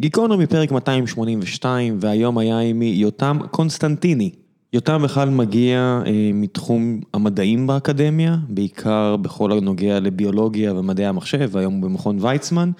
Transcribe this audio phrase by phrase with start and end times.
[0.00, 4.30] גיקונומי פרק 282, והיום היה עימי יותם קונסטנטיני.
[4.72, 11.82] יותם בכלל מגיע אה, מתחום המדעים באקדמיה, בעיקר בכל הנוגע לביולוגיה ומדעי המחשב, והיום הוא
[11.82, 12.70] במכון ויצמן,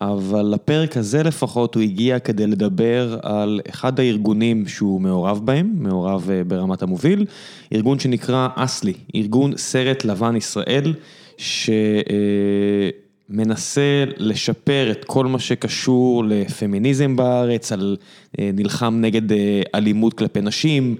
[0.00, 6.30] אבל לפרק הזה לפחות הוא הגיע כדי לדבר על אחד הארגונים שהוא מעורב בהם, מעורב
[6.30, 7.26] אה, ברמת המוביל,
[7.74, 10.94] ארגון שנקרא אסלי, ארגון סרט לבן ישראל,
[11.36, 11.70] ש...
[12.10, 17.96] אה, מנסה לשפר את כל מה שקשור לפמיניזם בארץ, על
[18.38, 20.96] אה, נלחם נגד אה, אלימות כלפי נשים,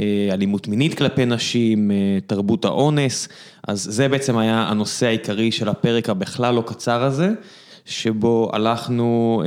[0.00, 1.90] אה, אלימות מינית כלפי נשים,
[2.26, 3.28] תרבות האונס,
[3.68, 7.30] אז זה בעצם היה הנושא העיקרי של הפרק הבכלל לא קצר הזה,
[7.84, 9.42] שבו הלכנו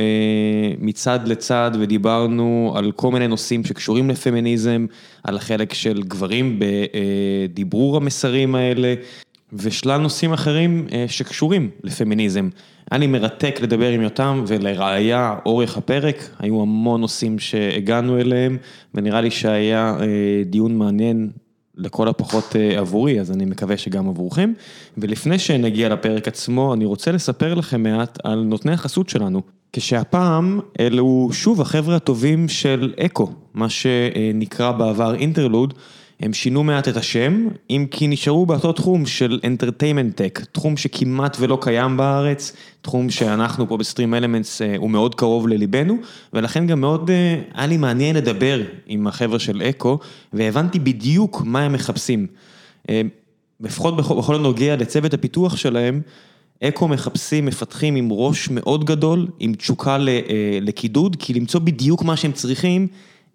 [0.80, 4.86] מצד לצד ודיברנו על כל מיני נושאים שקשורים לפמיניזם,
[5.24, 8.94] על החלק של גברים בדיברור המסרים האלה.
[9.54, 12.50] ושלל נושאים אחרים אה, שקשורים לפמיניזם.
[12.92, 18.58] היה לי מרתק לדבר עם יותם ולראיה אורך הפרק, היו המון נושאים שהגענו אליהם
[18.96, 20.06] ונראה לי שהיה אה,
[20.46, 21.30] דיון מעניין
[21.76, 24.54] לכל הפחות אה, עבורי, אז אני מקווה שגם עבורכם.
[24.98, 29.42] ולפני שנגיע לפרק עצמו, אני רוצה לספר לכם מעט על נותני החסות שלנו.
[29.74, 35.74] כשהפעם אלו שוב החבר'ה הטובים של אקו, מה שנקרא בעבר אינטרלוד.
[36.22, 41.38] הם שינו מעט את השם, אם כי נשארו באותו תחום של Entertainment Tech, תחום שכמעט
[41.40, 45.98] ולא קיים בארץ, תחום שאנחנו פה בסטרים אלמנטס הוא מאוד קרוב לליבנו,
[46.34, 50.00] ולכן גם מאוד אה, היה לי מעניין לדבר עם החבר'ה של אקו,
[50.34, 52.28] והבנתי בדיוק מה הם מחפשים.
[52.90, 53.02] אה,
[53.60, 56.02] לפחות בכל, בכל הנוגע לצוות הפיתוח שלהם,
[56.64, 62.18] אקו מחפשים מפתחים עם ראש מאוד גדול, עם תשוקה אה, לקידוד, כי למצוא בדיוק מה
[62.18, 62.88] שהם צריכים.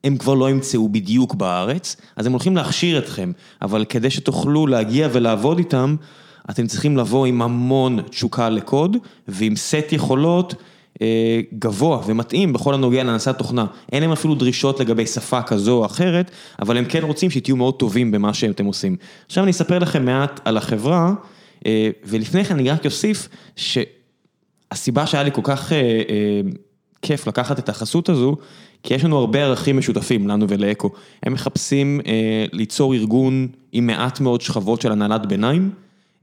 [0.04, 5.08] הם כבר לא ימצאו בדיוק בארץ, אז הם הולכים להכשיר אתכם, אבל כדי שתוכלו להגיע
[5.12, 5.96] ולעבוד איתם,
[6.50, 8.96] אתם צריכים לבוא עם המון תשוקה לקוד,
[9.28, 10.54] ועם סט יכולות
[11.02, 13.66] אה, גבוה ומתאים בכל הנוגע להנדסת תוכנה.
[13.92, 17.74] אין להם אפילו דרישות לגבי שפה כזו או אחרת, אבל הם כן רוצים שתהיו מאוד
[17.74, 18.96] טובים במה שאתם עושים.
[19.26, 21.12] עכשיו אני אספר לכם מעט על החברה,
[21.66, 26.40] אה, ולפני כן אני רק אוסיף שהסיבה שהיה לי כל כך אה, אה,
[27.02, 28.36] כיף לקחת את החסות הזו,
[28.82, 30.90] כי יש לנו הרבה ערכים משותפים, לנו ולאקו.
[31.22, 35.70] הם מחפשים אה, ליצור ארגון עם מעט מאוד שכבות של הנהלת ביניים,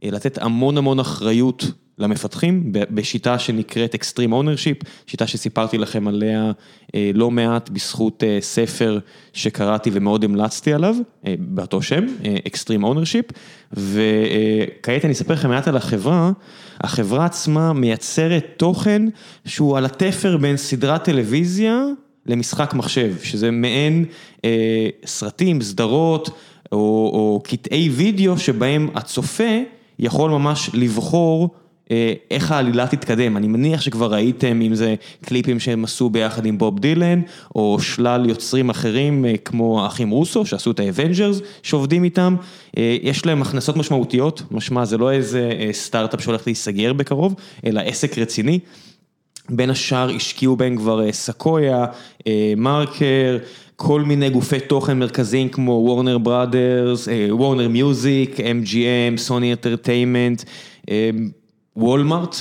[0.04, 1.66] אה, לתת המון המון אחריות
[1.98, 6.52] למפתחים, בשיטה שנקראת Extreme Ownership, שיטה שסיפרתי לכם עליה
[6.96, 9.00] אה, לא מעט בזכות אה, ספר
[9.34, 10.96] שקראתי ומאוד המלצתי עליו,
[11.28, 13.34] אה, באותו שם, אה, Extreme Ownership,
[13.74, 16.32] וכעת אני אספר לכם מעט על החברה,
[16.82, 19.02] החברה עצמה מייצרת תוכן
[19.46, 21.86] שהוא על התפר בין סדרת טלוויזיה,
[22.26, 24.06] למשחק מחשב, שזה מעין
[24.46, 26.30] אה, סרטים, סדרות
[26.72, 29.60] או או קטעי וידאו שבהם הצופה
[30.00, 31.50] יכול ממש לבחור
[31.92, 33.38] אה, איך העלילה תתקדם.
[33.38, 34.96] אני מניח שכבר ראיתם אם זה
[35.26, 37.22] קליפים שהם עשו ביחד עם בוב דילן,
[37.56, 42.36] או שלל יוצרים אחרים אה, כמו האחים רוסו שעשו את האבנג'רס שעובדים איתם.
[42.78, 47.36] אה, יש להם הכנסות משמעותיות, משמע זה לא איזה סטארט-אפ שהולך להיסגר בקרוב,
[47.66, 48.60] אלא עסק רציני.
[49.50, 51.86] בין השאר השקיעו בהם כבר סקויה,
[52.58, 53.38] מרק,
[53.76, 60.44] כל מיני גופי תוכן מרכזיים כמו וורנר בראדרס, וורנר מיוזיק, MGM, סוני אנטרטיימנט,
[61.76, 62.36] וולמארט,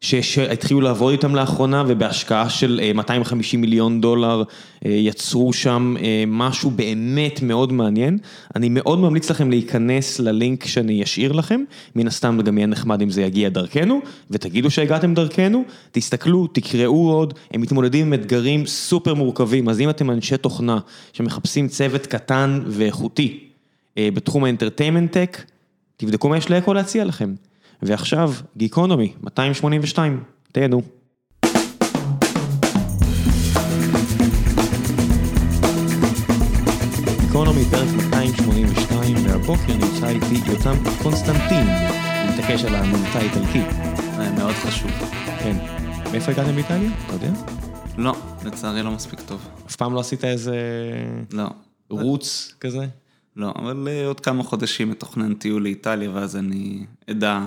[0.00, 4.42] שהתחילו לעבוד איתם לאחרונה ובהשקעה של 250 מיליון דולר
[4.82, 5.96] יצרו שם
[6.26, 8.18] משהו באמת מאוד מעניין.
[8.56, 11.60] אני מאוד ממליץ לכם להיכנס ללינק שאני אשאיר לכם,
[11.96, 14.00] מן הסתם גם יהיה נחמד אם זה יגיע דרכנו,
[14.30, 20.10] ותגידו שהגעתם דרכנו, תסתכלו, תקראו עוד, הם מתמודדים עם אתגרים סופר מורכבים, אז אם אתם
[20.10, 20.78] אנשי תוכנה
[21.12, 23.38] שמחפשים צוות קטן ואיכותי
[23.98, 25.42] בתחום האנטרטיימנט טק,
[25.96, 27.34] תבדקו מה יש לאקו להציע לכם.
[27.82, 30.82] ועכשיו, גיקונומי, 282, תהנו.
[37.20, 41.66] גיקונומי, פרק 282, והבוקר נמצא איתי יותם קונסטנטין,
[42.28, 43.62] מתעקש על המבטא האיטלקי.
[44.16, 44.90] זה מאוד חשוב.
[45.38, 45.56] כן.
[46.12, 46.90] מאיפה הגעתם באיטליה?
[47.06, 47.30] אתה יודע?
[47.98, 48.14] לא,
[48.44, 49.48] לצערי לא מספיק טוב.
[49.66, 50.56] אף פעם לא עשית איזה...
[51.32, 51.46] לא.
[51.90, 52.86] רוץ כזה?
[53.40, 57.40] לא, אבל אה, עוד כמה חודשים מתוכנן טיול לאיטליה, ואז אני אדע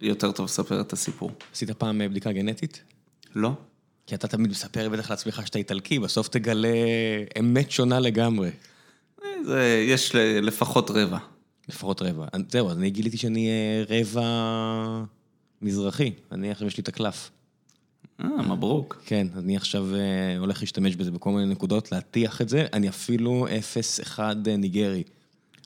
[0.00, 1.30] יותר טוב לספר את הסיפור.
[1.52, 2.82] עשית פעם אה, בדיקה גנטית?
[3.34, 3.50] לא.
[4.06, 6.68] כי אתה תמיד מספר בטח לעצמך שאתה איטלקי, בסוף תגלה
[7.38, 8.50] אמת שונה לגמרי.
[9.24, 11.18] אה, זה, יש לפחות רבע.
[11.68, 12.26] לפחות רבע.
[12.48, 13.48] זהו, אז אני גיליתי שאני
[13.88, 14.24] רבע
[15.62, 17.30] מזרחי, אני עכשיו יש לי את הקלף.
[18.20, 19.02] אה, מברוק.
[19.06, 19.86] כן, אני עכשיו
[20.38, 23.46] הולך להשתמש בזה בכל מיני נקודות, להטיח את זה, אני אפילו
[24.16, 24.20] 0-1
[24.58, 25.02] ניגרי.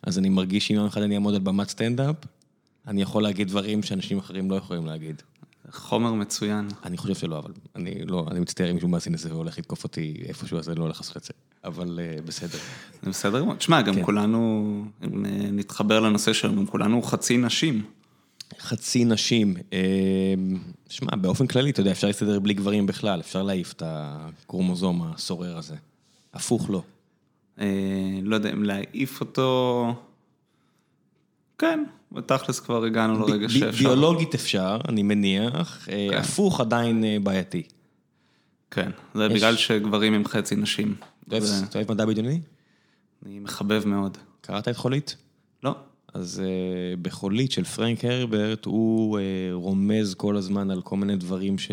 [0.03, 2.17] אז אני מרגיש שאם יום אחד אני אעמוד על במת סטנדאפ,
[2.87, 5.23] אני יכול להגיד דברים שאנשים אחרים לא יכולים להגיד.
[5.71, 6.69] חומר מצוין.
[6.85, 10.15] אני חושב שלא, אבל אני לא, אני מצטער אם מישהו מאזין לזה והולך לתקוף אותי
[10.29, 11.33] איפשהו, אז אני לא הולך לעשות את זה,
[11.65, 12.59] אבל uh, בסדר.
[13.03, 13.57] זה בסדר מאוד.
[13.57, 14.05] תשמע, גם כן.
[14.05, 17.83] כולנו, אם אה, נתחבר לנושא שלנו, כולנו חצי נשים.
[18.61, 20.35] חצי נשים, אה,
[20.89, 25.59] שמע, באופן כללי, אתה יודע, אפשר להסתדר בלי גברים בכלל, אפשר להעיף את הקרומוזום הסורר
[25.59, 25.77] הזה.
[26.35, 26.83] הפוך לא.
[27.61, 27.67] אה,
[28.23, 29.95] לא יודע אם להעיף אותו...
[31.59, 33.89] כן, בתכלס כבר הגענו לרגע שאפשר.
[33.89, 36.19] ביולוגית אפשר, אני מניח, אה, כן.
[36.19, 37.63] הפוך עדיין אה, בעייתי.
[38.71, 40.95] כן, זה בגלל שגברים הם חצי נשים.
[41.29, 41.39] אתה
[41.75, 42.41] אוהב מדע בדיוני?
[43.27, 44.19] אני מחבב מאוד.
[44.41, 45.17] קראת את חולית?
[45.63, 45.75] לא,
[46.15, 49.23] אז uh, בחולית של פרנק הרברט, הוא uh,
[49.53, 51.71] רומז כל הזמן על כל מיני דברים ש...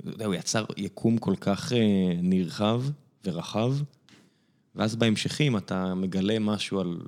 [0.00, 1.74] אתה יודע, הוא יצר יקום כל כך uh,
[2.22, 2.82] נרחב
[3.24, 3.74] ורחב,
[4.76, 7.00] ואז בהמשכים אתה מגלה משהו על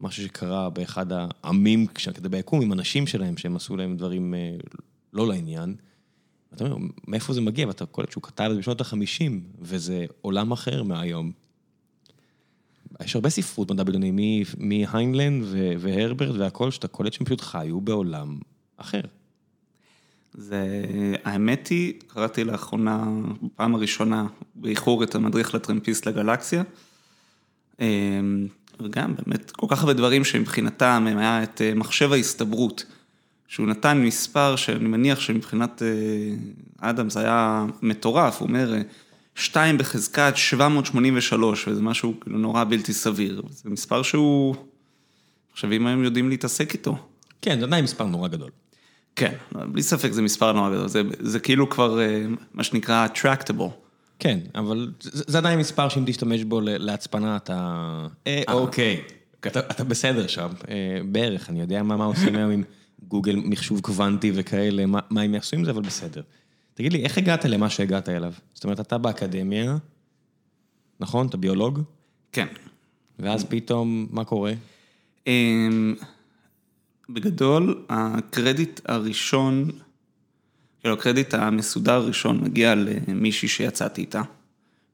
[0.00, 4.78] משהו שקרה באחד העמים, כשאתה ביקום, עם אנשים שלהם, שהם עשו להם דברים uh,
[5.12, 5.74] לא לעניין.
[6.52, 6.76] ואתה אומר,
[7.08, 7.66] מאיפה זה מגיע?
[7.66, 11.32] ואתה קולט שהוא כתב את זה בשנות ה-50, וזה עולם אחר מהיום.
[13.04, 15.44] יש הרבה ספרות מדע בדיוני, מהיינלנד
[15.78, 18.38] והרברט והכל, שאתה קולט שהם פשוט חיו בעולם
[18.76, 19.00] אחר.
[20.34, 20.84] זה...
[21.24, 23.06] האמת היא, קראתי לאחרונה,
[23.42, 26.62] בפעם הראשונה, באיחור את המדריך לטרמפיסט לגלקסיה.
[27.82, 27.88] אה,
[28.80, 32.84] וגם באמת כל כך הרבה דברים שמבחינתם הם היה את אה, מחשב ההסתברות,
[33.48, 38.82] שהוא נתן מספר שאני מניח שמבחינת אה, אדם זה היה מטורף, הוא אומר, אה,
[39.34, 43.42] 2 בחזקת 783, וזה משהו כאילו נורא בלתי סביר.
[43.50, 44.54] זה מספר שהוא,
[45.52, 46.98] חושב אם הם יודעים להתעסק איתו.
[47.42, 48.50] כן, זה עדיין מספר נורא גדול.
[49.16, 52.24] כן, בלי ספק זה מספר נורא גדול, זה, זה כאילו כבר אה,
[52.54, 53.81] מה שנקרא tractable.
[54.22, 58.06] כן, אבל זה, עדיין מספר שאם תשתמש בו להצפנה אתה...
[58.26, 59.00] אה, אוקיי,
[59.46, 62.62] אתה, בסדר שם, אה, בערך, אני יודע מה, עושים היום עם
[63.08, 66.22] גוגל מחשוב קוונטי וכאלה, מה, מה הם יעשו עם זה, אבל בסדר.
[66.74, 68.32] תגיד לי, איך הגעת למה שהגעת אליו?
[68.54, 69.76] זאת אומרת, אתה באקדמיה,
[71.00, 71.26] נכון?
[71.26, 71.82] אתה ביולוג,
[72.32, 72.46] כן.
[73.18, 74.52] ואז פתאום, מה קורה?
[75.26, 75.94] אמ,
[77.08, 79.70] בגדול, הקרדיט הראשון,
[80.82, 82.74] כאילו הקרדיט המסודר הראשון מגיע
[83.08, 84.22] למישהי שיצאתי איתה,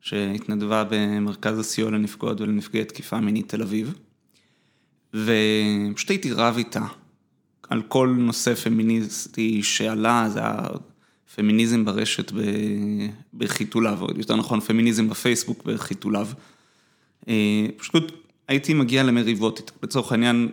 [0.01, 3.95] שהתנדבה במרכז הסיוע לנפגעות ולנפגעי תקיפה מינית תל אביב,
[5.15, 6.87] ופשוט הייתי רב איתה
[7.69, 10.63] על כל נושא פמיניסטי שעלה, זה היה
[11.35, 12.33] פמיניזם ברשת
[13.35, 16.29] בחיתוליו, או יותר נכון פמיניזם בפייסבוק בחיתוליו.
[17.29, 18.13] אה, פשוט
[18.49, 20.49] הייתי מגיע למריבות איתה, לצורך העניין,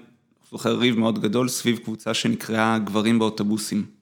[0.51, 3.94] זוכר ריב מאוד גדול סביב קבוצה שנקראה גברים באוטובוסים.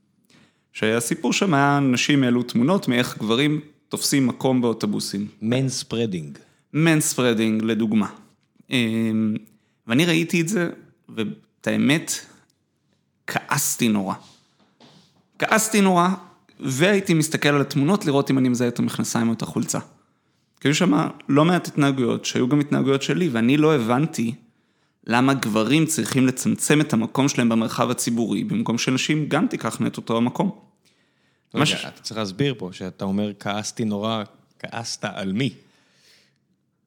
[0.73, 5.27] שהסיפור שם היה, נשים העלו תמונות מאיך גברים תופסים מקום באוטובוסים.
[5.41, 6.37] manspreading.
[6.73, 8.07] manspreading לדוגמה.
[8.71, 8.77] אה,
[9.87, 10.69] ואני ראיתי את זה,
[11.15, 12.11] ואת האמת,
[13.27, 14.15] כעסתי נורא.
[15.39, 16.09] כעסתי נורא,
[16.59, 19.79] והייתי מסתכל על התמונות לראות אם אני מזהה את המכנסיים או את החולצה.
[20.59, 24.35] כי היו שם לא מעט התנהגויות, שהיו גם התנהגויות שלי, ואני לא הבנתי
[25.07, 30.17] למה גברים צריכים לצמצם את המקום שלהם במרחב הציבורי, במקום שנשים גם תיקחנה את אותו
[30.17, 30.47] המקום.
[31.53, 34.23] רגע, מה ש- אתה צריך להסביר פה, שאתה אומר כעסתי נורא,
[34.59, 35.53] כעסת על מי?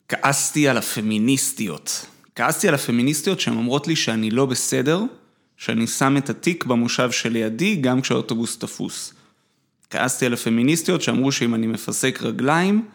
[0.08, 2.06] כעסתי על הפמיניסטיות.
[2.34, 5.02] כעסתי על הפמיניסטיות שהן אומרות לי שאני לא בסדר,
[5.56, 9.14] שאני שם את התיק במושב שלידי גם כשהאוטובוס תפוס.
[9.90, 12.88] כעסתי על הפמיניסטיות שאמרו שאם אני מפסק רגליים,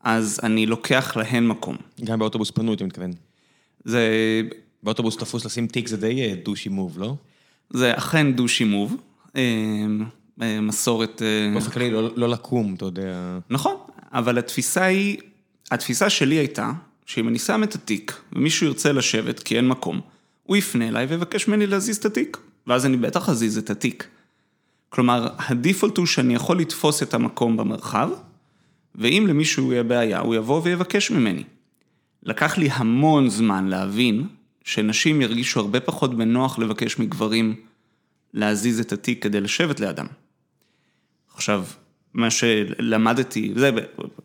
[0.00, 1.76] אז אני לוקח להן מקום.
[2.04, 3.12] גם באוטובוס פנוי, אתה מתכוון.
[3.84, 4.08] זה,
[4.82, 7.14] באוטובוס תפוס לשים תיק זה די אה, דושי מוב, לא?
[7.70, 8.96] זה אכן דושי מוב,
[9.36, 9.42] אה,
[10.42, 11.22] אה, מסורת...
[11.52, 13.38] באופן כללי לא לא לקום, אתה יודע.
[13.50, 13.76] נכון,
[14.12, 15.18] אבל התפיסה היא,
[15.70, 16.72] התפיסה שלי הייתה,
[17.06, 20.00] שאם אני שם את התיק, ומישהו ירצה לשבת כי אין מקום,
[20.42, 24.06] הוא יפנה אליי ויבקש ממני להזיז את התיק, ואז אני בטח אזיז את התיק.
[24.88, 28.10] כלומר, הדיפולט הוא שאני יכול לתפוס את המקום במרחב,
[28.94, 31.44] ואם למישהו יהיה בעיה, הוא יבוא ויבקש ממני.
[32.22, 34.26] לקח לי המון זמן להבין
[34.64, 37.54] שנשים ירגישו הרבה פחות בנוח לבקש מגברים
[38.34, 40.06] להזיז את התיק כדי לשבת לידם.
[41.34, 41.64] עכשיו,
[42.14, 43.70] מה שלמדתי, זה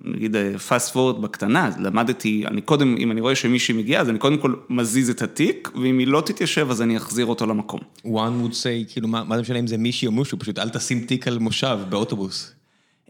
[0.01, 0.35] נגיד
[0.69, 4.53] fast forward בקטנה, למדתי, אני קודם, אם אני רואה שמישהי מגיעה, אז אני קודם כל
[4.69, 7.79] מזיז את התיק, ואם היא לא תתיישב אז אני אחזיר אותו למקום.
[8.05, 10.69] one would say, כאילו, מה מה זה משנה אם זה מישהי או מישהו, פשוט אל
[10.69, 12.53] תשים תיק על מושב באוטובוס.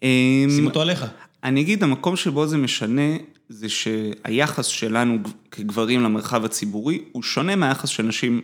[0.03, 1.05] אמ, שים אותו עליך.
[1.43, 3.11] אני אגיד, המקום שבו זה משנה,
[3.49, 5.17] זה שהיחס שלנו
[5.51, 8.41] כגברים למרחב הציבורי, הוא שונה מהיחס של נשים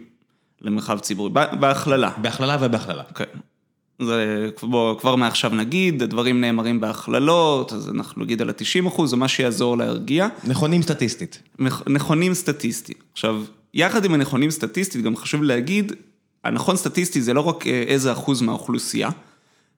[0.61, 1.29] למרחב ציבורי,
[1.59, 2.11] בהכללה.
[2.17, 3.03] בהכללה ובהכללה.
[3.15, 3.25] כן.
[4.01, 9.15] זה, בוא, כבר מעכשיו נגיד, הדברים נאמרים בהכללות, אז אנחנו נגיד על ה-90 אחוז, זה
[9.15, 10.27] מה שיעזור להרגיע.
[10.43, 11.41] נכונים סטטיסטית.
[11.61, 13.03] נכ- נכונים סטטיסטית.
[13.13, 13.43] עכשיו,
[13.73, 15.93] יחד עם הנכונים סטטיסטית, גם חשוב להגיד,
[16.43, 19.09] הנכון סטטיסטי זה לא רק אה, איזה אחוז מהאוכלוסייה,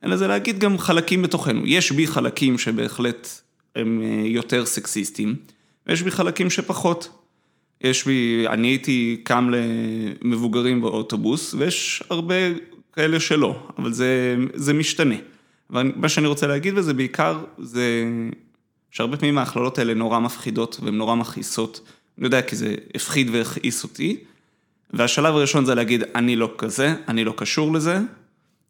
[0.03, 1.61] אלא זה להגיד גם חלקים בתוכנו.
[1.65, 3.27] יש בי חלקים שבהחלט
[3.75, 5.35] הם אה, יותר סקסיסטים,
[5.87, 7.09] ויש בי חלקים שפחות.
[7.81, 12.35] יש בי, אני הייתי קם למבוגרים באוטובוס, ויש הרבה
[12.93, 15.15] כאלה שלא, אבל זה, זה משתנה.
[15.69, 18.03] ומה שאני רוצה להגיד וזה בעיקר, זה
[18.91, 21.81] שהרבה פעמים ההכללות האלה נורא מפחידות והן נורא מכעיסות.
[22.17, 24.17] אני יודע כי זה הפחיד והכעיס אותי,
[24.93, 27.99] והשלב הראשון זה להגיד, אני לא כזה, אני לא קשור לזה,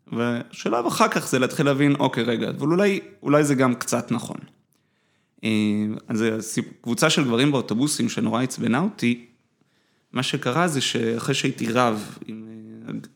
[0.08, 4.38] ושלב אחר כך זה להתחיל להבין, אוקיי, רגע, אבל אולי, אולי זה גם קצת נכון.
[5.44, 5.50] אה,
[6.08, 6.26] אז
[6.82, 9.26] קבוצה של גברים באוטובוסים שנורא עצבנה אותי,
[10.14, 12.48] מה שקרה זה שאחרי שהייתי רב עם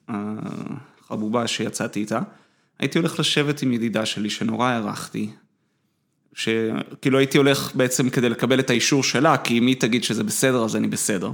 [0.10, 0.16] אה,
[1.10, 2.20] החבובה שיצאתי איתה,
[2.80, 5.30] הייתי הולך לשבת עם ידידה שלי שנורא הערכתי,
[6.34, 10.64] שכאילו הייתי הולך בעצם כדי לקבל את האישור שלה, כי אם היא תגיד שזה בסדר,
[10.64, 11.32] אז אני בסדר.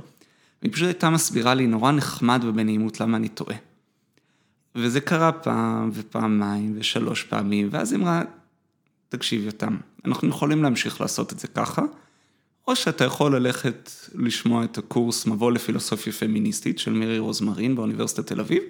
[0.62, 3.56] והיא פשוט הייתה מסבירה לי נורא נחמד ובנעימות למה אני טועה.
[4.76, 8.22] וזה קרה פעם ופעמיים ושלוש פעמים, ואז היא אמרה,
[9.10, 11.82] תקשיב יותם, אנחנו יכולים להמשיך לעשות את זה ככה,
[12.68, 18.40] או שאתה יכול ללכת לשמוע את הקורס מבוא לפילוסופיה פמיניסטית של מירי רוזמרין באוניברסיטת תל
[18.40, 18.64] אביב,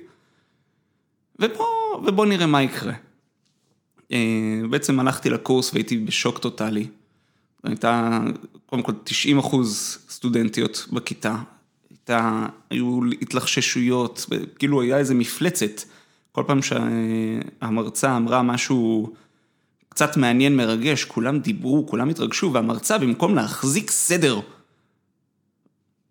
[1.39, 2.93] ובוא, ובוא נראה מה יקרה.
[4.11, 6.87] אה, בעצם הלכתי לקורס והייתי בשוק טוטאלי.
[7.63, 8.19] הייתה,
[8.65, 11.35] קודם כל, 90 אחוז סטודנטיות בכיתה.
[11.89, 14.25] הייתה, היו התלחששויות,
[14.59, 15.81] כאילו היה איזה מפלצת.
[16.31, 19.13] כל פעם שהמרצה אמרה משהו
[19.95, 24.39] קצת מעניין, מרגש, כולם דיברו, כולם התרגשו, והמרצה, במקום להחזיק סדר,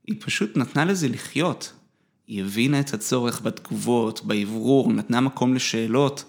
[0.07, 1.73] היא פשוט נתנה לזה לחיות.
[2.27, 6.25] היא הבינה את הצורך בתגובות, באוורור, נתנה מקום לשאלות.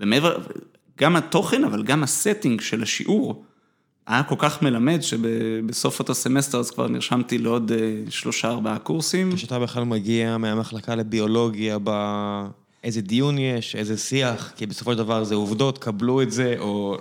[0.00, 0.38] ומעבר,
[1.00, 3.44] גם התוכן, אבל גם ה setting של השיעור,
[4.06, 9.36] היה כל כך מלמד שבסוף אותו סמסטר אז כבר נרשמתי לעוד אה, שלושה ארבעה קורסים.
[9.36, 11.78] כשאתה בכלל מגיע מהמחלקה לביולוגיה,
[12.86, 16.96] איזה דיון יש, איזה שיח, כי בסופו של דבר זה עובדות, קבלו את זה, או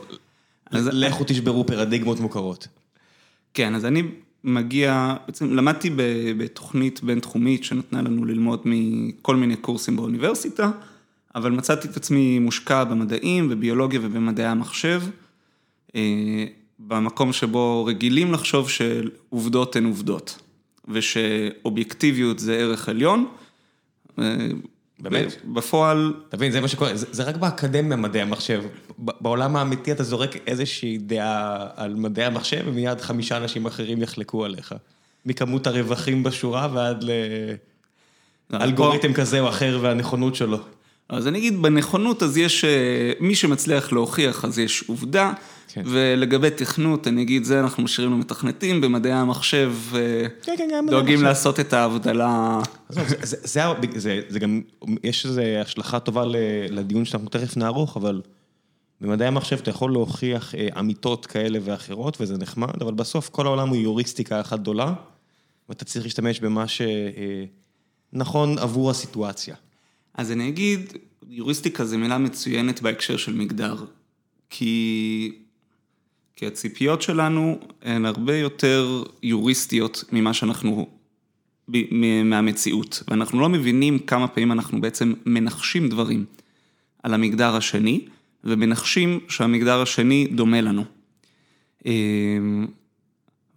[0.72, 0.89] אז...
[0.92, 2.68] לכו תשברו פרדיגמות מוכרות.
[3.54, 4.04] כן, אז אני
[4.44, 5.89] מגיע, בעצם למדתי
[6.38, 10.72] בתוכנית בינתחומית שנתנה לנו ללמוד מכל מיני קורסים באוניברסיטה.
[11.36, 15.01] אבל מצאתי את עצמי מושקע במדעים, בביולוגיה ובמדעי המחשב,
[15.96, 16.46] אה,
[16.80, 20.39] במקום שבו רגילים לחשוב שעובדות הן עובדות,
[20.88, 23.27] ושאובייקטיביות זה ערך עליון.
[25.00, 25.46] באמת?
[25.46, 26.14] בפועל...
[26.30, 28.64] תבין, זה מה שקורה, זה, זה רק באקדמיה מדעי המחשב.
[28.98, 34.75] בעולם האמיתי אתה זורק איזושהי דעה על מדעי המחשב, ומיד חמישה אנשים אחרים יחלקו עליך.
[35.25, 37.06] מכמות הרווחים בשורה ועד
[38.50, 40.58] לאלגוריתם כזה או אחר והנכונות שלו.
[41.10, 45.34] אז אני אגיד, בנכונות אז יש, אה, מי שמצליח להוכיח אז יש עובדה,
[45.68, 45.84] כן.
[45.86, 50.00] ולגבי תכנות, אני אגיד, זה אנחנו משאירים למתכנתים, במדעי המחשב אה,
[50.42, 52.60] כן, כן, דואגים לעשות את ההבדלה.
[52.90, 53.62] זה, זה, זה,
[53.96, 54.62] זה, זה גם,
[55.04, 56.24] יש איזו השלכה טובה
[56.70, 58.22] לדיון שאנחנו תכף נערוך, אבל
[59.02, 63.70] במדעי המחשב אתה יכול להוכיח אה, אמיתות כאלה ואחרות, וזה נחמד, אבל בסוף כל העולם
[63.70, 64.94] הוא יוריסטיקה אחת גדולה,
[65.70, 66.66] ואתה צריך להשתמש במה
[68.14, 69.56] שנכון עבור הסיטואציה.
[70.17, 70.93] אז אני אגיד,
[71.29, 73.75] יוריסטיקה זה מילה מצוינת בהקשר של מגדר,
[74.50, 75.31] כי,
[76.36, 80.88] כי הציפיות שלנו הן הרבה יותר יוריסטיות ממה שאנחנו,
[82.24, 86.25] מהמציאות, ואנחנו לא מבינים כמה פעמים אנחנו בעצם מנחשים דברים
[87.03, 88.01] על המגדר השני,
[88.43, 90.84] ומנחשים שהמגדר השני דומה לנו.
[91.86, 92.67] אמ,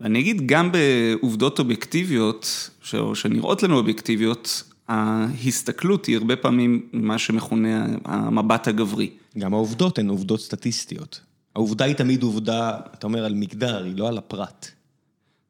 [0.00, 2.70] ואני אגיד, גם בעובדות אובייקטיביות,
[3.14, 9.10] שנראות לנו אובייקטיביות, ההסתכלות היא הרבה פעמים מה שמכונה המבט הגברי.
[9.38, 11.20] גם העובדות הן עובדות סטטיסטיות.
[11.54, 14.68] העובדה היא תמיד עובדה, אתה אומר, על מגדר, היא לא על הפרט.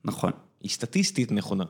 [0.05, 0.33] נכון.
[0.63, 1.65] היא סטטיסטית נכונה.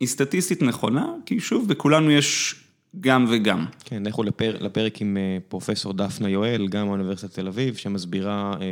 [0.00, 2.54] היא סטטיסטית נכונה, כי שוב, בכולנו יש
[3.00, 3.66] גם וגם.
[3.84, 8.66] כן, לכו לפר, לפרק עם אה, פרופסור דפנה יואל, גם מאוניברסיטת תל אביב, שמסבירה אה,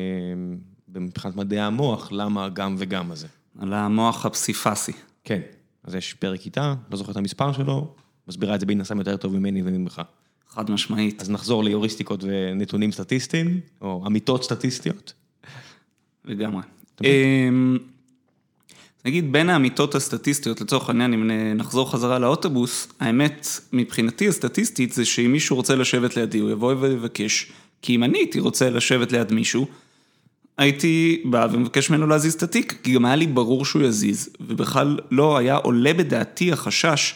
[1.00, 3.26] מבחינת מדעי המוח, למה גם וגם הזה.
[3.58, 4.92] על המוח הפסיפסי.
[5.24, 5.40] כן.
[5.84, 7.94] אז יש פרק איתה, לא זוכר את המספר שלו,
[8.28, 10.02] מסבירה את זה בין יותר טוב ממני וממך.
[10.48, 11.20] חד משמעית.
[11.22, 15.12] אז נחזור ליוריסטיקות ונתונים סטטיסטיים, או אמיתות סטטיסטיות.
[16.24, 16.62] לגמרי.
[17.04, 17.78] אמ,
[19.04, 25.32] נגיד בין האמיתות הסטטיסטיות, לצורך העניין, אם נחזור חזרה לאוטובוס, האמת, מבחינתי הסטטיסטית זה שאם
[25.32, 29.66] מישהו רוצה לשבת לידי, הוא יבוא ויבקש, כי אם אני הייתי רוצה לשבת ליד מישהו,
[30.58, 34.98] הייתי בא ומבקש ממנו להזיז את התיק, כי גם היה לי ברור שהוא יזיז, ובכלל
[35.10, 37.14] לא היה עולה בדעתי החשש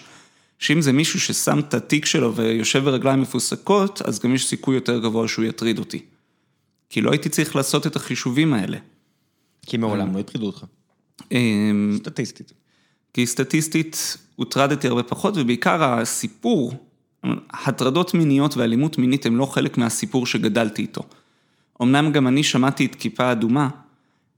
[0.59, 4.99] שאם זה מישהו ששם את התיק שלו ויושב ברגליים מפוסקות, אז גם יש סיכוי יותר
[4.99, 6.02] גבוה שהוא יטריד אותי.
[6.90, 8.78] כי לא הייתי צריך לעשות את החישובים האלה.
[9.66, 10.64] כי מעולם לא הטרידו אותך.
[11.33, 12.52] אמ, סטטיסטית.
[13.14, 16.73] כי סטטיסטית הוטרדתי הרבה פחות, ובעיקר הסיפור
[17.50, 21.02] הטרדות מיניות ואלימות מינית הם לא חלק מהסיפור שגדלתי איתו.
[21.82, 23.68] אמנם גם אני שמעתי את כיפה אדומה,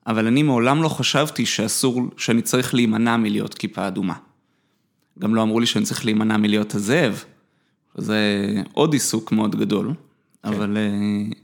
[0.07, 4.15] אבל אני מעולם לא חשבתי שאסור, שאני צריך להימנע מלהיות כיפה אדומה.
[5.19, 7.25] גם לא אמרו לי שאני צריך להימנע מלהיות הזאב,
[7.95, 8.19] זה
[8.73, 9.87] עוד עיסוק מאוד גדול,
[10.43, 10.49] כן.
[10.49, 11.35] אבל uh,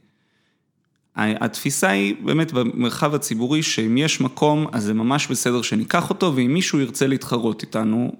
[1.16, 6.54] התפיסה היא באמת במרחב הציבורי, שאם יש מקום, אז זה ממש בסדר שניקח אותו, ואם
[6.54, 8.12] מישהו ירצה להתחרות איתנו,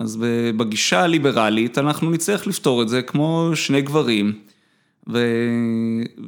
[0.00, 0.18] אז
[0.56, 4.32] בגישה הליברלית אנחנו נצטרך לפתור את זה כמו שני גברים.
[5.08, 5.18] ו...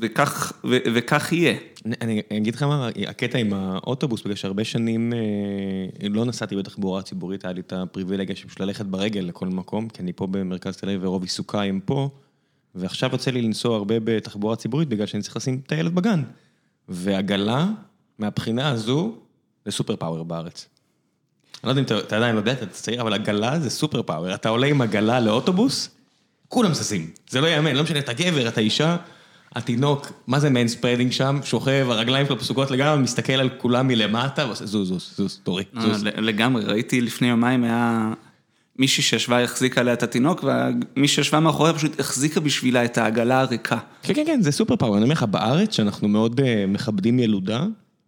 [0.00, 0.76] וכך, ו...
[0.94, 1.54] וכך יהיה.
[2.00, 7.44] אני אגיד לך מה, הקטע עם האוטובוס, בגלל שהרבה שנים אה, לא נסעתי בתחבורה ציבורית,
[7.44, 11.04] היה לי את הפריבילגיה של ללכת ברגל לכל מקום, כי אני פה במרכז תל אביב
[11.04, 12.10] ורוב עיסוקיי הם פה,
[12.74, 16.22] ועכשיו יוצא לי לנסוע הרבה בתחבורה ציבורית, בגלל שאני צריך לשים את הילד בגן.
[16.88, 17.68] ועגלה,
[18.18, 19.16] מהבחינה הזו,
[19.64, 20.68] זה super power בארץ.
[21.64, 24.34] אני לא יודע אם אתה עדיין לא יודע, אתה צעיר, אבל עגלה זה super power.
[24.34, 25.90] אתה עולה עם עגלה לאוטובוס,
[26.48, 28.96] כולם ששים, זה לא ייאמן, לא משנה, אתה גבר, אתה אישה,
[29.54, 34.66] התינוק, מה זה manspreading שם, שוכב, הרגליים שלו פסוקות לגמרי, מסתכל על כולם מלמטה, ועושה
[34.66, 36.04] זוז, זוז, זוז, תורי, אה, זוז.
[36.04, 38.12] לגמרי, ראיתי לפני יומיים היה
[38.78, 40.44] מישהי שישבה, החזיקה עליה את התינוק,
[40.96, 43.78] ומי שישבה מאחוריה פשוט החזיקה בשבילה את העגלה הריקה.
[44.02, 47.64] כן, כן, כן, זה super power, אני אומר לך, בארץ, שאנחנו מאוד אה, מכבדים ילודה,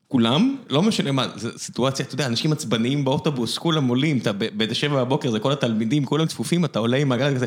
[0.08, 5.04] כולם, לא משנה מה, זו סיטואציה, אתה יודע, אנשים עצבניים באוטובוס, כולם עולים, אתה בשבע
[5.04, 7.46] בבוקר, זה כל התלמידים, כולם צפופים, אתה עולה עם העגלה כזה,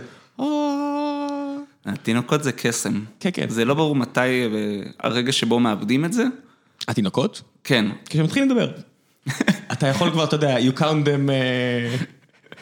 [1.85, 3.03] התינוקות זה קסם.
[3.19, 3.49] כן, כן.
[3.49, 4.19] זה לא ברור מתי
[4.99, 6.23] הרגע שבו מאבדים את זה.
[6.87, 7.41] התינוקות?
[7.63, 7.85] כן.
[8.05, 8.71] כשמתחילים לדבר.
[9.73, 11.95] אתה יכול כבר, אתה יודע, you count them, אה,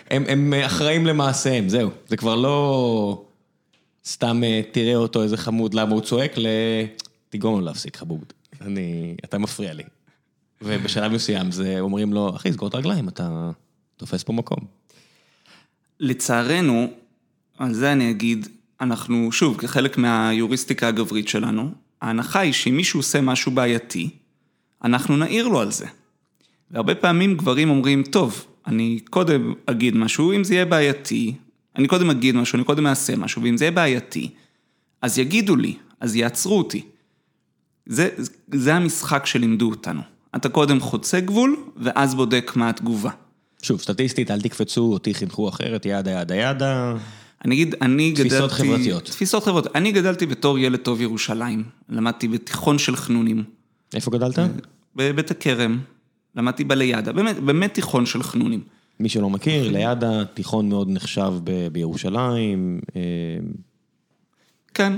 [0.10, 1.90] הם, הם אחראים למעשיהם, זהו.
[2.08, 3.26] זה כבר לא
[4.06, 6.48] סתם אה, תראה אותו איזה חמוד, למה הוא צועק, ל...
[7.30, 8.24] תגרום לו להפסיק חבוב.
[8.62, 9.84] אני, אתה מפריע לי.
[10.62, 13.52] ובשלב מסוים זה אומרים לו, אחי, סגור את הרגליים, אתה
[13.98, 14.60] תופס פה מקום.
[16.00, 16.88] לצערנו,
[17.58, 18.48] על זה אני אגיד,
[18.82, 21.72] אנחנו, שוב, כחלק מהיוריסטיקה הגברית שלנו,
[22.02, 24.10] ההנחה היא שאם מישהו עושה משהו בעייתי,
[24.84, 25.86] אנחנו נעיר לו על זה.
[26.72, 31.34] והרבה פעמים גברים אומרים, טוב, אני קודם אגיד משהו, אם זה יהיה בעייתי,
[31.76, 34.30] אני קודם אגיד משהו, אני קודם אעשה משהו, ואם זה יהיה בעייתי,
[35.02, 36.82] אז יגידו לי, אז יעצרו אותי.
[37.86, 38.10] זה,
[38.54, 40.02] זה המשחק שלימדו אותנו.
[40.36, 43.12] אתה קודם חוצה גבול, ואז בודק מה התגובה.
[43.62, 46.96] שוב, סטטיסטית, אל תקפצו, אותי חינכו אחרת, ידה ידה ידה.
[47.46, 48.30] אני אגיד, אני גדלתי...
[48.30, 49.04] תפיסות חברתיות.
[49.04, 49.76] תפיסות חברתיות.
[49.76, 51.64] אני גדלתי בתור ילד טוב ירושלים.
[51.90, 53.44] למדתי בתיכון של חנונים.
[53.94, 54.40] איפה גדלת?
[54.96, 55.80] בבית הכרם.
[56.36, 57.12] למדתי בלידע.
[57.12, 58.62] באמת, באמת תיכון של חנונים.
[59.00, 62.80] מי שלא מכיר, לידע, תיכון מאוד נחשב ב- בירושלים.
[62.96, 63.02] אה,
[64.74, 64.94] כן,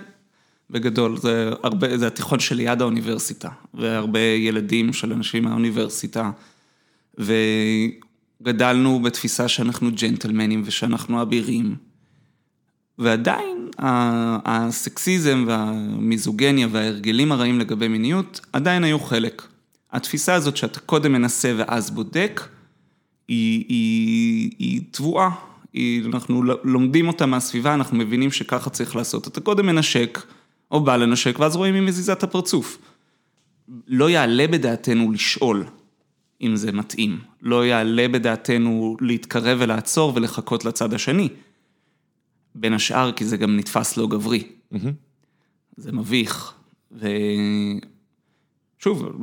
[0.70, 1.18] בגדול.
[1.18, 3.50] זה, הרבה, זה התיכון שליד האוניברסיטה.
[3.74, 6.32] והרבה ילדים של אנשים מהאוניברסיטה.
[8.42, 11.76] וגדלנו בתפיסה שאנחנו ג'נטלמנים ושאנחנו אבירים.
[13.00, 13.68] ועדיין
[14.46, 19.42] הסקסיזם והמיזוגניה וההרגלים הרעים לגבי מיניות עדיין היו חלק.
[19.92, 22.42] התפיסה הזאת שאתה קודם מנסה ואז בודק,
[23.28, 25.30] היא, תבואה.
[26.06, 29.28] אנחנו לומדים אותה מהסביבה, אנחנו מבינים שככה צריך לעשות.
[29.28, 30.22] אתה קודם מנשק,
[30.72, 32.78] או בא לנשק, ואז רואים מי מזיזה את הפרצוף.
[33.88, 35.66] לא יעלה בדעתנו לשאול
[36.42, 37.20] אם זה מתאים.
[37.42, 41.30] לא יעלה בדעתנו להתקרב ולעצור ולחכות לצד השני.
[42.56, 44.44] בין השאר כי זה גם נתפס לא גברי.
[45.78, 46.54] זה מביך.
[46.92, 47.06] ושוב,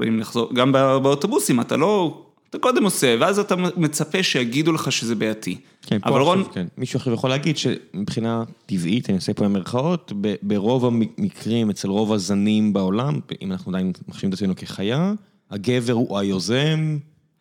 [0.08, 5.14] אם נחזור, גם באוטובוסים אתה לא, אתה קודם עושה, ואז אתה מצפה שיגידו לך שזה
[5.14, 5.56] בעייתי.
[5.82, 6.44] כן, אבל רון...
[6.52, 6.66] כן.
[6.78, 10.12] מישהו אחר יכול להגיד שמבחינה טבעית, אני עושה פה במרכאות,
[10.42, 15.12] ברוב המקרים, אצל רוב הזנים בעולם, אם אנחנו עדיין מחשיבים את עצמנו כחיה,
[15.50, 16.98] הגבר הוא היוזם.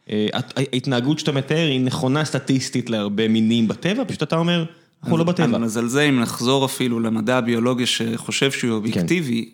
[0.09, 4.65] אה, ההתנהגות שאתה מתאר היא נכונה סטטיסטית להרבה מינים בטבע, פשוט אתה אומר...
[5.05, 5.57] אנחנו לא בטבע.
[5.77, 9.51] על זה, אם נחזור אפילו למדע הביולוגי שחושב שהוא אובייקטיבי,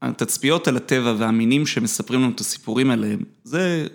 [0.00, 0.06] כן.
[0.08, 3.86] התצפיות על הטבע והמינים שמספרים לנו את הסיפורים עליהם, זה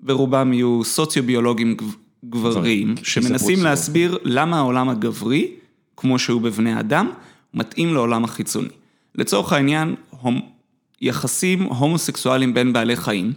[0.00, 1.76] ברובם יהיו סוציו-ביולוגים
[2.24, 5.50] גבריים, שמנסים להסביר למה העולם הגברי,
[5.96, 7.10] כמו שהוא בבני אדם,
[7.54, 8.68] מתאים לעולם החיצוני.
[9.14, 9.94] לצורך העניין,
[11.00, 13.32] יחסים הומוסקסואליים בין בעלי חיים,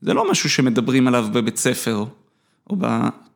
[0.00, 2.04] זה לא משהו שמדברים עליו בבית ספר,
[2.70, 2.76] או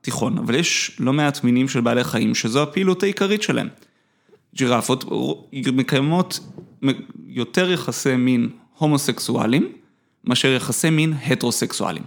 [0.00, 3.68] תיכון, אבל יש לא מעט מינים של בעלי חיים שזו הפעילות העיקרית שלהם.
[4.54, 5.04] ג'ירפות
[5.52, 6.40] מקיימות
[7.26, 9.68] יותר יחסי מין הומוסקסואלים,
[10.24, 12.02] מאשר יחסי מין הטרוסקסואלים.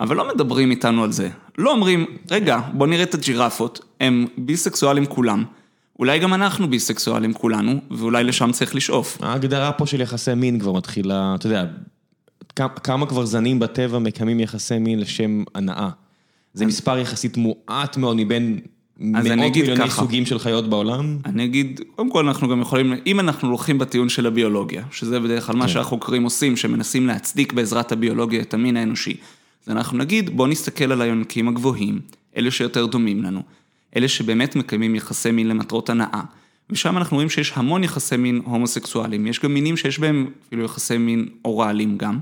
[0.00, 1.28] אבל לא מדברים איתנו על זה.
[1.58, 5.44] לא אומרים, רגע, בוא נראה את הג'ירפות, הם ביסקסואלים כולם.
[5.98, 9.18] אולי גם אנחנו ביסקסואלים כולנו, ואולי לשם צריך לשאוף.
[9.22, 11.64] ההגדרה פה של יחסי מין כבר מתחילה, אתה יודע,
[12.82, 15.88] כמה כבר זנים בטבע מקיימים יחסי מין לשם הנאה.
[16.54, 18.60] זה מספר יחסית מועט מאוד מבין
[19.00, 20.02] מאות מיליוני ככה.
[20.02, 21.18] סוגים של חיות בעולם.
[21.24, 25.46] אני אגיד, קודם כל אנחנו גם יכולים, אם אנחנו הולכים בטיעון של הביולוגיה, שזה בדרך
[25.46, 29.16] כלל מה שהחוקרים עושים, שמנסים להצדיק בעזרת הביולוגיה את המין האנושי,
[29.66, 32.00] אז אנחנו נגיד, בוא נסתכל על היונקים הגבוהים,
[32.36, 33.42] אלה שיותר דומים לנו,
[33.96, 36.22] אלה שבאמת מקיימים יחסי מין למטרות הנאה,
[36.70, 40.98] ושם אנחנו רואים שיש המון יחסי מין הומוסקסואליים, יש גם מינים שיש בהם אפילו יחסי
[40.98, 42.18] מין אוראליים גם,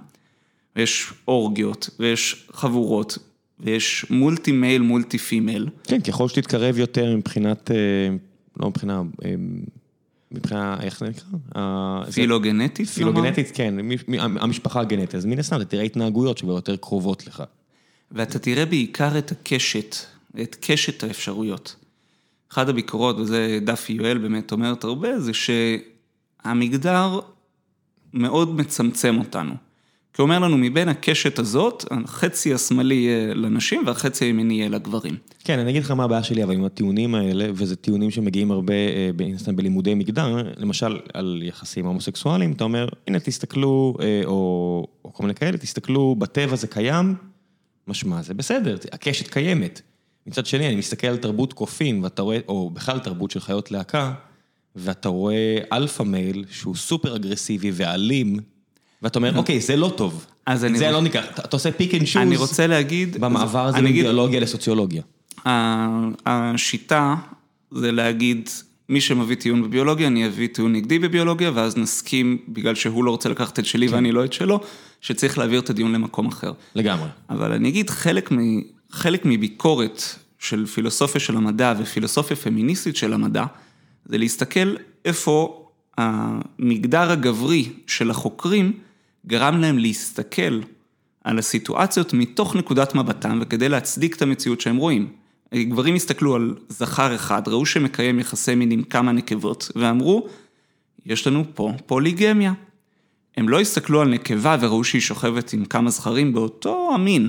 [0.76, 3.18] ויש אורגיות, ויש חבורות,
[3.60, 5.68] ויש multi male, multi female.
[5.84, 7.76] כן, ככל שתתקרב יותר מבחינת, אה,
[8.60, 9.34] לא מבחינה, אה,
[10.32, 11.38] מבחינה, איך זה נקרא?
[11.56, 12.88] אה, פילוגנטית?
[12.88, 13.74] פילוגנטית, כן,
[14.18, 17.42] המשפחה הגנטית, אז מן הסתם אתה תראה התנהגויות שכבר יותר קרובות לך.
[18.12, 19.96] ואתה תראה בעיקר את הקשת,
[20.42, 21.76] את קשת האפשרויות.
[22.52, 25.32] אחת הביקורות, וזה דפי יואל באמת אומרת הרבה, זה
[26.44, 27.20] שהמגדר
[28.14, 29.54] מאוד מצמצם אותנו.
[30.18, 35.16] כי הוא אומר לנו, מבין הקשת הזאת, החצי השמאלי יהיה לנשים והחצי הימני יהיה לגברים.
[35.44, 38.74] כן, אני אגיד לך מה הבעיה שלי, אבל עם הטיעונים האלה, וזה טיעונים שמגיעים הרבה,
[38.74, 44.22] אה, ב- מן הסתם בלימודי מגדר, למשל על יחסים הומוסקסואליים, אתה אומר, הנה תסתכלו, אה,
[44.24, 47.14] או, או כל מיני כאלה, תסתכלו, בטבע זה קיים,
[47.88, 49.80] משמע זה בסדר, הקשת קיימת.
[50.26, 54.12] מצד שני, אני מסתכל על תרבות קופים, ואתה רואה, או בכלל תרבות של חיות להקה,
[54.76, 58.36] ואתה רואה alpha male שהוא סופר אגרסיבי ואלים,
[59.02, 60.26] ואתה אומר, אוקיי, זה לא טוב.
[60.46, 62.22] אז אני זה לא ניקח, אתה עושה pick and choose.
[62.22, 63.16] אני רוצה להגיד...
[63.20, 65.02] במעבר הזה מביולוגיה לסוציולוגיה.
[66.26, 67.14] השיטה
[67.70, 68.48] זה להגיד,
[68.88, 73.28] מי שמביא טיעון בביולוגיה, אני אביא טיעון נגדי בביולוגיה, ואז נסכים, בגלל שהוא לא רוצה
[73.28, 74.60] לקחת את שלי ואני לא את שלו,
[75.00, 76.52] שצריך להעביר את הדיון למקום אחר.
[76.74, 77.08] לגמרי.
[77.30, 80.02] אבל אני אגיד, חלק, מ, חלק מביקורת
[80.38, 83.44] של פילוסופיה של המדע ופילוסופיה פמיניסטית של המדע,
[84.04, 85.64] זה להסתכל איפה
[85.98, 88.72] המגדר הגברי של החוקרים
[89.28, 90.60] גרם להם להסתכל
[91.24, 95.08] על הסיטואציות מתוך נקודת מבטם וכדי להצדיק את המציאות שהם רואים.
[95.54, 100.28] גברים הסתכלו על זכר אחד, ראו שמקיים יחסי מין עם כמה נקבות, ואמרו,
[101.06, 102.52] יש לנו פה פוליגמיה.
[103.36, 107.28] הם לא הסתכלו על נקבה וראו שהיא שוכבת עם כמה זכרים באותו המין,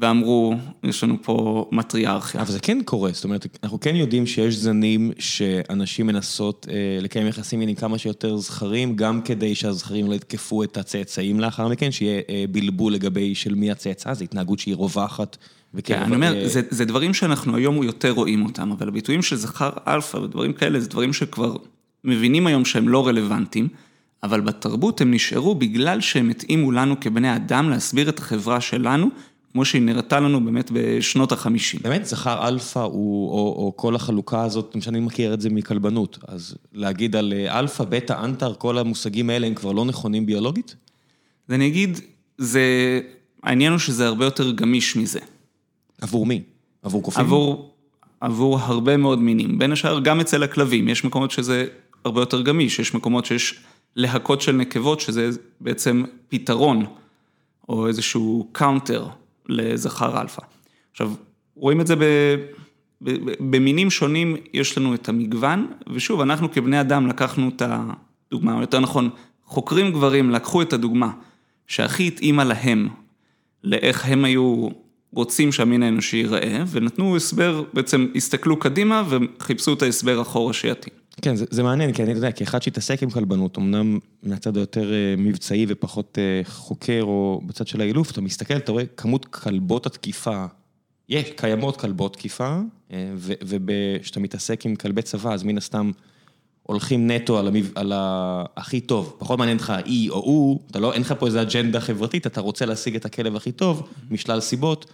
[0.00, 2.40] ואמרו, יש לנו פה מטריארכיה.
[2.40, 7.26] אבל זה כן קורה, זאת אומרת, אנחנו כן יודעים שיש זנים שאנשים מנסות אה, לקיים
[7.26, 12.20] יחסים מיניים כמה שיותר זכרים, גם כדי שהזכרים לא יתקפו את הצאצאים לאחר מכן, שיהיה
[12.30, 15.36] אה, בלבול לגבי של מי הצאצא, זו התנהגות שהיא רווחת.
[15.84, 19.36] כן, אני אומר, אה, זה, זה דברים שאנחנו היום יותר רואים אותם, אבל הביטויים של
[19.36, 21.56] זכר אלפא ודברים כאלה, זה דברים שכבר
[22.04, 23.68] מבינים היום שהם לא רלוונטיים,
[24.22, 29.08] אבל בתרבות הם נשארו בגלל שהם התאימו לנו כבני אדם להסביר את החברה שלנו,
[29.58, 31.80] כמו שהיא נראתה לנו באמת בשנות החמישים.
[31.82, 36.18] באמת, זכר אלפא הוא, או, או כל החלוקה הזאת, למשל אני מכיר את זה מכלבנות,
[36.28, 40.76] אז להגיד על אה, אלפא, בטא, אנטר, כל המושגים האלה הם כבר לא נכונים ביולוגית?
[41.48, 42.00] אז אני אגיד,
[42.38, 42.60] זה,
[43.42, 45.20] העניין הוא שזה הרבה יותר גמיש מזה.
[46.00, 46.42] עבור מי?
[46.82, 47.24] עבור קופים?
[47.24, 47.74] עבור,
[48.20, 51.66] עבור הרבה מאוד מינים, בין השאר גם אצל הכלבים, יש מקומות שזה
[52.04, 53.54] הרבה יותר גמיש, יש מקומות שיש
[53.96, 56.84] להקות של נקבות שזה בעצם פתרון,
[57.68, 59.08] או איזשהו counter
[59.48, 60.42] לזכר אלפא.
[60.90, 61.12] עכשיו,
[61.54, 62.02] רואים את זה ב,
[63.40, 68.80] במינים שונים, יש לנו את המגוון, ושוב, אנחנו כבני אדם לקחנו את הדוגמה, או יותר
[68.80, 69.10] נכון,
[69.44, 71.10] חוקרים גברים לקחו את הדוגמה
[71.66, 72.88] שהכי התאימה להם,
[73.64, 74.68] לאיך הם היו
[75.12, 80.94] רוצים שהמין האנושי ייראה, ונתנו הסבר, בעצם הסתכלו קדימה וחיפשו את ההסבר אחורה שיתאים.
[81.22, 85.14] כן, זה, זה מעניין, כי אני יודע, כאחד שהתעסק עם כלבנות, אמנם מהצד היותר אה,
[85.18, 90.46] מבצעי ופחות אה, חוקר או בצד של האילוף, אתה מסתכל, אתה רואה כמות כלבות התקיפה,
[91.08, 92.58] יש, קיימות כלבות תקיפה,
[92.92, 95.90] אה, וכשאתה מתעסק עם כלבי צבא, אז מן הסתם
[96.62, 97.70] הולכים נטו על, המב...
[97.74, 98.44] על ה...
[98.56, 101.80] הכי טוב, פחות מעניין אותך אי או הוא, אתה לא, אין לך פה איזה אג'נדה
[101.80, 104.86] חברתית, אתה רוצה להשיג את הכלב הכי טוב, משלל סיבות,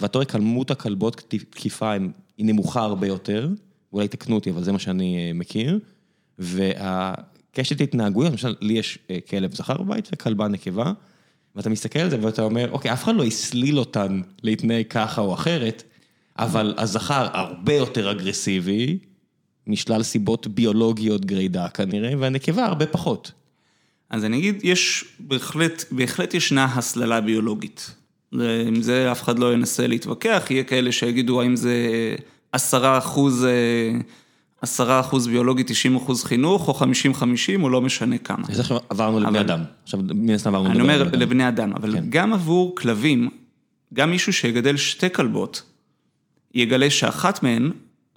[0.00, 1.92] ואתה רואה כמות הכלבות תקיפה
[2.38, 3.48] היא נמוכה הרבה יותר,
[3.92, 5.78] אולי תקנו אותי, אבל זה מה שאני אה, מכיר,
[6.38, 10.92] והקשת התנהגויות, למשל, לי יש אה, כלב זכר בבית וכלבה נקבה,
[11.56, 15.34] ואתה מסתכל על זה ואתה אומר, אוקיי, אף אחד לא הסליל אותן להתנהג ככה או
[15.34, 15.82] אחרת,
[16.38, 18.98] אבל הזכר הרבה יותר אגרסיבי,
[19.66, 23.32] משלל סיבות ביולוגיות גרידה כנראה, והנקבה הרבה פחות.
[24.10, 27.94] אז אני אגיד, יש, בהחלט, בהחלט ישנה הסללה ביולוגית.
[28.66, 31.76] עם זה אף אחד לא ינסה להתווכח, יהיה כאלה שיגידו האם זה
[32.52, 33.46] עשרה אחוז,
[34.60, 38.44] עשרה אחוז ביולוגי, 90 אחוז חינוך, או 50-50, או לא משנה כמה.
[38.48, 39.60] אז עכשיו עברנו לבני אדם.
[39.82, 41.20] עכשיו, מן הסתם עברנו אני לבני אומר אדם.
[41.20, 42.04] לבני אדם, אבל כן.
[42.08, 43.30] גם עבור כלבים,
[43.94, 45.62] גם מישהו שיגדל שתי כלבות,
[46.54, 47.70] יגלה שאחת מהן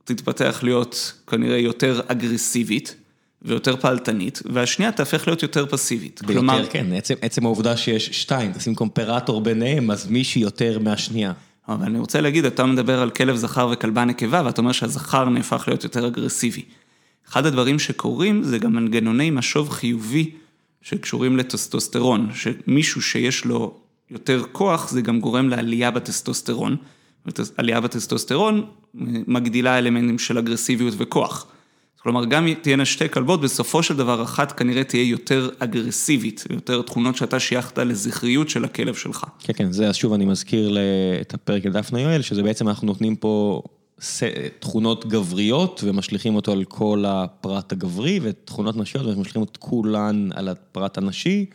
[0.04, 2.96] תתפתח להיות כנראה יותר אגרסיבית
[3.42, 6.22] ויותר פעלתנית, והשנייה תהפך להיות יותר פסיבית.
[6.22, 11.34] ביותר, כלומר, כן, עצם, עצם העובדה שיש שתיים, תשים קומפרטור ביניהם, אז מישהי יותר מהשנייה.
[11.70, 15.64] אבל אני רוצה להגיד, אתה מדבר על כלב זכר וכלבה נקבה, ואתה אומר שהזכר נהפך
[15.68, 16.66] להיות יותר אגרסיבי.
[17.30, 20.32] אחד הדברים שקורים זה גם מנגנוני משוב חיובי
[20.82, 23.78] שקשורים לטסטוסטרון, שמישהו שיש לו
[24.12, 26.76] יותר כוח, זה גם גורם לעלייה בטסטוסטרון.
[27.58, 28.66] עלייה בטסטוסטרון
[29.28, 31.48] מגדילה אלמנטים של אגרסיביות וכוח.
[32.06, 37.16] כלומר, גם תהיינה שתי כלבות, בסופו של דבר אחת כנראה תהיה יותר אגרסיבית, יותר תכונות
[37.16, 39.24] שאתה שייכת לזכריות של הכלב שלך.
[39.40, 40.78] כן, כן, זה, אז שוב אני מזכיר
[41.22, 43.62] את הפרק לדפנה יואל, שזה בעצם אנחנו נותנים פה
[44.60, 50.98] תכונות גבריות ומשליכים אותו על כל הפרט הגברי, ותכונות נשיות ומשליכים את כולן על הפרט
[50.98, 51.46] הנשי.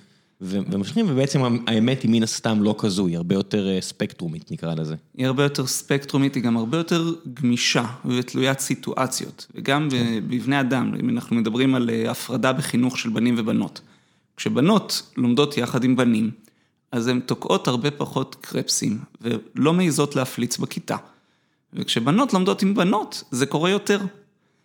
[0.41, 4.95] ומשכים, ובעצם האמת היא מן הסתם לא כזו, היא הרבה יותר אה, ספקטרומית נקרא לזה.
[5.17, 9.89] היא הרבה יותר ספקטרומית, היא גם הרבה יותר גמישה ותלוית סיטואציות, וגם
[10.29, 13.81] בבני אדם, אם אנחנו מדברים על אה, הפרדה בחינוך של בנים ובנות.
[14.37, 16.31] כשבנות לומדות יחד עם בנים,
[16.93, 20.97] אז הן תוקעות הרבה פחות קרפסים, ולא מעיזות להפליץ בכיתה.
[21.73, 24.01] וכשבנות לומדות עם בנות, זה קורה יותר.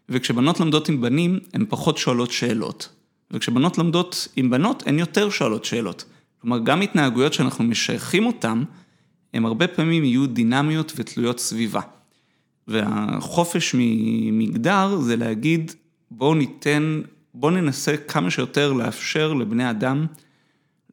[0.09, 2.89] וכשבנות לומדות עם בנים, הן פחות שואלות שאלות.
[3.31, 6.05] וכשבנות לומדות עם בנות, הן יותר שואלות שאלות.
[6.41, 8.63] כלומר, גם התנהגויות שאנחנו משייכים אותן,
[9.33, 11.81] הן הרבה פעמים יהיו דינמיות ותלויות סביבה.
[12.67, 15.71] והחופש ממגדר זה להגיד,
[16.11, 17.01] בואו ניתן,
[17.33, 20.05] בואו ננסה כמה שיותר לאפשר לבני אדם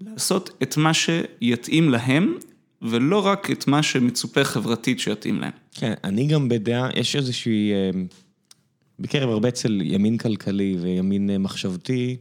[0.00, 2.34] לעשות את מה שיתאים להם,
[2.82, 5.50] ולא רק את מה שמצופה חברתית שיתאים להם.
[5.74, 7.72] כן, אני גם בדעה, יש איזושהי...
[9.02, 12.16] אה, בקרב הרבה אצל ימין כלכלי וימין אה, מחשבתי,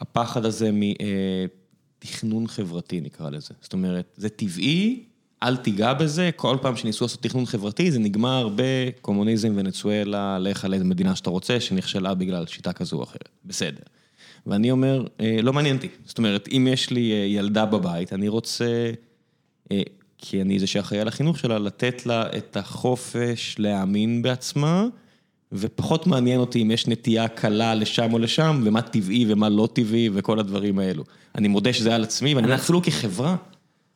[0.00, 3.54] הפחד הזה מתכנון חברתי נקרא לזה.
[3.60, 5.04] זאת אומרת, זה טבעי,
[5.42, 10.84] אל תיגע בזה, כל פעם שניסו לעשות תכנון חברתי זה נגמר בקומוניזם, ונצואלה, לך לאיזה
[10.84, 13.28] מדינה שאתה רוצה, שנכשלה בגלל שיטה כזו או אחרת.
[13.44, 13.82] בסדר.
[14.46, 15.88] ואני אומר, אה, לא מעניין אותי.
[16.04, 18.92] זאת אומרת, אם יש לי אה, ילדה בבית, אני רוצה,
[20.18, 24.86] כי אני זה שאחראי על החינוך שלה, לתת לה את החופש להאמין בעצמה.
[25.52, 30.10] ופחות מעניין אותי אם יש נטייה קלה לשם או לשם, ומה טבעי ומה לא טבעי
[30.12, 31.04] וכל הדברים האלו.
[31.34, 33.36] אני מודה שזה על עצמי, ואני אפילו כחברה,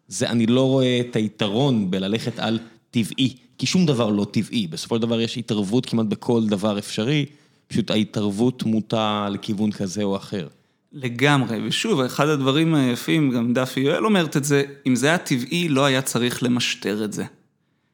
[0.09, 2.59] זה, אני לא רואה את היתרון בללכת על
[2.91, 4.67] טבעי, כי שום דבר לא טבעי.
[4.67, 7.27] בסופו של דבר יש התערבות כמעט בכל דבר אפשרי,
[7.69, 10.49] פשוט ההתערבות מוטה לכיוון כזה או אחר.
[10.93, 15.69] לגמרי, ושוב, אחד הדברים היפים, גם דפי יואל אומרת את זה, אם זה היה טבעי,
[15.69, 17.25] לא היה צריך למשטר את זה.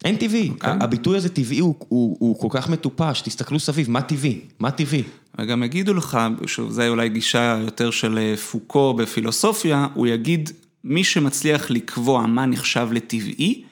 [0.05, 0.53] אין טבעי, okay.
[0.53, 0.73] אוקיי.
[0.81, 4.41] הביטוי הזה טבעי הוא הוא, הוא כל כך מטופש, תסתכלו סביב, מה טבעי?
[4.59, 5.03] מה טבעי?
[5.39, 10.51] וגם יגידו לך, שוב, זה אולי גישה יותר של אה, פוקו בפילוסופיה, הוא יגיד,
[10.85, 13.63] מי שמצליח לקבוע מה נחשב לטבעי,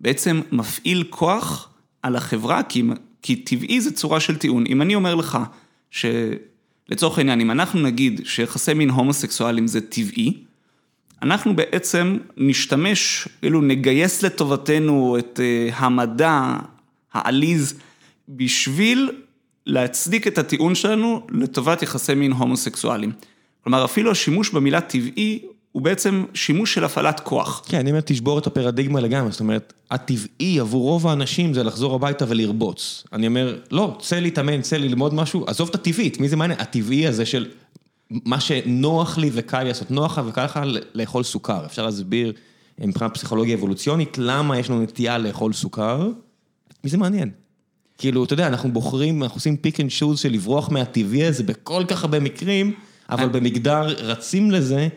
[0.00, 1.68] בעצם מפעיל כוח
[2.02, 2.82] על החברה, כי,
[3.22, 4.64] כי טבעי זה צורה של טיעון.
[4.66, 5.38] אם אני אומר לך,
[5.90, 10.43] שלצורך העניין, אם אנחנו נגיד שיחסי מין הומוסקסואלים זה טבעי,
[11.22, 16.56] אנחנו בעצם נשתמש, כאילו נגייס לטובתנו את אה, המדע
[17.12, 17.74] העליז
[18.28, 19.10] בשביל
[19.66, 23.12] להצדיק את הטיעון שלנו לטובת יחסי מין הומוסקסואליים.
[23.64, 25.38] כלומר, אפילו השימוש במילה טבעי
[25.72, 27.62] הוא בעצם שימוש של הפעלת כוח.
[27.68, 31.94] כן, אני אומר, תשבור את הפרדיגמה לגמרי, זאת אומרת, הטבעי עבור רוב האנשים זה לחזור
[31.94, 33.04] הביתה ולרבוץ.
[33.12, 36.60] אני אומר, לא, צא להתאמן, צא ללמוד משהו, עזוב את הטבעית, מי זה מעניין?
[36.60, 37.46] הטבעי הזה של
[38.24, 40.60] מה שנוח לי וקל לי לעשות, נוח לך וקל לך
[40.94, 41.66] לאכול סוכר.
[41.66, 42.32] אפשר להסביר
[42.78, 46.08] מבחינת פסיכולוגיה אבולוציונית, למה יש לנו נטייה לאכול סוכר?
[46.84, 47.30] מי זה מעניין?
[47.98, 51.84] כאילו, אתה יודע, אנחנו בוחרים, אנחנו עושים pick and choose של לברוח מהטבעי הזה בכל
[51.88, 52.72] כך הרבה מקרים,
[53.10, 54.88] אבל במגדר רצים לזה,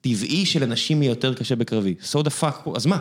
[0.00, 1.94] טבעי שלנשים יהיה יותר קשה בקרבי.
[2.12, 2.98] So the fuck, אז מה?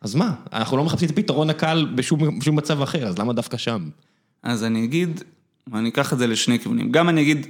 [0.00, 0.34] אז מה?
[0.52, 3.88] אנחנו לא מחפשים את הפתרון הקל בשום מצב אחר, אז למה דווקא שם?
[4.42, 5.20] אז אני אגיד,
[5.72, 6.92] ואני אקח את זה לשני כיוונים.
[6.92, 7.46] גם אני אגיד,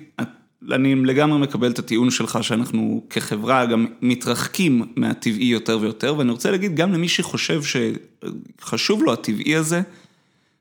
[0.73, 6.51] אני לגמרי מקבל את הטיעון שלך שאנחנו כחברה גם מתרחקים מהטבעי יותר ויותר, ואני רוצה
[6.51, 9.83] להגיד גם למי שחושב שחשוב לו הטבעי הזה,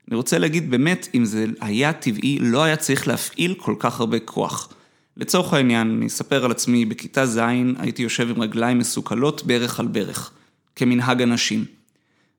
[0.08, 4.18] אני רוצה להגיד באמת, אם זה היה טבעי, לא היה צריך להפעיל כל כך הרבה
[4.18, 4.72] כוח.
[5.16, 7.40] לצורך העניין, אני אספר על עצמי, בכיתה ז'
[7.78, 10.30] הייתי יושב עם רגליים מסוכלות ברך על ברך,
[10.76, 11.64] כמנהג הנשים.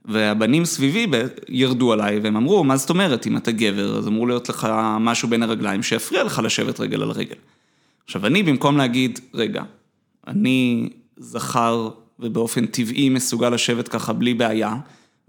[0.06, 1.08] והבנים סביבי
[1.50, 4.68] ירדו עליי והם אמרו, מה זאת אומרת, אם אתה גבר, אז אמור להיות לך
[5.00, 7.36] משהו בין הרגליים שיפריע לך לשבת רגל על רגל.
[8.06, 9.64] עכשיו אני במקום להגיד, רגע,
[10.28, 14.76] אני זכר ובאופן טבעי מסוגל לשבת ככה בלי בעיה,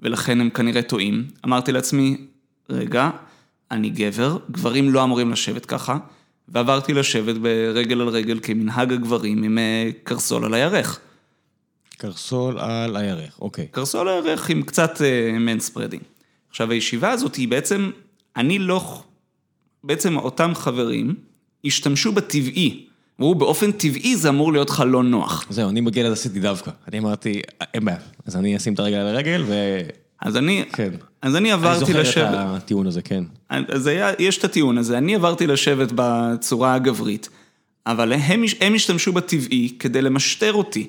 [0.00, 2.16] ולכן הם כנראה טועים, אמרתי לעצמי,
[2.70, 3.10] רגע,
[3.70, 5.98] אני גבר, גברים לא אמורים לשבת ככה,
[6.48, 11.00] ועברתי לשבת ברגל על רגל כמנהג הגברים עם אה, קרסול על הירך.
[12.02, 13.66] קרסול על הירך, אוקיי.
[13.70, 15.00] קרסול על הירך עם קצת
[15.40, 16.02] מנספרדינג.
[16.02, 16.08] אה,
[16.50, 17.90] עכשיו הישיבה הזאת היא בעצם,
[18.36, 19.02] אני לא,
[19.84, 21.14] בעצם אותם חברים
[21.64, 22.86] השתמשו בטבעי
[23.20, 25.46] אמרו, באופן טבעי זה אמור להיות לך לא נוח.
[25.50, 26.70] זהו, אני בגיל הזה עשיתי דווקא.
[26.88, 27.42] אני אמרתי,
[27.74, 29.54] אין בעיה, אז אני אשים את הרגל על הרגל ו...
[30.20, 30.90] אז אני, כן.
[31.22, 32.30] אז אני עברתי אני לשבת.
[32.30, 33.24] זוכר את הטיעון הזה, כן.
[33.48, 37.28] אז היה, יש את הטיעון הזה, אני עברתי לשבת בצורה הגברית,
[37.86, 40.88] אבל הם, הם השתמשו בטבעי כדי למשטר אותי.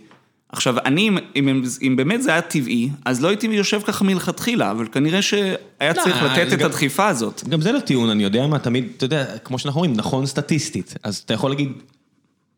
[0.53, 4.71] עכשיו, אני, אם, אם, אם באמת זה היה טבעי, אז לא הייתי יושב ככה מלכתחילה,
[4.71, 7.43] אבל כנראה שהיה לא, צריך לתת את גם- הדחיפה הזאת.
[7.49, 10.93] גם זה לא טיעון, אני יודע מה, תמיד, אתה יודע, כמו שאנחנו אומרים, נכון סטטיסטית.
[11.03, 11.71] אז אתה יכול להגיד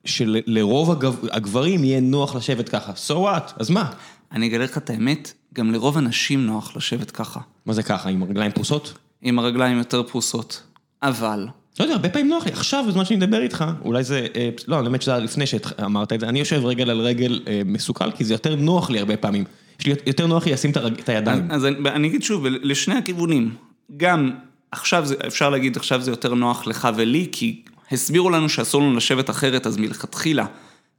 [0.05, 2.91] שלרוב הגב, הגברים יהיה נוח לשבת ככה.
[3.07, 3.53] So what?
[3.59, 3.91] אז מה?
[4.31, 8.23] אני אגלה לך את האמת, גם לרוב הנשים נוח לשבת ככה, מה זה ככה, עם
[8.23, 8.93] רגליים פרוסות?
[9.21, 10.63] עם הרגליים יותר פרוסות.
[11.03, 11.47] אבל,
[11.79, 12.51] לא יודע, הרבה פעמים נוח לי.
[12.51, 14.27] עכשיו, בזמן שאני מדבר איתך, אולי זה...
[14.35, 17.61] אה, לא, האמת שזה היה לפני שאמרת את זה, אני יושב רגל על רגל אה,
[17.65, 19.43] משוכל, כי זה יותר נוח לי הרבה פעמים.
[19.79, 21.51] יש לי יותר נוח לי לשים את, הידיים.
[21.51, 23.55] אז אני, אגיד שוב, לשני הכיוונים,
[23.97, 24.31] גם
[24.71, 27.61] עכשיו, זה, אפשר להגיד עכשיו זה יותר נוח לך ולי, כי
[27.91, 30.45] הסבירו לנו שאסור לנו לשבת אחרת, אז מלכתחילה,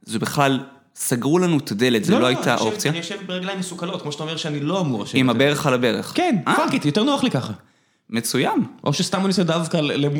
[0.03, 0.59] זה בכלל,
[0.95, 2.91] סגרו לנו את הדלת, זה לא, לא הייתה אני יושב- אופציה.
[2.91, 5.15] אני יושב ברגליים משוכלות, כמו שאתה אומר שאני לא אמור לשבת.
[5.15, 6.11] עם הברך על הברך.
[6.15, 7.53] כן, אה, fuck it, יותר נוח לי ככה.
[8.09, 8.63] מצוין.
[8.83, 9.77] או שסתם אני עושה דווקא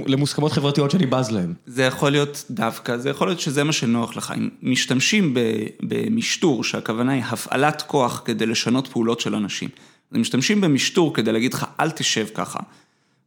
[0.08, 1.54] למוסכמות חברתיות שאני בז להן.
[1.66, 4.34] זה יכול להיות דווקא, זה יכול להיות שזה מה שנוח לך.
[4.38, 5.34] אם משתמשים
[5.82, 9.70] במשטור, שהכוונה היא הפעלת כוח כדי לשנות פעולות של אנשים.
[10.12, 12.60] אז משתמשים במשטור כדי להגיד לך, אל תשב ככה.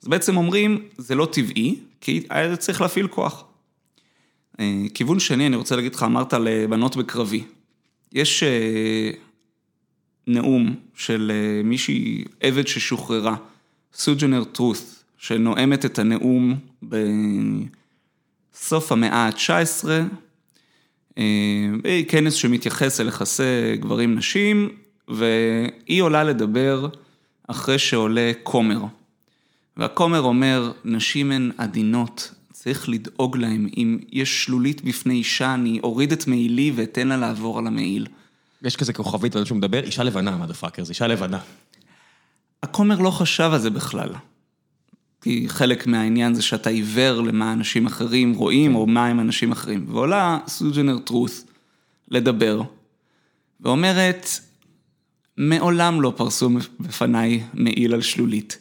[0.02, 3.44] אז בעצם אומרים, זה לא טבעי, כי היה צריך להפעיל כוח.
[4.60, 7.44] אה, כיוון שני, אני רוצה להגיד לך, אמרת לבנות בקרבי.
[8.12, 9.10] יש אה,
[10.26, 13.36] נאום של אה, מישהי, עבד ששוחררה,
[13.94, 19.88] סוג'נר טרוס, שנואמת את הנאום בסוף המאה ה-19,
[21.18, 24.68] אה, כנס שמתייחס אל יחסי גברים-נשים,
[25.08, 26.88] והיא עולה לדבר
[27.48, 28.80] אחרי שעולה כומר.
[29.76, 33.68] והכומר אומר, נשים הן עדינות, צריך לדאוג להן.
[33.76, 38.06] אם יש שלולית בפני אישה, אני אוריד את מעילי ואתן לה לעבור על המעיל.
[38.62, 41.38] יש כזה כוכבית על זה שהוא מדבר, אישה לבנה, מה דה פאקר, זה אישה לבנה.
[42.62, 44.08] הכומר לא חשב על זה בכלל.
[45.20, 49.84] כי חלק מהעניין זה שאתה עיוור למה אנשים אחרים רואים, או מה הם אנשים אחרים.
[49.88, 51.44] ועולה סוג'נר טרוס
[52.08, 52.62] לדבר,
[53.60, 54.26] ואומרת,
[55.36, 58.58] מעולם לא פרסו בפניי מעיל על שלולית.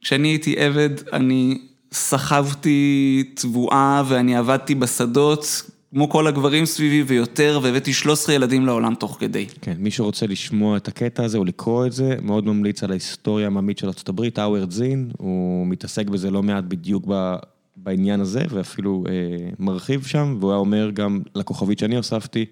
[0.00, 1.60] כשאני הייתי עבד, אני
[1.92, 9.16] סחבתי תבואה ואני עבדתי בשדות, כמו כל הגברים סביבי ויותר, והבאתי 13 ילדים לעולם תוך
[9.20, 9.46] כדי.
[9.60, 13.46] כן, מי שרוצה לשמוע את הקטע הזה או לקרוא את זה, מאוד ממליץ על ההיסטוריה
[13.46, 17.34] העממית של ארה"ב, האוורד זין, הוא מתעסק בזה לא מעט בדיוק ב,
[17.76, 22.44] בעניין הזה, ואפילו אה, מרחיב שם, והוא היה אומר גם לכוכבית שאני הוספתי,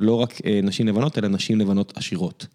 [0.00, 2.46] לא רק אה, נשים לבנות, אלא נשים לבנות עשירות.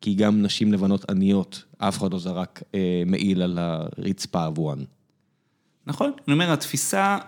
[0.00, 4.78] כי גם נשים לבנות עניות, אף אחד לא זרק אה, מעיל על הרצפה עבורן.
[5.86, 7.18] נכון, אני אומר, התפיסה,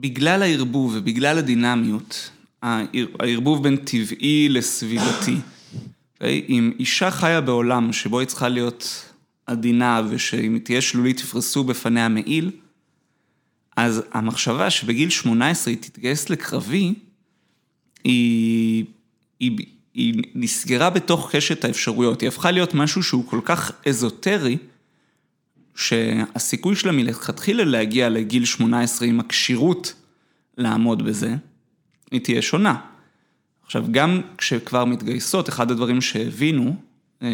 [0.00, 2.30] בגלל הערבוב ובגלל הדינמיות,
[2.62, 5.36] הער- הערבוב בין טבעי לסביבתי,
[6.14, 6.44] אוקיי?
[6.48, 9.04] אם אישה חיה בעולם שבו היא צריכה להיות
[9.46, 12.50] עדינה ושאם היא תהיה שלולית יפרסו בפניה מעיל,
[13.76, 16.94] אז המחשבה שבגיל 18 היא תתגייס לקרבי,
[18.04, 18.84] היא,
[19.40, 19.58] היא,
[19.94, 24.56] היא נסגרה בתוך קשת האפשרויות, היא הפכה להיות משהו שהוא כל כך אזוטרי,
[25.78, 29.94] שהסיכוי שלה מלכתחילה להגיע לגיל 18 עם הכשירות
[30.56, 31.34] לעמוד בזה,
[32.10, 32.76] היא תהיה שונה.
[33.64, 36.76] עכשיו, גם כשכבר מתגייסות, אחד הדברים שהבינו,
[37.22, 37.28] אה,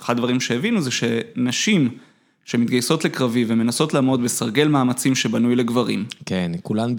[0.00, 1.98] אחד הדברים שהבינו זה שנשים
[2.44, 6.94] שמתגייסות לקרבי ומנסות לעמוד בסרגל מאמצים שבנוי לגברים, כן, כולן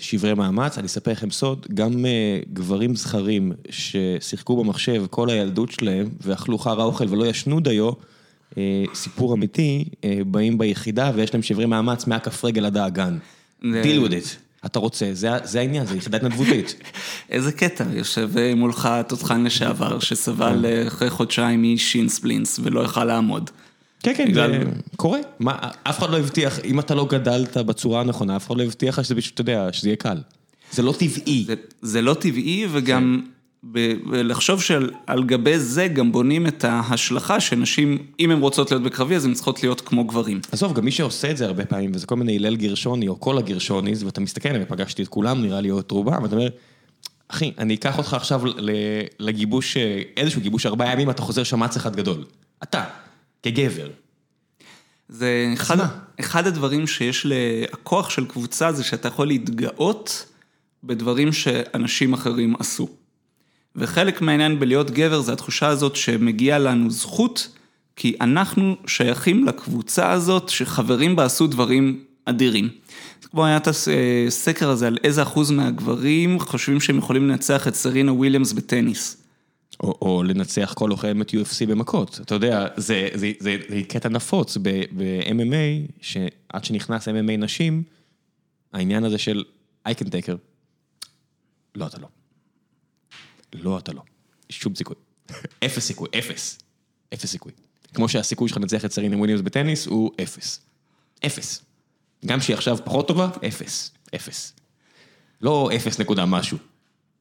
[0.00, 6.08] בשברי מאמץ, אני אספר לכם סוד, גם אה, גברים זכרים ששיחקו במחשב כל הילדות שלהם
[6.20, 7.92] ואכלו חרא אוכל ולא ישנו דיו,
[8.94, 13.18] סיפור אמיתי, אה, באים ביחידה ויש להם שברי מאמץ מהכף רגל עד האגן.
[13.62, 13.66] deal
[14.06, 14.36] with it.
[14.66, 16.74] אתה רוצה, זה, זה העניין, זה יחידה התנדבותית.
[17.30, 23.04] איזה קטע, יושב אה, מולך תותחן לשעבר שסבל אה, אחרי חודשיים משין ספלינס ולא יכל
[23.04, 23.50] לעמוד.
[24.02, 24.58] כן, כן, בגלל- זה
[24.96, 25.18] קורה.
[25.40, 28.98] מה, אף אחד לא הבטיח, אם אתה לא גדלת בצורה הנכונה, אף אחד לא הבטיח
[28.98, 30.18] לך שזה פשוט, אתה יודע, שזה יהיה קל.
[30.72, 31.44] זה לא טבעי.
[31.46, 33.22] זה, זה לא טבעי וגם
[33.72, 33.78] ב,
[34.12, 39.24] לחשוב שעל גבי זה גם בונים את ההשלכה שנשים, אם הן רוצות להיות בקרבי אז
[39.24, 40.40] הן צריכות להיות כמו גברים.
[40.52, 43.38] עזוב, גם מי שעושה את זה הרבה פעמים, וזה כל מיני הלל גרשוני או כל
[43.38, 46.48] הגרשוניז, ואתה מסתכל עליהם, ופגשתי את כולם, נראה לי, או את רובם, ואתה אומר,
[47.28, 48.42] אחי, אני אקח אותך עכשיו
[49.18, 52.24] לגיבוש, אה, איזשהו גיבוש ארבעה ימים, אתה חוזר שמץ אחד גדול.
[52.62, 52.84] אתה,
[53.42, 53.88] כגבר.
[55.08, 55.76] זה אחד?
[56.20, 57.26] אחד הדברים שיש.
[57.72, 60.26] הכוח של קבוצה זה שאתה יכול להתגאות
[60.84, 62.88] בדברים שאנשים אחרים עשו.
[63.76, 67.48] וחלק מהעניין בלהיות גבר זה התחושה הזאת שמגיע לנו זכות,
[67.96, 72.68] כי אנחנו שייכים לקבוצה הזאת שחברים בה עשו דברים אדירים.
[73.22, 77.74] זה כמו היה את הסקר הזה על איזה אחוז מהגברים חושבים שהם יכולים לנצח את
[77.74, 79.24] סרינה וויליאמס בטניס.
[79.82, 84.56] או, או לנצח כל לוחמת UFC במכות, אתה יודע, זה, זה, זה, זה קטע נפוץ
[84.62, 87.82] ב-MMA, שעד שנכנס MMA נשים,
[88.72, 89.44] העניין הזה של
[89.88, 90.36] I can take her,
[91.74, 92.23] לא אתה לא.
[93.54, 94.02] לא אתה לא.
[94.48, 94.96] שום סיכוי.
[95.64, 96.58] אפס סיכוי, אפס.
[97.14, 97.52] אפס סיכוי.
[97.94, 100.60] כמו שהסיכוי שלך לנצח את סרינה וויליאמס בטניס הוא אפס.
[101.26, 101.64] אפס.
[102.26, 103.90] גם שהיא עכשיו פחות טובה, אפס.
[104.14, 104.52] אפס.
[105.40, 106.58] לא אפס נקודה משהו.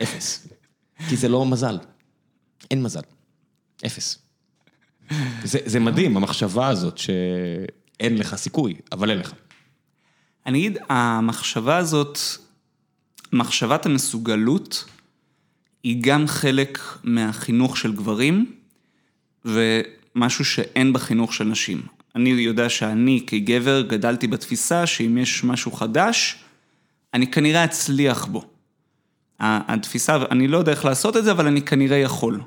[0.04, 0.48] אפס.
[1.10, 1.78] כי זה לא מזל.
[2.72, 3.02] אין מזל.
[3.86, 4.20] אפס.
[5.44, 9.34] זה, זה מדהים, המחשבה הזאת שאין לך סיכוי, אבל אין לך.
[10.46, 12.20] אני אגיד, המחשבה הזאת,
[13.34, 14.86] מחשבת המסוגלות,
[15.84, 18.52] היא גם חלק מהחינוך של גברים,
[19.46, 21.82] ומשהו שאין בחינוך של נשים.
[22.16, 26.36] אני יודע שאני כגבר גדלתי בתפיסה שאם יש משהו חדש,
[27.14, 28.44] אני כנראה אצליח בו.
[29.40, 32.42] התפיסה, אני לא יודע איך לעשות את זה, אבל אני כנראה יכול.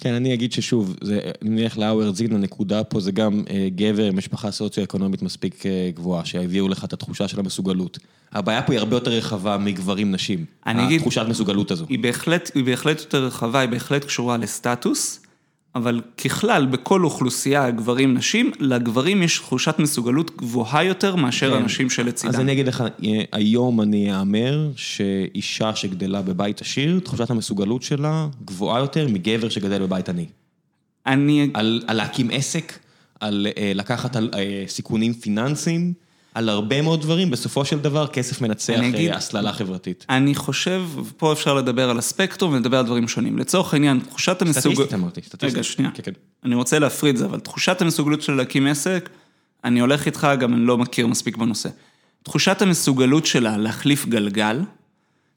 [0.00, 4.04] כן, אני אגיד ששוב, זה, אם נלך לאוור זין, הנקודה פה זה גם אה, גבר
[4.04, 7.98] עם משפחה סוציו-אקונומית מספיק אה, גבוהה, שהביאו לך את התחושה של המסוגלות.
[8.32, 11.86] הבעיה פה היא הרבה יותר רחבה מגברים נשים, אני אגיד, התחושת מסוגלות הזו.
[11.88, 15.20] היא בהחלט, היא בהחלט יותר רחבה, היא בהחלט קשורה לסטטוס,
[15.76, 21.56] אבל ככלל, בכל אוכלוסייה, גברים, נשים, לגברים יש תחושת מסוגלות גבוהה יותר מאשר כן.
[21.56, 22.34] הנשים שלצידם.
[22.34, 28.28] אז אני אגיד לך, אה, היום אני אאמר שאישה שגדלה בבית עשיר, תחושת המסוגלות שלה
[28.44, 30.26] גבוהה יותר מגבר שגדל בבית עני.
[31.06, 31.50] אני...
[31.54, 32.78] על, על להקים עסק,
[33.20, 35.92] על אה, לקחת על אה, סיכונים פיננסיים,
[36.36, 38.74] על הרבה מאוד דברים, בסופו של דבר כסף מנצח
[39.12, 40.06] הסללה חברתית.
[40.08, 40.82] אני חושב,
[41.16, 43.38] פה אפשר לדבר על הספקטרום ולדבר על דברים שונים.
[43.38, 44.74] לצורך העניין, תחושת המסוגלות...
[44.74, 45.54] סטטיסטית אמרתי, סטטיסטית.
[45.54, 45.90] רגע, שנייה.
[45.90, 46.12] כן, כן.
[46.44, 49.10] אני רוצה להפריד זה, אבל תחושת המסוגלות שלה להקים עסק,
[49.64, 51.68] אני הולך איתך, גם אני לא מכיר מספיק בנושא.
[52.22, 54.60] תחושת המסוגלות שלה להחליף גלגל,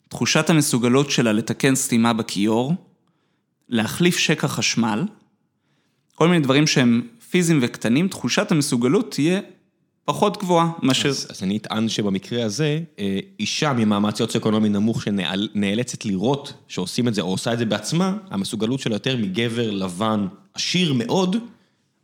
[0.07, 2.73] תחושת המסוגלות שלה לתקן סתימה בכיור,
[3.69, 5.03] להחליף שקע חשמל,
[6.15, 9.39] כל מיני דברים שהם פיזיים וקטנים, תחושת המסוגלות תהיה
[10.09, 11.09] פחות גבוהה מאשר...
[11.09, 17.13] אז, אז אני אטען שבמקרה הזה, אה, אישה ממעמד סוציו-אקונומי נמוך שנאלצת לראות שעושים את
[17.13, 21.35] זה, או עושה את זה בעצמה, המסוגלות שלה יותר מגבר לבן עשיר מאוד,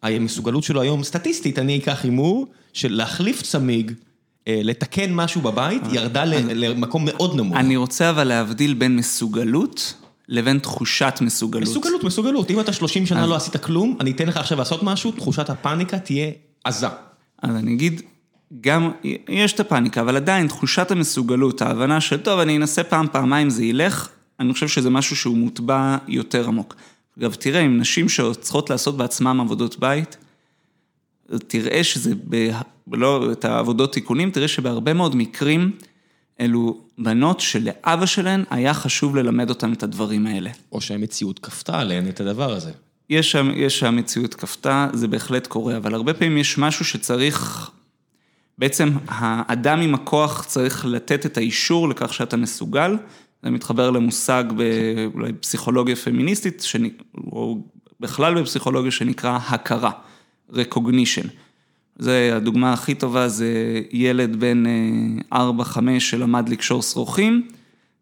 [0.03, 3.91] המסוגלות שלו היום, סטטיסטית, אני אקח הימור, של להחליף צמיג,
[4.47, 7.57] אה, לתקן משהו בבית, ירדה ל- למקום מאוד נמוך.
[7.57, 9.93] אני רוצה אבל להבדיל בין מסוגלות
[10.29, 11.69] לבין תחושת מסוגלות.
[11.69, 12.51] מסוגלות, מסוגלות.
[12.51, 15.99] אם אתה 30 שנה לא עשית כלום, אני אתן לך עכשיו לעשות משהו, תחושת הפאניקה
[15.99, 16.31] תהיה
[16.63, 16.87] עזה.
[17.41, 18.01] אז אני אגיד,
[18.61, 18.91] גם,
[19.29, 23.65] יש את הפאניקה, אבל עדיין תחושת המסוגלות, ההבנה של טוב, אני אנסה פעם, פעמיים, זה
[23.65, 24.09] ילך,
[24.39, 26.75] אני חושב שזה משהו שהוא מוטבע יותר עמוק.
[27.19, 30.17] אגב, תראה, עם נשים שצריכות לעשות בעצמם עבודות בית,
[31.47, 32.49] תראה שזה, ב,
[32.91, 35.71] לא את העבודות תיקונים, תראה שבהרבה מאוד מקרים,
[36.39, 40.49] אלו בנות שלאבא שלהן היה חשוב ללמד אותן את הדברים האלה.
[40.71, 42.71] או שהמציאות כפתה עליהן את הדבר הזה.
[43.09, 47.71] יש שם, יש שהמציאות כפתה, זה בהחלט קורה, אבל הרבה פעמים יש משהו שצריך,
[48.57, 52.97] בעצם האדם עם הכוח צריך לתת את האישור לכך שאתה מסוגל,
[53.43, 56.83] זה מתחבר למושג באולי פסיכולוגיה פמיניסטית, שנ...
[57.31, 57.57] או
[57.99, 59.91] בכלל בפסיכולוגיה שנקרא הכרה,
[60.51, 61.27] recognition.
[61.99, 64.63] זה הדוגמה הכי טובה, זה ילד בן
[65.33, 65.37] 4-5
[65.99, 67.47] שלמד לקשור שרוכים,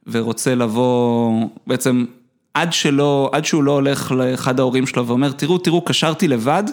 [0.07, 2.05] ורוצה לבוא, בעצם
[2.53, 6.63] עד שלא, עד שהוא לא הולך לאחד ההורים שלו ואומר, תראו, תראו, קשרתי לבד,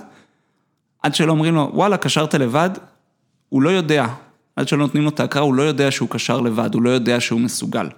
[1.02, 2.70] עד שלא אומרים לו, וואלה, קשרת לבד,
[3.48, 4.06] הוא לא יודע.
[4.56, 7.20] עד שלא נותנים לו את ההכרה, הוא לא יודע שהוא קשר לבד, הוא לא יודע
[7.20, 7.88] שהוא מסוגל.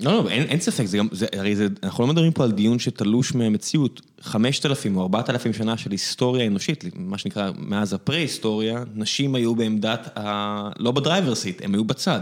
[0.00, 2.52] לא, לא, אין, אין ספק, זה גם, זה, הרי זה, אנחנו לא מדברים פה על
[2.52, 4.00] דיון שתלוש מהמציאות.
[4.20, 10.68] 5,000 או 4,000 שנה של היסטוריה אנושית, מה שנקרא, מאז הפרה-היסטוריה, נשים היו בעמדת, ה...
[10.78, 12.20] לא בדרייבר סיט, הם היו בצד.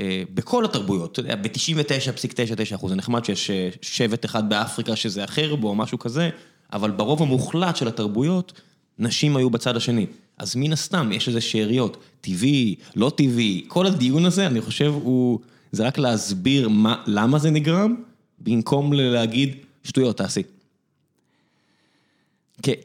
[0.00, 5.24] אה, בכל התרבויות, אתה יודע, ב-99.99 אחוז, זה נחמד שיש אה, שבט אחד באפריקה שזה
[5.24, 6.30] אחר בו, או משהו כזה,
[6.72, 8.60] אבל ברוב המוחלט של התרבויות,
[8.98, 10.06] נשים היו בצד השני.
[10.38, 15.38] אז מן הסתם, יש איזה שאריות, טבעי, לא טבעי, כל הדיון הזה, אני חושב, הוא,
[15.72, 17.94] זה רק להסביר מה, למה זה נגרם,
[18.38, 20.42] במקום להגיד, שטויות, תעשי.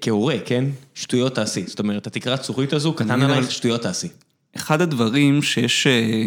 [0.02, 0.66] כהורה, כן?
[0.94, 1.68] שטויות תעשי.
[1.68, 4.08] זאת אומרת, התקרת זכוכית הזו, קטן עלייך, שטויות תעשי.
[4.56, 6.24] אחד הדברים שיש, אה,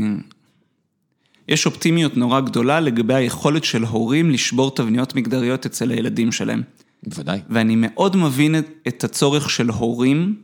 [1.49, 6.63] יש אופטימיות נורא גדולה לגבי היכולת של הורים לשבור תבניות מגדריות אצל הילדים שלהם.
[7.03, 7.41] בוודאי.
[7.51, 10.37] ואני מאוד מבין את, את הצורך של הורים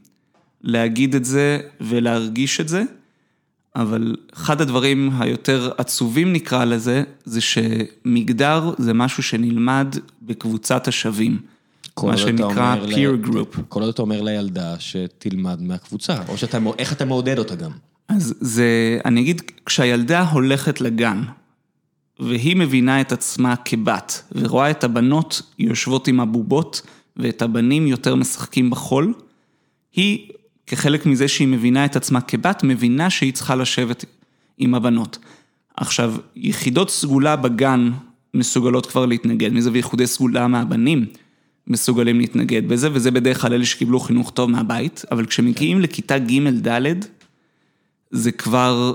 [0.63, 2.83] להגיד את זה ולהרגיש את זה,
[3.77, 11.39] אבל אחד הדברים היותר עצובים נקרא לזה, זה שמגדר זה משהו שנלמד בקבוצת השווים.
[12.03, 13.63] מה שנקרא ל- peer group.
[13.69, 17.71] כל עוד אתה אומר לילדה שתלמד מהקבוצה, או שאתה, איך אתה מעודד אותה גם.
[18.09, 21.23] אז זה, אני אגיד, כשהילדה הולכת לגן,
[22.21, 26.83] והיא מבינה את עצמה כבת, ורואה את הבנות יושבות עם הבובות,
[27.17, 29.15] ואת הבנים יותר משחקים בחול,
[29.93, 30.31] היא,
[30.67, 34.05] כחלק מזה שהיא מבינה את עצמה כבת, מבינה שהיא צריכה לשבת
[34.59, 35.19] עם הבנות.
[35.77, 37.91] עכשיו, יחידות סגולה בגן
[38.35, 41.07] מסוגלות כבר להתנגד מזה, ויחידי סגולה מהבנים
[41.67, 47.05] מסוגלים להתנגד בזה, וזה בדרך כלל אלה שקיבלו חינוך טוב מהבית, אבל כשמגיעים לכיתה ג'-ד',
[48.15, 48.95] זה כבר,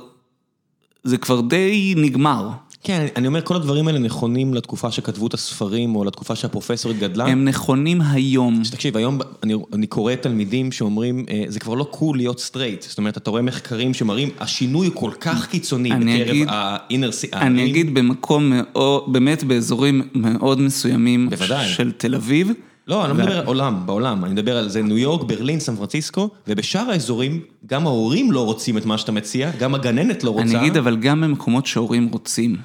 [1.04, 2.50] זה כבר די נגמר.
[2.84, 7.26] כן, אני אומר, כל הדברים האלה נכונים לתקופה שכתבו את הספרים, או לתקופה שהפרופסורית גדלה.
[7.26, 8.62] הם נכונים היום.
[8.72, 12.82] תקשיב, היום אני, אני קורא תלמידים שאומרים, אה, זה כבר לא cool להיות סטרייט.
[12.82, 17.28] זאת אומרת, אתה רואה מחקרים שמראים, השינוי הוא כל כך קיצוני בקרב אגיד- ה-inner...
[17.34, 21.68] אני אגיד במקום מאוד, באמת באזורים מאוד מסוימים בוודאי.
[21.70, 22.52] של תל אביב.
[22.90, 25.76] לא, אני לא מדבר על עולם, בעולם, אני מדבר על זה ניו יורק, ברלין, סן
[25.76, 30.44] פרנסיסקו, ובשאר האזורים, גם ההורים לא רוצים את מה שאתה מציע, גם הגננת לא רוצה.
[30.44, 32.56] אני אגיד, אבל גם במקומות שהורים רוצים.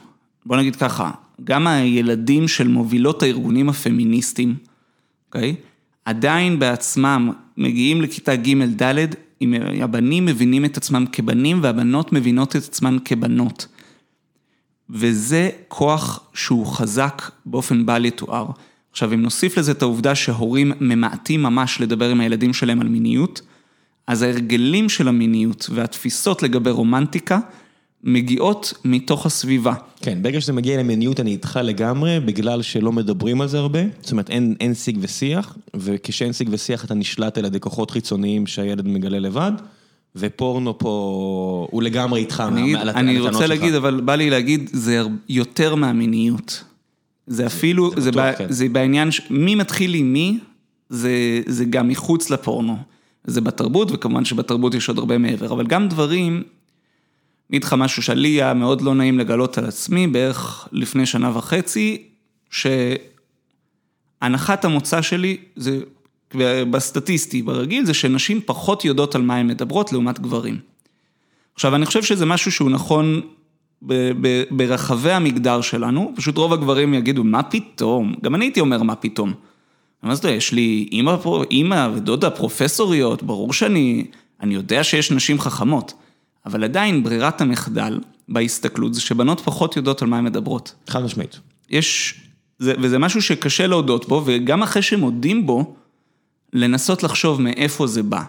[0.47, 1.11] בוא נגיד ככה,
[1.45, 4.57] גם הילדים של מובילות הארגונים הפמיניסטיים,
[5.29, 5.55] אוקיי?
[6.05, 9.14] עדיין בעצמם מגיעים לכיתה ג'-ד',
[9.83, 13.66] הבנים מבינים את עצמם כבנים והבנות מבינות את עצמן כבנות.
[14.91, 18.47] וזה כוח שהוא חזק באופן בל יתואר.
[18.95, 23.40] עכשיו, אם נוסיף לזה את העובדה שהורים ממעטים ממש לדבר עם הילדים שלהם על מיניות,
[24.07, 27.38] אז ההרגלים של המיניות והתפיסות לגבי רומנטיקה
[28.05, 29.74] מגיעות מתוך הסביבה.
[30.03, 34.12] כן, ברגע שזה מגיע למיניות אני איתך לגמרי, בגלל שלא מדברים על זה הרבה, זאת
[34.12, 38.88] אומרת אין, אין שיג ושיח, וכשאין שיג ושיח אתה נשלט על ידי כוחות חיצוניים שהילד
[38.88, 39.53] מגלה לבד,
[40.16, 42.42] ופורנו פה, הוא לגמרי איתך.
[42.49, 43.49] אני, הט- אני רוצה שלך.
[43.49, 46.64] להגיד, אבל בא לי להגיד, זה יותר מהמיניות.
[47.27, 48.53] זה אפילו, זה זה, בטוח, בע- כן.
[48.53, 50.39] זה בעניין, ש- מי מתחיל עם מי,
[50.89, 51.11] זה,
[51.47, 52.77] זה גם מחוץ לפורנו.
[53.25, 56.43] זה בתרבות, וכמובן שבתרבות יש עוד הרבה מעבר, אבל גם דברים, אני
[57.51, 62.03] אגיד לך משהו שלי היה מאוד לא נעים לגלות על עצמי, בערך לפני שנה וחצי,
[62.51, 63.05] שהנחת
[64.64, 65.81] המוצא שלי, זה
[66.70, 70.59] בסטטיסטי, ברגיל, זה שנשים פחות יודעות על מה הן מדברות לעומת גברים.
[71.55, 73.20] עכשיו, אני חושב שזה משהו שהוא נכון
[74.51, 78.14] ברחבי המגדר שלנו, פשוט רוב הגברים יגידו, מה פתאום?
[78.22, 79.32] גם אני הייתי אומר, מה פתאום?
[80.03, 81.16] מה זאת אומרת, יש לי אימא,
[81.51, 84.07] אימא ודודה פרופסוריות, ברור שאני,
[84.41, 85.95] אני יודע שיש נשים חכמות,
[86.47, 90.74] אבל עדיין ברירת המחדל בהסתכלות זה שבנות פחות יודעות על מה הן מדברות.
[90.89, 91.41] חד משמעית.
[91.70, 92.14] יש,
[92.59, 95.74] זה, וזה משהו שקשה להודות בו, וגם אחרי שמודים בו,
[96.53, 98.22] לנסות לחשוב מאיפה זה בא.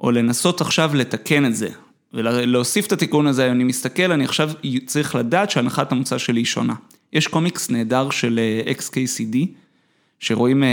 [0.00, 1.68] או לנסות עכשיו לתקן את זה,
[2.14, 4.50] ולהוסיף את התיקון הזה, אני מסתכל, אני עכשיו
[4.86, 6.74] צריך לדעת שהנחת המוצא שלי היא שונה.
[7.12, 9.36] יש קומיקס נהדר של אה, XKCD,
[10.18, 10.68] שרואים אה,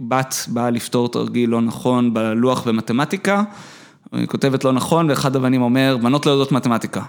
[0.00, 3.42] בת באה לפתור תרגיל לא נכון בלוח במתמטיקה,
[4.12, 7.02] היא כותבת לא נכון, ואחד הבנים אומר, בנות לא יודעות מתמטיקה.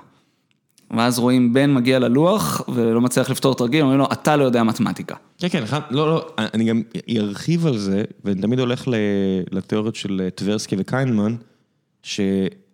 [0.98, 5.16] ואז רואים בן מגיע ללוח ולא מצליח לפתור תרגיל, אומרים לו, אתה לא יודע מתמטיקה.
[5.38, 6.82] כן, כן, לא, לא, אני גם
[7.18, 8.84] ארחיב על זה, ואני תמיד הולך
[9.52, 11.36] לתיאוריות של טברסקי וקיינמן,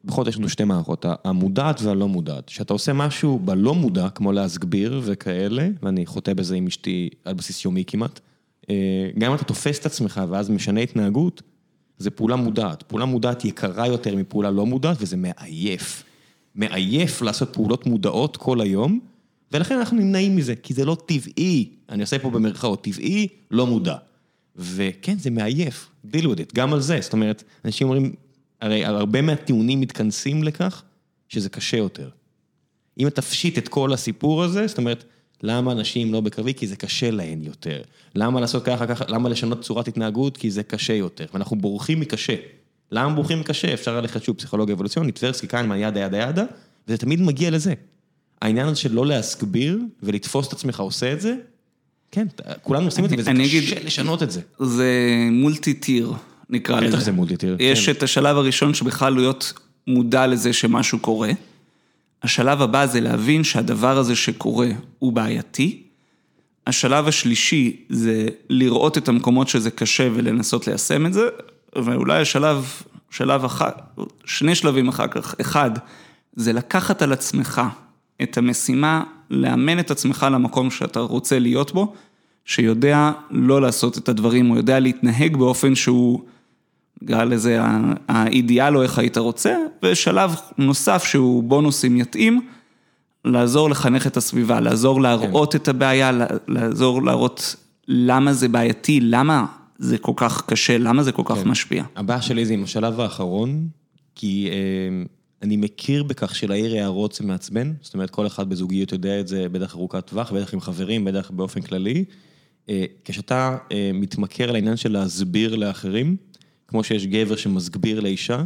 [0.05, 2.47] שבכל זאת יש לנו שתי מערכות, המודעת והלא מודעת.
[2.47, 7.65] כשאתה עושה משהו בלא מודע, כמו להסגביר וכאלה, ואני חוטא בזה עם אשתי על בסיס
[7.65, 8.19] יומי כמעט,
[8.69, 11.41] אה, גם אם אתה תופס את עצמך ואז משנה התנהגות,
[11.97, 12.83] זה פעולה מודעת.
[12.83, 16.03] פעולה מודעת יקרה יותר מפעולה לא מודעת, וזה מעייף.
[16.55, 18.99] מעייף לעשות פעולות מודעות כל היום,
[19.51, 23.95] ולכן אנחנו נמנעים מזה, כי זה לא טבעי, אני עושה פה במרכאות, טבעי, לא מודע.
[24.55, 28.13] וכן, זה מעייף, deal with it, גם על זה, זאת אומרת, אנשים אומרים,
[28.61, 30.83] הרי הרבה מהטיעונים מתכנסים לכך
[31.29, 32.09] שזה קשה יותר.
[32.99, 35.03] אם אתה תפשיט את כל הסיפור הזה, זאת אומרת,
[35.43, 36.53] למה אנשים לא בקרבי?
[36.53, 37.81] כי זה קשה להן יותר.
[38.15, 40.37] למה לעשות ככה, ככה, למה לשנות צורת התנהגות?
[40.37, 41.25] כי זה קשה יותר.
[41.33, 42.35] ואנחנו בורחים מקשה.
[42.91, 43.73] למה בורחים מקשה?
[43.73, 46.45] אפשר ללכת שוב פסיכולוגיה אבולוציונית, טברסקי, קיינמן, ידה ידה ידה,
[46.87, 47.73] וזה תמיד מגיע לזה.
[48.41, 51.35] העניין הזה של לא להסגביר ולתפוס את עצמך עושה את זה,
[52.11, 52.27] כן,
[52.61, 54.41] כולנו עושים את זה, וזה קשה אגיד- לשנות את זה.
[54.59, 54.89] זה
[55.31, 56.13] מולטי טיר,
[56.49, 56.95] נקרא לזה.
[56.95, 57.91] בטח זה מולטי-טיר, יש כן.
[57.91, 59.53] את השלב הראשון שבכלל להיות
[59.87, 61.31] מודע לזה שמשהו קורה.
[62.23, 64.69] השלב הבא זה להבין שהדבר הזה שקורה
[64.99, 65.83] הוא בעייתי.
[66.67, 71.27] השלב השלישי זה לראות את המקומות שזה קשה ולנסות ליישם את זה.
[71.75, 72.65] ואולי השלב,
[73.09, 73.69] שלב אחר,
[74.25, 75.35] שני שלבים אחר כך.
[75.41, 75.71] אחד,
[76.35, 77.61] זה לקחת על עצמך
[78.23, 81.93] את המשימה, לאמן את עצמך למקום שאתה רוצה להיות בו,
[82.45, 86.25] שיודע לא לעשות את הדברים, הוא יודע להתנהג באופן שהוא,
[87.05, 87.59] נקרא לזה
[88.07, 92.47] האידיאל או איך היית רוצה, ושלב נוסף שהוא בונוס אם יתאים,
[93.25, 96.11] לעזור לחנך את הסביבה, לעזור להראות את הבעיה,
[96.47, 97.55] לעזור להראות
[97.87, 99.45] למה זה בעייתי, למה
[99.77, 101.47] זה כל כך קשה, למה זה כל כך כן.
[101.47, 101.83] משפיע.
[101.95, 103.67] הבעיה שלי זה עם השלב האחרון,
[104.15, 105.05] כי אה,
[105.41, 109.49] אני מכיר בכך שלהעיר הערות זה מעצבן, זאת אומרת, כל אחד בזוגיות יודע את זה,
[109.51, 112.05] בטח ארוכת טווח, בטח עם חברים, בטח באופן כללי.
[112.69, 116.15] אה, כשאתה אה, מתמכר לעניין של להסביר לאחרים,
[116.67, 118.43] כמו שיש גבר שמסביר לאישה,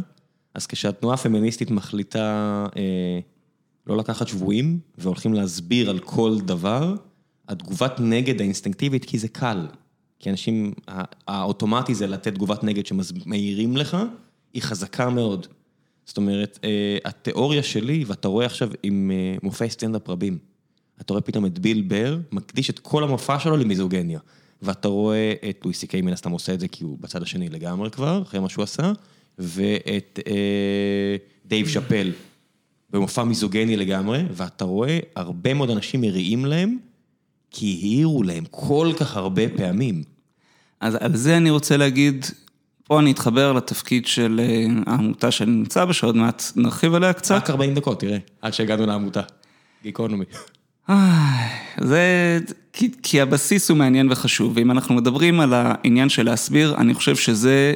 [0.54, 3.20] אז כשהתנועה הפמיניסטית מחליטה אה,
[3.86, 6.94] לא לקחת שבויים, והולכים להסביר על כל דבר,
[7.48, 9.66] התגובת נגד האינסטינקטיבית, כי זה קל.
[10.18, 13.96] כי אנשים, הא- האוטומטי זה לתת תגובת נגד שמעירים לך,
[14.54, 15.46] היא חזקה מאוד.
[16.06, 20.38] זאת אומרת, אה, התיאוריה שלי, ואתה רואה עכשיו עם אה, מופעי סטנדאפ רבים,
[21.00, 24.20] אתה רואה פתאום את ביל בר, מקדיש את כל המופע שלו למיזוגניה.
[24.62, 27.48] ואתה רואה את לואי סי קיי מן הסתם עושה את זה כי הוא בצד השני
[27.48, 28.92] לגמרי כבר, אחרי מה שהוא עשה,
[29.38, 32.12] ואת אה, דייב שאפל
[32.90, 36.76] במופע מיזוגני לגמרי, ואתה רואה הרבה מאוד אנשים מריעים להם,
[37.50, 40.02] כי העירו להם כל כך הרבה פעמים.
[40.80, 42.26] אז על זה אני רוצה להגיד,
[42.84, 47.34] פה אני אתחבר לתפקיד של אה, העמותה שאני נמצא בה, שעוד מעט נרחיב עליה קצת.
[47.34, 49.22] רק 40 דקות, תראה, עד שהגענו לעמותה.
[49.82, 50.24] גיקונומי.
[51.80, 52.38] זה...
[52.72, 57.16] כי, כי הבסיס הוא מעניין וחשוב, ואם אנחנו מדברים על העניין של להסביר, אני חושב
[57.16, 57.74] שזה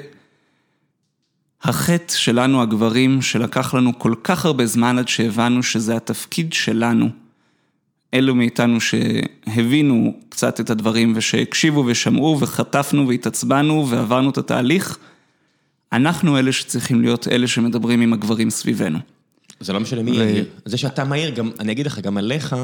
[1.62, 7.08] החטא שלנו הגברים, שלקח לנו כל כך הרבה זמן עד שהבנו שזה התפקיד שלנו.
[8.14, 14.98] אלו מאיתנו שהבינו קצת את הדברים ושהקשיבו ושמעו וחטפנו והתעצבנו ועברנו את התהליך,
[15.92, 18.98] אנחנו אלה שצריכים להיות אלה שמדברים עם הגברים סביבנו.
[19.60, 20.44] זה לא משנה מי ו- יעיר.
[20.64, 22.56] זה שאתה מהיר, גם, אני אגיד לך, גם עליך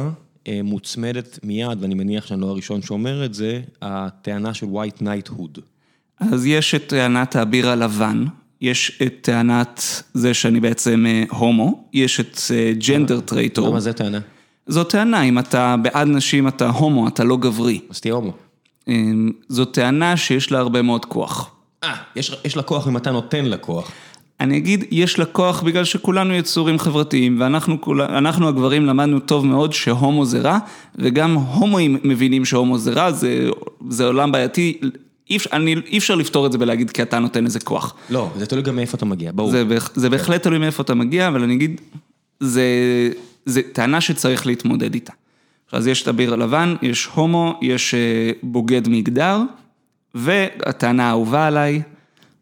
[0.49, 5.61] מוצמדת מיד, ואני מניח שאני לא הראשון שאומר את זה, הטענה של white knighthood.
[6.21, 8.25] אז יש את טענת האביר הלבן,
[8.61, 12.41] יש את טענת זה שאני בעצם אה, הומו, יש את
[12.87, 13.69] gender traitor.
[13.69, 14.19] למה זה טענה?
[14.67, 17.81] זו טענה, אם אתה בעד נשים אתה הומו, אתה לא גברי.
[17.91, 18.33] אז תהיה הומו.
[18.89, 18.95] אה,
[19.49, 21.51] זו טענה שיש לה הרבה מאוד כוח.
[21.85, 23.93] אה, יש, יש לה כוח אם אתה נותן לה כוח.
[24.41, 30.27] אני אגיד, יש לה כוח בגלל שכולנו יצורים חברתיים, ואנחנו הגברים למדנו טוב מאוד שהומו
[30.27, 30.59] זה רע,
[30.97, 33.49] וגם הומואים מבינים שהומו זה רע, זה,
[33.89, 34.81] זה עולם בעייתי,
[35.31, 37.95] אי אפשר, אני, אי אפשר לפתור את זה בלהגיד כי אתה נותן לזה כוח.
[38.11, 39.51] לא, זה תלוי גם מאיפה אתה מגיע, ברור.
[39.51, 39.65] זה,
[39.95, 41.81] זה בהחלט תלוי מאיפה אתה מגיע, אבל אני אגיד,
[42.41, 42.65] זה,
[43.45, 45.13] זה טענה שצריך להתמודד איתה.
[45.73, 49.43] אז יש את הביר הלבן, יש הומו, יש אה, בוגד מגדר,
[50.15, 51.83] והטענה האהובה עליי,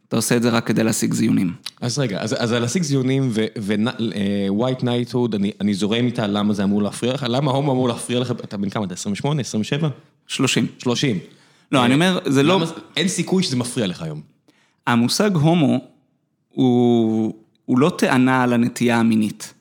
[0.08, 1.52] אתה עושה את זה רק כדי להשיג זיונים.
[1.80, 6.64] אז רגע, אז, אז על להשיג זיונים ו-white knighthood, אני, אני זורם איתה למה זה
[6.64, 9.88] אמור להפריע לך, למה הומו אמור להפריע לך, אתה בן כמה, אתה 28, 27?
[10.26, 10.66] 30.
[10.78, 11.18] 30.
[11.72, 12.54] לא, אני אומר, זה לא...
[12.54, 14.20] למה, אין סיכוי שזה מפריע לך היום.
[14.86, 15.78] המושג הומו
[16.48, 17.34] הוא,
[17.64, 19.54] הוא לא טענה על הנטייה המינית.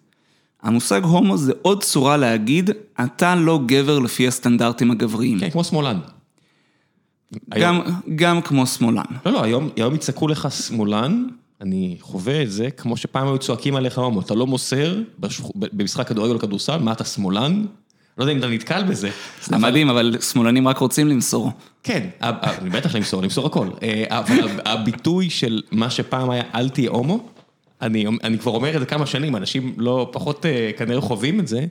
[0.62, 2.70] המושג הומו זה עוד צורה להגיד,
[3.06, 5.39] אתה לא גבר לפי הסטנדרטים הגבריים.
[5.39, 6.00] כן, כמו שמאלן.
[7.60, 7.82] גם,
[8.16, 9.04] גם כמו שמאלן.
[9.26, 11.26] לא, לא, היום, היום יצעקו לך שמאלן,
[11.62, 15.44] אני חווה את זה, כמו שפעם היו צועקים עליך הומו, אתה לא מוסר בשכ...
[15.56, 17.66] במשחק כדורגל או כדורסל, מה אתה שמאלן?
[18.18, 19.10] לא יודע אם אתה נתקל בזה.
[19.44, 21.52] זה מדהים, אבל שמאלנים רק רוצים למסור.
[21.84, 23.68] כן, ה- ה- אני בטח למסור, למסור הכל.
[23.84, 27.30] אה, אבל הביטוי של מה שפעם היה אל תהיה הומו,
[27.82, 31.48] אני, אני כבר אומר את זה כמה שנים, אנשים לא פחות אה, כנראה חווים את
[31.48, 31.66] זה,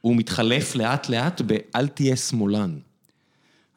[0.00, 2.70] הוא מתחלף לאט לאט באל תהיה שמאלן.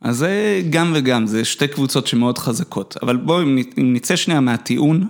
[0.05, 2.97] אז זה גם וגם, זה שתי קבוצות שמאוד חזקות.
[3.03, 5.07] אבל בואו, אם נצא שנייה מהטיעון,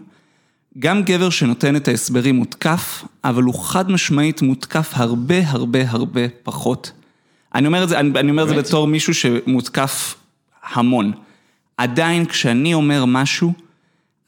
[0.80, 6.92] גם גבר שנותן את ההסברים מותקף, אבל הוא חד משמעית מותקף הרבה הרבה הרבה פחות.
[7.56, 8.56] אני אומר את זה, אני, אני אומר את זה?
[8.56, 10.16] בתור מישהו שמותקף
[10.64, 11.12] המון.
[11.78, 13.54] עדיין כשאני אומר משהו,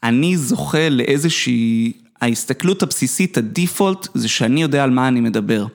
[0.02, 5.66] אני זוכה לאיזושהי, ההסתכלות הבסיסית, הדיפולט, זה שאני יודע על מה אני מדבר.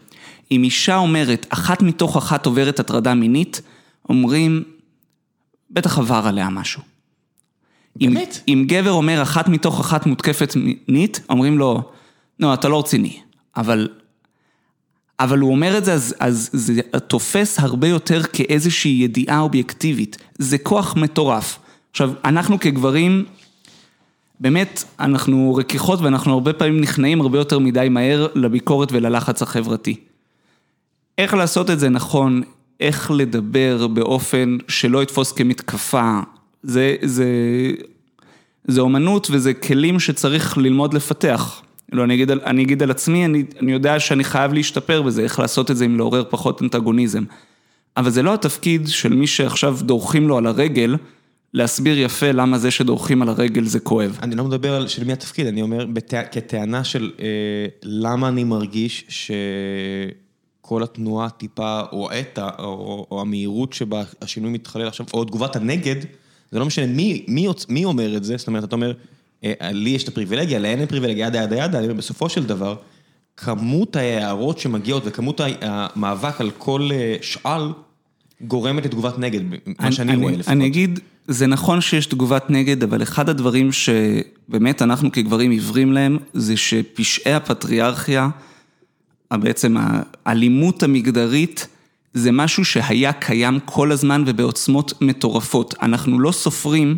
[0.51, 3.61] אם אישה אומרת, אחת מתוך אחת עוברת הטרדה מינית,
[4.09, 4.63] אומרים,
[5.73, 6.81] בטח עבר עליה משהו.
[8.01, 8.39] אם, באמת?
[8.47, 11.91] אם גבר אומר אחת מתוך אחת מותקפת מינית, אומרים לו,
[12.39, 13.19] לא, אתה לא רציני.
[13.57, 13.89] אבל,
[15.19, 20.17] אבל הוא אומר את זה, אז, אז זה תופס הרבה יותר כאיזושהי ידיעה אובייקטיבית.
[20.37, 21.59] זה כוח מטורף.
[21.91, 23.25] עכשיו, אנחנו כגברים,
[24.39, 29.95] באמת, אנחנו רכיכות ואנחנו הרבה פעמים נכנעים הרבה יותר מדי מהר לביקורת וללחץ החברתי.
[31.17, 32.41] איך לעשות את זה נכון,
[32.79, 36.19] איך לדבר באופן שלא יתפוס כמתקפה,
[36.63, 37.25] זה, זה,
[38.67, 41.61] זה אומנות וזה כלים שצריך ללמוד לפתח.
[41.91, 45.21] לא, אני אגיד על, אני אגיד על עצמי, אני, אני יודע שאני חייב להשתפר בזה,
[45.21, 47.23] איך לעשות את זה אם לעורר פחות אנטגוניזם.
[47.97, 50.95] אבל זה לא התפקיד של מי שעכשיו דורכים לו על הרגל,
[51.53, 54.19] להסביר יפה למה זה שדורכים על הרגל זה כואב.
[54.21, 56.13] אני לא מדבר על של מי התפקיד, אני אומר בת...
[56.31, 57.25] כטענה של אה,
[57.83, 59.31] למה אני מרגיש
[60.63, 65.95] שכל התנועה טיפה, או העת, או, או המהירות שבה השינוי מתחולל עכשיו, או תגובת הנגד,
[66.51, 68.93] זה לא משנה מי, מי, מי אומר את זה, זאת אומרת, אתה אומר,
[69.43, 72.45] אה, לי יש את הפריבילגיה, להן אין פריבילגיה, ידה ידה ידה, אני אומר, בסופו של
[72.45, 72.75] דבר,
[73.37, 77.61] כמות ההערות שמגיעות וכמות המאבק על כל אה, שאל,
[78.41, 79.41] גורמת לתגובת נגד,
[79.79, 80.51] מה שאני רואה לפחות.
[80.53, 86.17] אני אגיד, זה נכון שיש תגובת נגד, אבל אחד הדברים שבאמת אנחנו כגברים עיוורים להם,
[86.33, 88.29] זה שפשעי הפטריארכיה,
[89.37, 89.75] בעצם
[90.25, 91.67] האלימות המגדרית,
[92.13, 95.75] זה משהו שהיה קיים כל הזמן ובעוצמות מטורפות.
[95.81, 96.97] אנחנו לא סופרים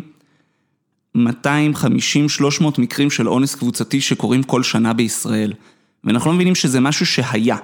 [1.16, 1.20] 250-300
[2.78, 5.52] מקרים של אונס קבוצתי שקורים כל שנה בישראל.
[6.04, 7.56] ואנחנו לא מבינים שזה משהו שהיה.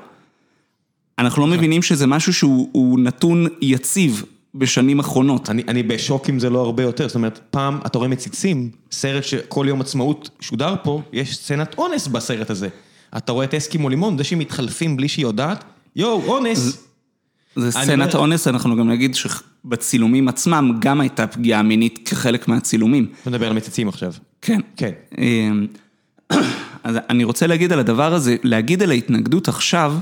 [1.18, 5.50] אנחנו לא מבינים שזה משהו שהוא נתון יציב בשנים אחרונות.
[5.50, 9.24] אני, אני בשוק אם זה לא הרבה יותר, זאת אומרת, פעם אתה רואה מציצים, סרט
[9.24, 12.68] שכל יום עצמאות שודר פה, יש סצנת אונס בסרט הזה.
[13.16, 15.64] אתה רואה את אסקימו לימון, זה שהם מתחלפים בלי שהיא יודעת,
[15.96, 16.86] יואו, אונס.
[17.56, 23.06] זה סצנת אונס, אנחנו גם נגיד שבצילומים עצמם גם הייתה פגיעה מינית כחלק מהצילומים.
[23.22, 24.12] אתה מדבר על מציצים עכשיו.
[24.42, 24.60] כן.
[24.76, 24.90] כן.
[25.18, 25.66] אמ,
[26.84, 29.94] אז אני רוצה להגיד על הדבר הזה, להגיד על ההתנגדות עכשיו,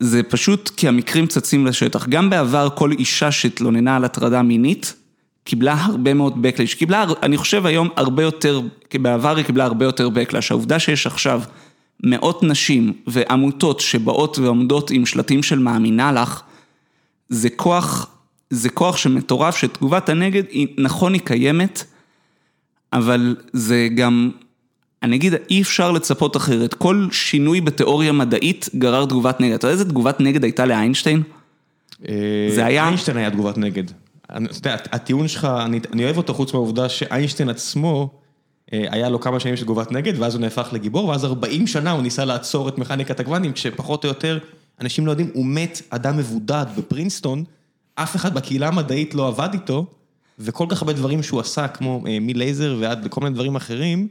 [0.00, 2.08] זה פשוט כי המקרים צצים לשטח.
[2.08, 4.94] גם בעבר כל אישה שהתלוננה על הטרדה מינית,
[5.44, 6.76] קיבלה הרבה מאוד backlash.
[6.78, 8.60] קיבלה, אני חושב היום הרבה יותר,
[8.94, 10.46] בעבר היא קיבלה הרבה יותר backlash.
[10.50, 11.42] העובדה שיש עכשיו
[12.02, 16.42] מאות נשים ועמותות שבאות ועומדות עם שלטים של מאמינה לך,
[17.28, 18.06] זה כוח,
[18.50, 21.84] זה כוח שמטורף, שתגובת הנגד, היא, נכון היא קיימת,
[22.92, 24.30] אבל זה גם
[25.02, 26.74] אני אגיד, אי אפשר לצפות אחרת.
[26.74, 29.54] כל שינוי בתיאוריה מדעית גרר תגובת נגד.
[29.54, 31.22] אתה יודע איזה תגובת נגד הייתה לאיינשטיין?
[32.08, 32.14] אה,
[32.54, 32.84] זה היה...
[32.84, 33.84] איינשטיין היה תגובת נגד.
[34.26, 38.10] אתה יודע, הטיעון שלך, אני, אני אוהב אותו חוץ מהעובדה שאיינשטיין עצמו,
[38.72, 42.02] היה לו כמה שנים של תגובת נגד, ואז הוא נהפך לגיבור, ואז 40 שנה הוא
[42.02, 44.38] ניסה לעצור את מכניקת הקוונטים, כשפחות או יותר,
[44.80, 47.44] אנשים לא יודעים, הוא מת אדם מבודד בפרינסטון,
[47.94, 49.86] אף אחד בקהילה המדעית לא עבד איתו,
[50.38, 54.08] וכל כך הרבה דברים שהוא עשה, כמו אה, מלייזר ועד לכל מיני דברים אחרים,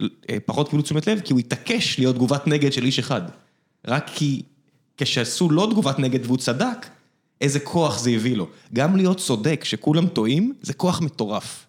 [0.00, 3.22] אה, פחות קיבלו תשומת לב, כי הוא התעקש להיות תגובת נגד של איש אחד.
[3.86, 4.42] רק כי
[4.96, 6.86] כשעשו לו תגובת נגד והוא צדק,
[7.40, 8.48] איזה כוח זה הביא לו.
[8.74, 11.66] גם להיות צודק, שכולם טועים, זה כוח מטורף.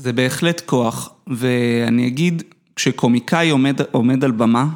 [0.00, 2.42] זה בהחלט כוח, ואני אגיד,
[2.76, 4.66] כשקומיקאי עומד, עומד על במה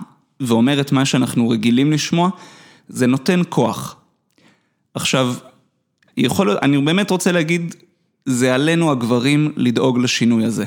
[0.41, 2.31] ואומר את מה שאנחנו רגילים לשמוע,
[2.89, 3.97] זה נותן כוח.
[4.95, 5.35] עכשיו,
[6.17, 7.75] יכול, אני באמת רוצה להגיד,
[8.27, 10.65] זה עלינו הגברים לדאוג לשינוי הזה.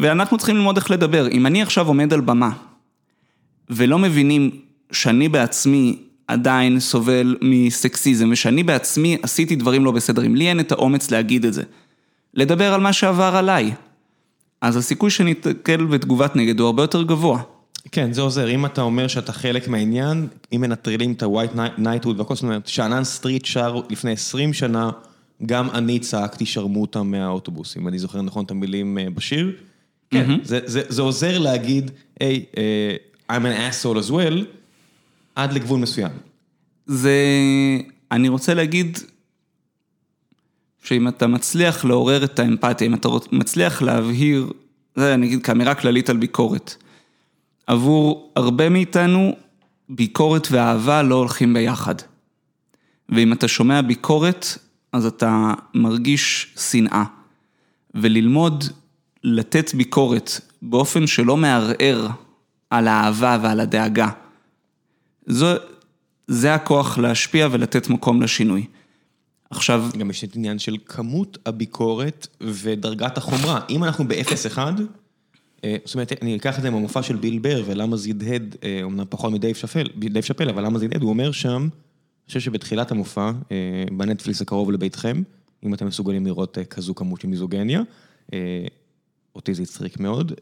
[0.00, 1.28] ואנחנו צריכים ללמוד איך לדבר.
[1.28, 2.50] אם אני עכשיו עומד על במה,
[3.70, 4.50] ולא מבינים
[4.92, 10.72] שאני בעצמי עדיין סובל מסקסיזם, ושאני בעצמי עשיתי דברים לא בסדר, אם לי אין את
[10.72, 11.62] האומץ להגיד את זה,
[12.36, 13.74] לדבר על מה שעבר עליי,
[14.60, 17.42] אז הסיכוי שאני אתקל בתגובת נגד הוא הרבה יותר גבוה.
[17.92, 18.50] כן, זה עוזר.
[18.50, 23.04] אם אתה אומר שאתה חלק מהעניין, אם מנטרלים את ה-white knighthood והכל, זאת אומרת, שאנן
[23.04, 24.90] סטריט שר לפני 20 שנה,
[25.46, 29.52] גם אני צעקתי שרמוטה מהאוטובוס, אם אני זוכר נכון את המילים אה, בשיר.
[30.10, 32.56] כן, זה, זה, זה עוזר להגיד, היי, hey,
[33.28, 34.44] uh, I'm an asshole as well,
[35.34, 36.12] עד לגבול מסוים.
[36.86, 37.18] זה,
[38.12, 38.98] אני רוצה להגיד,
[40.86, 44.52] שאם אתה מצליח לעורר את האמפתיה, אם אתה מצליח להבהיר,
[44.96, 46.74] זה אני אגיד כאמירה כללית על ביקורת.
[47.66, 49.36] עבור הרבה מאיתנו,
[49.88, 51.94] ביקורת ואהבה לא הולכים ביחד.
[53.08, 54.46] ואם אתה שומע ביקורת,
[54.92, 57.04] אז אתה מרגיש שנאה.
[57.94, 58.64] וללמוד
[59.24, 60.30] לתת ביקורת
[60.62, 62.08] באופן שלא מערער
[62.70, 64.08] על האהבה ועל הדאגה.
[65.26, 65.46] זו,
[66.26, 68.66] זה הכוח להשפיע ולתת מקום לשינוי.
[69.50, 69.84] עכשיו...
[69.98, 73.60] גם יש את עניין של כמות הביקורת ודרגת החומרה.
[73.70, 74.58] אם אנחנו ב-0-1,
[75.64, 79.04] אה, זאת אומרת, אני אקח את זה מהמופע של ביל בר, ולמה זה הדהד, אומנם
[79.08, 79.86] פחות מדייב שפל,
[80.20, 81.68] שפל, אבל למה זה הדהד, הוא אומר שם,
[82.26, 85.22] אני חושב שבתחילת המופע, אה, בנטפליס הקרוב לביתכם,
[85.64, 87.82] אם אתם מסוגלים לראות אה, כזו כמות של מיזוגניה,
[88.32, 88.66] אה,
[89.36, 90.32] אותי זה הצחיק מאוד,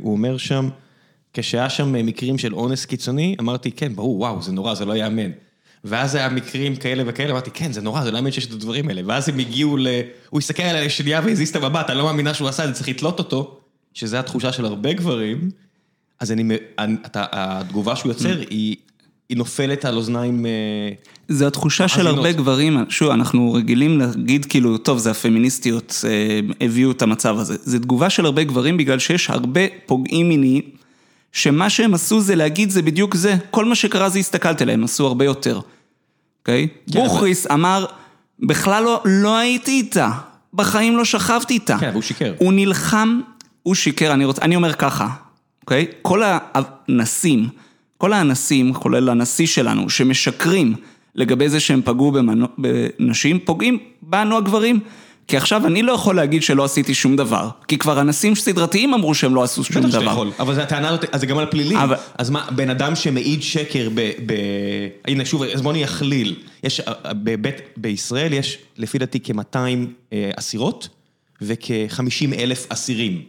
[0.00, 0.68] הוא אומר שם,
[1.32, 5.30] כשהיה שם מקרים של אונס קיצוני, אמרתי, כן, ברור, וואו, זה נורא, זה לא ייאמן.
[5.84, 8.88] ואז היה מקרים כאלה וכאלה, אמרתי, כן, זה נורא, זה לא יאמן שיש את הדברים
[8.88, 9.02] האלה.
[9.06, 9.86] ואז הם הגיעו ל...
[10.30, 12.88] הוא הסתכל עליה לשנייה והזיז את המבט, אני לא מאמינה שהוא עשה את זה, צריך
[12.88, 13.60] לתלות אותו,
[13.94, 15.50] שזה התחושה של הרבה גברים.
[16.20, 16.56] אז אני,
[17.14, 18.76] התגובה שהוא יוצר היא
[19.28, 20.46] היא נופלת על אוזניים...
[20.46, 20.50] אה,
[21.28, 26.90] זה התחושה של הרבה גברים, שוב, אנחנו רגילים להגיד כאילו, טוב, זה הפמיניסטיות אה, הביאו
[26.90, 27.56] את המצב הזה.
[27.60, 30.62] זה תגובה של הרבה גברים בגלל שיש הרבה פוגעים מיניים,
[31.32, 35.06] שמה שהם עשו זה להגיד זה בדיוק זה, כל מה שקרה זה הסתכלת עליהם, עשו
[35.06, 35.60] הרבה יותר,
[36.40, 36.68] אוקיי?
[36.92, 37.54] כן, בוכריס אבל...
[37.54, 37.84] אמר,
[38.40, 40.10] בכלל לא, לא הייתי איתה,
[40.54, 41.78] בחיים לא שכבתי איתה.
[41.80, 42.34] כן, והוא שיקר.
[42.38, 43.20] הוא נלחם,
[43.62, 45.08] הוא שיקר, אני, רוצ, אני אומר ככה,
[45.62, 45.86] אוקיי?
[46.02, 47.48] כל הנסים,
[47.98, 50.74] כל האנסים, כולל הנשיא שלנו, שמשקרים
[51.14, 54.80] לגבי זה שהם פגעו במנו, בנשים, פוגעים בנו הגברים.
[55.28, 59.14] כי עכשיו אני לא יכול להגיד שלא עשיתי שום דבר, כי כבר אנסים סדרתיים אמרו
[59.14, 60.04] שהם לא עשו שום דבר.
[60.12, 61.82] יכול, אבל זה הטענה הזאת, אז זה גם על פלילי.
[61.82, 64.00] אבל- אז מה, בן אדם שמעיד שקר ב...
[64.26, 64.32] ב...
[65.04, 66.34] הנה שוב, אז בוא אני אכליל.
[66.64, 70.88] יש, אה, בבית, בישראל יש לפי דעתי כ-200 אסירות
[71.42, 72.00] וכ-50
[72.38, 73.22] אלף אסירים.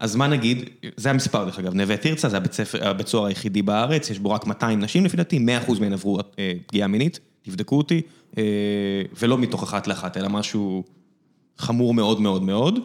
[0.00, 3.62] אז מה נגיד, זה המספר דרך אגב, נווה תרצה זה הבית, ספר, הבית סוהר היחידי
[3.62, 5.38] בארץ, יש בו רק 200 נשים לפי דעתי,
[5.68, 8.00] 100% מהן עברו אה, פגיעה מינית, תבדקו אותי,
[8.38, 8.42] אה,
[9.22, 10.84] ולא מתוך אחת לאחת, אלא משהו
[11.58, 12.78] חמור מאוד מאוד מאוד,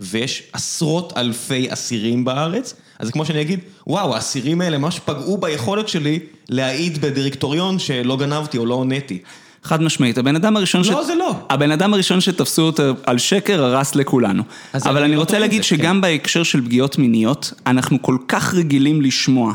[0.00, 5.36] ויש עשרות אלפי אסירים בארץ, אז זה כמו שאני אגיד, וואו, האסירים האלה ממש פגעו
[5.36, 6.18] ביכולת שלי
[6.48, 9.18] להעיד בדירקטוריון שלא גנבתי או לא הוניתי.
[9.62, 11.34] חד משמעית, הבן אדם הראשון לא, זה לא.
[11.50, 14.42] הבן אדם הראשון שתפסו אותו על שקר הרס לכולנו.
[14.74, 18.54] אבל אני אני לא רוצה להגיד זה, שגם בהקשר של פגיעות מיניות, אנחנו כל כך
[18.54, 19.54] רגילים לשמוע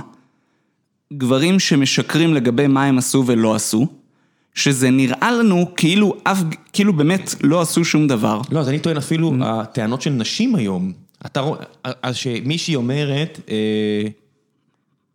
[1.14, 3.88] גברים שמשקרים לגבי מה הם עשו ולא עשו,
[4.54, 6.38] שזה נראה לנו כאילו אף,
[6.74, 8.42] כאילו באמת לא עשו שום דבר.
[8.52, 10.92] לא, אז אני טוען אפילו, הטענות של נשים היום,
[11.26, 14.08] אתה רואה, אז שמישהי אומרת, אה,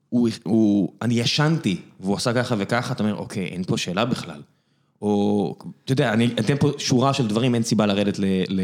[0.09, 4.41] הוא, הוא, אני ישנתי, והוא עשה ככה וככה, אתה אומר, אוקיי, אין פה שאלה בכלל.
[5.03, 8.61] או, אתה יודע, אני אתן פה שורה של דברים, אין סיבה לרדת ל, ל,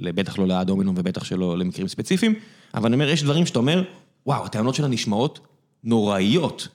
[0.00, 2.34] לבטח לא לאד הומינום ובטח שלא למקרים ספציפיים,
[2.74, 3.82] אבל אני אומר, יש דברים שאתה אומר,
[4.26, 5.40] וואו, הטענות שלה נשמעות
[5.84, 6.68] נוראיות.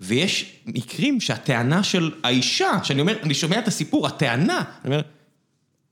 [0.00, 5.00] ויש מקרים שהטענה של האישה, שאני אומר, אני שומע את הסיפור, הטענה, אני אומר,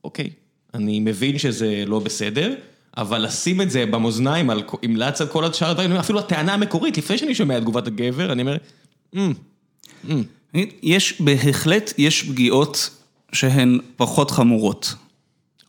[0.03, 0.29] אוקיי,
[0.73, 2.55] אני מבין שזה לא בסדר,
[2.97, 6.97] אבל לשים את זה במאזניים, על- עם לץ על כל השאר הדברים, אפילו הטענה המקורית,
[6.97, 8.57] לפני שאני שומע את תגובת הגבר, אני אומר,
[9.15, 9.33] "אמ,
[10.83, 12.89] יש, בהחלט יש פגיעות
[13.31, 14.93] שהן פחות חמורות.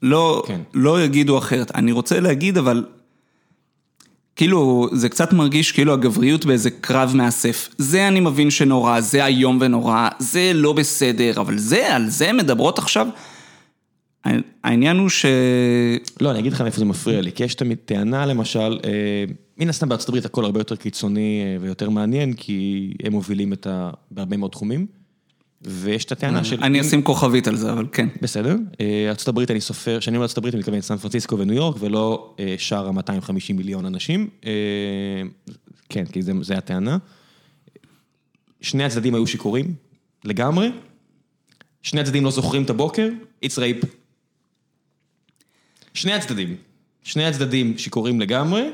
[0.03, 0.61] לא, כן.
[0.75, 1.75] לא יגידו אחרת.
[1.75, 2.85] אני רוצה להגיד, אבל...
[4.41, 7.69] כאילו, זה קצת מרגיש כאילו הגבריות באיזה קרב מאסף.
[7.79, 12.79] זה אני מבין שנורא, זה איום ונורא, זה לא בסדר, אבל זה, על זה מדברות
[12.79, 13.07] עכשיו?
[14.65, 15.27] העניין הוא ש...
[16.21, 19.25] לא, אני אגיד לך מאיפה זה מפריע לי, כי יש תמיד טענה, למשל, אה,
[19.59, 23.67] מן הסתם בארצות הברית הכל הרבה יותר קיצוני אה, ויותר מעניין, כי הם מובילים את
[23.67, 23.91] ה...
[24.11, 24.87] בהרבה מאוד תחומים,
[25.63, 26.63] ויש את הטענה של...
[26.63, 28.09] אני אשים כוכבית על זה, אבל כן.
[28.23, 28.57] בסדר.
[28.81, 32.55] אה, הברית, אני סופר, כשאני אומר הברית, אני מתכוון סן פרנסיסקו וניו יורק, ולא אה,
[32.59, 34.29] שאר ה-250 מיליון אנשים.
[34.47, 34.51] אה,
[35.89, 36.99] כן, כי זה הטענה.
[38.61, 39.75] שני הצדדים היו שיכורים,
[40.25, 40.71] לגמרי.
[41.83, 43.09] שני הצדדים לא זוכרים את הבוקר,
[43.45, 43.87] it's rape.
[45.95, 46.57] שני הצדדים.
[47.03, 48.71] שני הצדדים שיכורים לגמרי,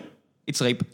[0.51, 0.85] it's rape.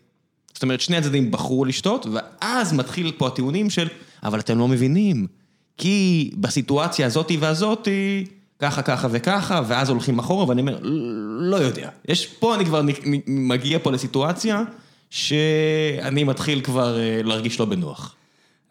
[0.55, 3.89] זאת אומרת, שני הצדדים בחרו לשתות, ואז מתחיל פה הטיעונים של,
[4.23, 5.27] אבל אתם לא מבינים,
[5.79, 8.25] כי בסיטואציה הזאתי והזאתי,
[8.59, 10.79] ככה, ככה וככה, ואז הולכים אחורה, ואני אומר,
[11.41, 11.89] לא יודע.
[12.09, 12.83] יש, פה אני כבר
[13.27, 14.63] מגיע פה לסיטואציה,
[15.11, 18.15] שאני מתחיל כבר אה, להרגיש לא בנוח.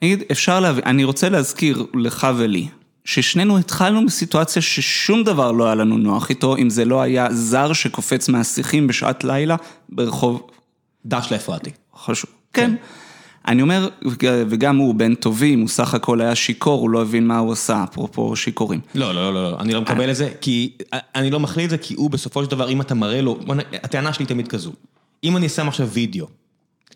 [0.02, 2.68] נגיד, אפשר להבין, אני רוצה להזכיר לך ולי,
[3.06, 7.74] ששנינו התחלנו בסיטואציה ששום דבר לא היה לנו נוח איתו, אם זה לא היה זר
[7.74, 9.56] שקופץ מהשיחים בשעת לילה
[9.89, 10.49] ברחוב
[11.06, 11.70] דש להפרעתי.
[11.95, 12.30] חשוב.
[12.54, 12.76] כן.
[13.48, 13.89] אני אומר,
[14.24, 17.84] וגם הוא בן טובים, הוא סך הכל היה שיכור, הוא לא הבין מה הוא עשה,
[17.84, 18.80] אפרופו שיכורים.
[18.96, 20.78] לא, לא, לא, לא, אני לא מקבל את זה, כי
[21.16, 23.39] אני לא מכליל את זה, כי הוא בסופו של דבר, אם אתה מראה לו,
[23.74, 24.72] הטענה שלי תמיד כזו,
[25.24, 26.28] אם אני שם עכשיו וידאו,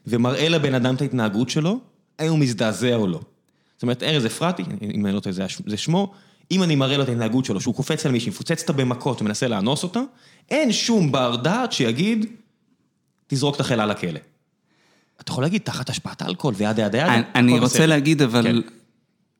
[0.08, 1.80] ומראה לבן אדם את ההתנהגות שלו,
[2.20, 3.20] האם הוא מזדעזע או לא.
[3.76, 5.36] זאת אומרת, ארז אפרתי, אם אני לא טועה,
[5.66, 6.12] זה שמו,
[6.52, 9.48] אם אני מראה לו את ההתנהגות שלו, שהוא קופץ על מישהי, מפוצץ אותה במכות ומנסה
[9.48, 10.02] לאנוס אותה,
[10.52, 12.26] אין שום בר דעת שיגיד,
[13.28, 14.20] תזרוק את החלה לכלא.
[15.22, 17.22] אתה יכול להגיד, תחת השפעת האלכוהול וידה ידה ידה.
[17.36, 17.86] אני- רוצה בסדר.
[17.86, 18.44] להגיד, אבל...
[18.44, 18.56] כן.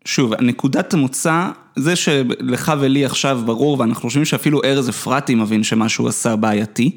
[0.06, 5.90] שוב, נקודת המוצא, זה שלך ולי עכשיו ברור, ואנחנו חושבים שאפילו ארז אפרתי מבין שמה
[5.90, 6.92] שהוא עשה בעייתי,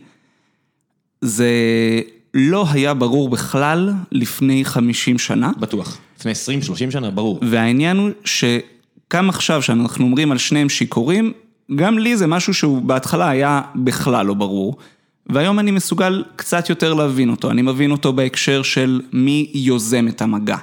[1.20, 1.50] זה
[2.34, 5.98] לא היה ברור בכלל לפני 50 שנה, בטוח.
[6.18, 7.40] לפני 20-30 שנה, ברור.
[7.50, 11.32] והעניין הוא שגם עכשיו שאנחנו אומרים על שניהם שיכורים,
[11.76, 14.76] גם לי זה משהו שהוא בהתחלה היה בכלל לא ברור,
[15.28, 20.22] והיום אני מסוגל קצת יותר להבין אותו, אני מבין אותו בהקשר של מי יוזם את
[20.22, 20.56] המגע.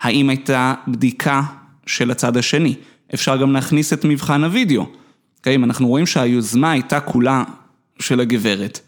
[0.00, 1.42] האם הייתה בדיקה
[1.86, 2.74] של הצד השני?
[3.14, 4.86] אפשר גם להכניס את מבחן הוידאו.
[5.38, 7.44] אוקיי, אם אנחנו רואים שהיוזמה הייתה כולה
[8.00, 8.80] של הגברת,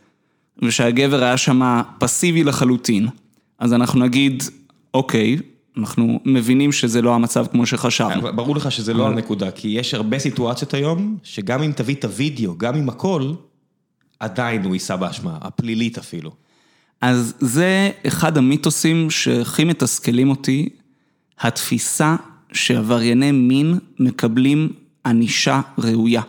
[0.63, 3.09] ושהגבר היה שם פסיבי לחלוטין,
[3.59, 4.43] אז אנחנו נגיד,
[4.95, 5.37] אוקיי,
[5.77, 8.37] אנחנו מבינים שזה לא המצב כמו שחשבנו.
[8.37, 12.59] ברור לך שזה לא הנקודה, כי יש הרבה סיטואציות היום, שגם אם תביא את הוידאו,
[12.59, 13.33] גם עם הכל,
[14.21, 16.33] עדיין הוא יישא באשמה, הפלילית אפילו.
[17.01, 20.69] אז זה אחד המיתוסים שהכי מתסכלים אותי,
[21.41, 22.17] התפיסה
[22.53, 24.73] שעברייני מין מקבלים
[25.07, 26.23] ענישה ראויה.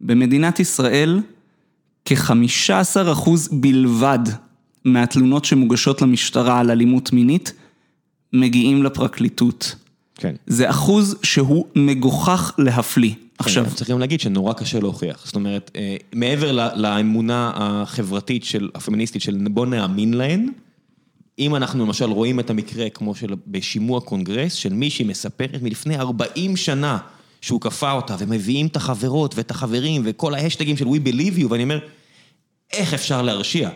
[0.00, 1.20] במדינת ישראל,
[2.04, 4.18] כ-15% בלבד
[4.84, 7.52] מהתלונות שמוגשות למשטרה על אלימות מינית,
[8.32, 9.74] מגיעים לפרקליטות.
[10.14, 10.34] כן.
[10.46, 13.14] זה אחוז שהוא מגוחך להפליא.
[13.38, 15.26] עכשיו, כן, צריך גם להגיד שנורא קשה להוכיח.
[15.26, 20.48] זאת אומרת, אה, מעבר לאמונה החברתית של, הפמיניסטית של בוא נאמין להן,
[21.38, 26.56] אם אנחנו למשל רואים את המקרה כמו של בשימוע קונגרס, של מישהי מספרת מלפני 40
[26.56, 26.98] שנה
[27.40, 31.62] שהוא כפה אותה, ומביאים את החברות ואת החברים וכל ההשטגים של We Believe You, ואני
[31.62, 31.78] אומר,
[32.72, 33.70] איך אפשר להרשיע?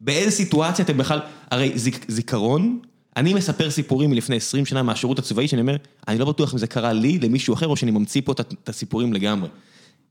[0.00, 1.72] באיזה סיטואציה אתם בכלל, הרי
[2.08, 2.78] זיכרון,
[3.16, 5.76] אני מספר סיפורים מלפני 20 שנה מהשירות הצבאי, שאני אומר,
[6.08, 9.12] אני לא בטוח אם זה קרה לי, למישהו אחר, או שאני ממציא פה את, הסיפורים
[9.12, 9.48] לגמרי.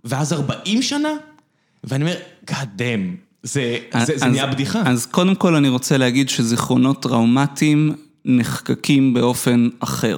[0.04, 1.10] ואז 40 שנה,
[1.84, 2.16] ואני אומר,
[2.52, 4.82] God damn, זה, זה, זה אז- נהיה בדיחה.
[4.86, 7.96] אז קודם כל אני רוצה להגיד שזיכרונות טראומטיים
[8.26, 10.18] נחקקים באופן אחר.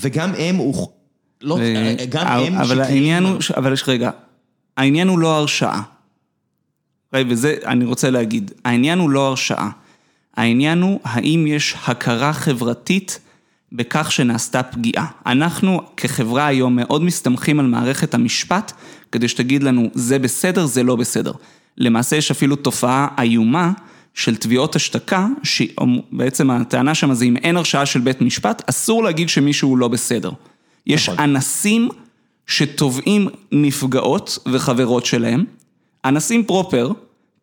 [0.00, 0.88] וגם הם, הוא,
[1.42, 2.80] לא, ו- גם אבל- הם אבל.
[2.80, 4.10] העניין הוא, ש- אבל יש רגע,
[4.76, 5.82] העניין הוא לא הרשעה.
[7.14, 9.70] וזה אני רוצה להגיד, העניין הוא לא הרשעה.
[10.38, 13.18] העניין הוא האם יש הכרה חברתית
[13.72, 15.06] בכך שנעשתה פגיעה.
[15.26, 18.72] אנחנו כחברה היום מאוד מסתמכים על מערכת המשפט
[19.12, 21.32] כדי שתגיד לנו זה בסדר, זה לא בסדר.
[21.78, 23.72] למעשה יש אפילו תופעה איומה
[24.14, 29.28] של תביעות השתקה, שבעצם הטענה שם זה אם אין הרשעה של בית משפט, אסור להגיד
[29.28, 30.30] שמישהו לא בסדר.
[30.86, 31.24] יש נכון.
[31.24, 31.88] אנסים
[32.46, 35.44] שתובעים נפגעות וחברות שלהם,
[36.04, 36.92] אנסים פרופר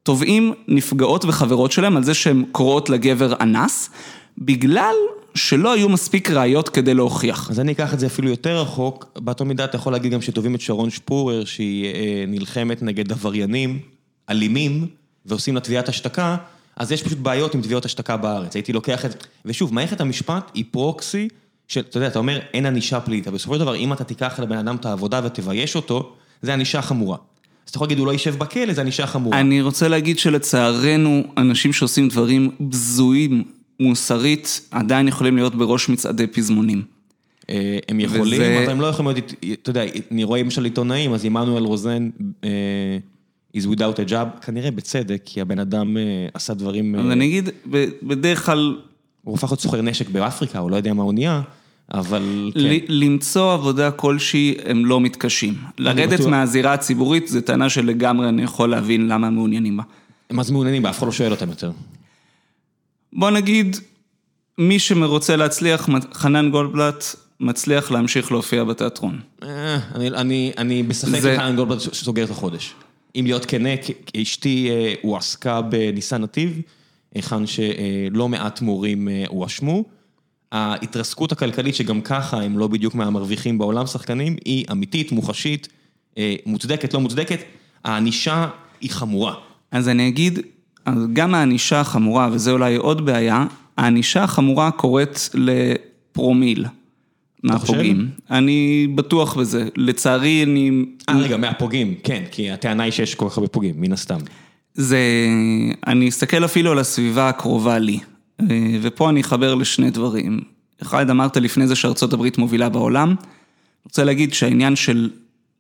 [0.06, 3.90] תובעים נפגעות וחברות שלהם על זה שהן קוראות לגבר אנס,
[4.38, 4.96] בגלל
[5.36, 7.50] שלא היו מספיק ראיות כדי להוכיח.
[7.50, 10.56] אז אני אקח את זה אפילו יותר רחוק, באותה מידה אתה יכול להגיד גם שתובעים
[10.56, 13.80] את שרון שפורר, שהיא אה, נלחמת נגד עבריינים
[14.30, 14.88] אלימים,
[15.26, 16.38] ועושים לה תביעת השתקה,
[16.76, 18.56] אז יש פשוט בעיות עם תביעות השתקה בארץ.
[18.56, 19.28] הייתי לוקח את...
[19.46, 21.28] ושוב, מערכת המשפט היא פרוקסי,
[21.68, 24.40] של, אתה יודע, אתה אומר, אין ענישה פלילית, אבל בסופו של דבר, אם אתה תיקח
[24.40, 27.18] לבן אדם את העבודה ותבייש אותו, זה ענישה חמורה.
[27.66, 29.40] אז אתה יכול להגיד, הוא לא יישב בכלא, זה ענישה חמורה.
[29.40, 33.44] אני רוצה להגיד שלצערנו, אנשים שעושים דברים בזויים
[33.80, 36.82] מוסרית, עדיין יכולים להיות בראש מצעדי פזמונים.
[37.50, 41.14] אה, הם יכולים, וזה- אבל הם לא יכולים להיות, אתה יודע, אני רואה למשל עיתונאים,
[41.14, 42.10] אז עמנואל רוזן
[42.44, 42.50] אה,
[43.58, 46.04] is without a job, כנראה בצדק, כי הבן אדם אה,
[46.34, 47.50] עשה דברים, אז אני אגיד,
[48.04, 48.78] בדרך כלל,
[49.24, 51.42] הוא הפך להיות סוחר נשק באפריקה, הוא לא יודע מה הוא נהיה,
[51.94, 52.60] אבל כן.
[52.88, 55.54] למצוא עבודה כלשהי, הם לא מתקשים.
[55.78, 56.28] לרדת בטוח.
[56.28, 59.84] מהזירה הציבורית, זו טענה שלגמרי אני יכול להבין למה הם מעוניינים בה.
[60.30, 61.72] הם אז מעוניינים בה, אף אחד לא שואל אותם יותר.
[63.14, 63.78] בוא נגיד,
[64.58, 67.04] מי שרוצה להצליח, חנן גולדבלט
[67.40, 69.20] מצליח להמשיך להופיע בתיאטרון.
[69.44, 72.74] אה, אני, אני, אני בספק זה- חנן גולדברג סוגר את החודש.
[73.16, 73.70] אם להיות כנה,
[74.22, 76.62] אשתי אה, הועסקה בניסן נתיב,
[77.16, 79.84] היכן שלא מעט מורים אה, הואשמו.
[80.52, 85.68] ההתרסקות הכלכלית, שגם ככה הם לא בדיוק מהמרוויחים בעולם שחקנים, היא אמיתית, מוחשית,
[86.18, 87.40] אה, מוצדקת, לא מוצדקת.
[87.84, 88.48] הענישה
[88.82, 89.34] היא חמורה.
[89.72, 90.40] אז אני אגיד,
[90.86, 93.46] אז גם הענישה החמורה, וזה אולי עוד בעיה,
[93.78, 96.66] הענישה החמורה קורית לפרומיל
[97.44, 98.10] מהפוגעים.
[98.32, 99.68] אני בטוח בזה.
[99.76, 100.86] לצערי, אני...
[101.10, 104.20] אה, רגע, מהפוגעים, כן, כי הטענה היא שיש כל כך הרבה פוגעים, מן הסתם.
[104.74, 105.00] זה...
[105.88, 108.00] אני אסתכל אפילו על הסביבה הקרובה לי,
[108.82, 110.40] ופה אני אחבר לשני דברים.
[110.82, 113.08] אחד, אמרת לפני זה שארצות הברית מובילה בעולם.
[113.10, 113.16] אני
[113.86, 115.10] רוצה להגיד שהעניין של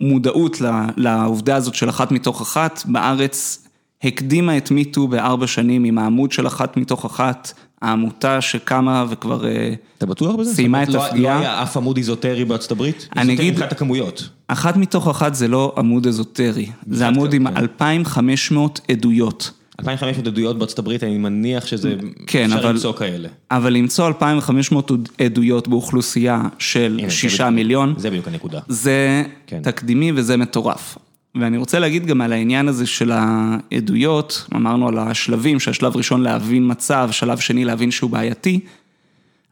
[0.01, 0.57] מודעות
[0.97, 3.67] לעובדה הזאת של אחת מתוך אחת, בארץ
[4.03, 9.47] הקדימה את מיטו בארבע שנים עם העמוד של אחת מתוך אחת, העמותה שקמה וכבר...
[9.47, 10.53] אה, אתה בטוח בזה?
[10.55, 11.35] סיימה את לא- הפגיעה.
[11.35, 13.07] לא היה אף עמוד איזוטרי בארצות הברית?
[13.15, 14.29] אני איזוטרי אגיד- מבחינת הכמויות.
[14.47, 17.57] אחת מתוך אחת זה לא עמוד אזוטרי, זה עמוד עם כן.
[17.57, 19.51] 2,500 עדויות.
[19.79, 21.95] 2,500 עדויות בארצות הברית, אני מניח שזה...
[22.27, 23.29] כן, אפשר אבל- למצוא כאלה.
[23.51, 28.59] אבל למצוא 2,500 עדויות באוכלוסייה של הנה, זה שישה בדיוק- מיליון, זה בדיוק הנקודה.
[28.67, 29.59] זה כן.
[29.63, 30.97] תקדימי וזה מטורף.
[31.35, 36.71] ואני רוצה להגיד גם על העניין הזה של העדויות, אמרנו על השלבים, שהשלב ראשון להבין
[36.71, 38.59] מצב, שלב שני להבין שהוא בעייתי.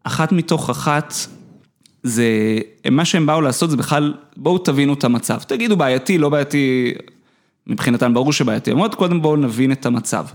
[0.04, 1.14] אחת מתוך אחת,
[2.04, 2.26] זה,
[2.92, 5.40] מה שהם באו לעשות זה בכלל, בואו תבינו את המצב.
[5.48, 6.94] תגידו בעייתי, לא בעייתי,
[7.68, 8.72] מבחינתם ברור שבעייתי.
[8.72, 10.26] אמרות, קודם בואו נבין את המצב.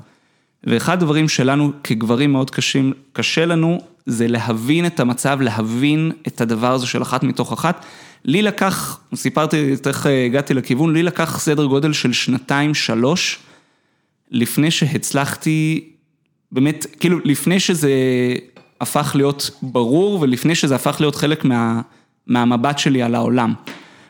[0.65, 6.73] ואחד הדברים שלנו כגברים מאוד קשים, קשה לנו, זה להבין את המצב, להבין את הדבר
[6.73, 7.85] הזה של אחת מתוך אחת.
[8.25, 13.39] לי לקח, סיפרתי איך הגעתי לכיוון, לי לקח סדר גודל של שנתיים, שלוש,
[14.31, 15.89] לפני שהצלחתי,
[16.53, 17.93] באמת, כאילו, לפני שזה
[18.81, 21.81] הפך להיות ברור ולפני שזה הפך להיות חלק מה,
[22.27, 23.55] מהמבט שלי על העולם.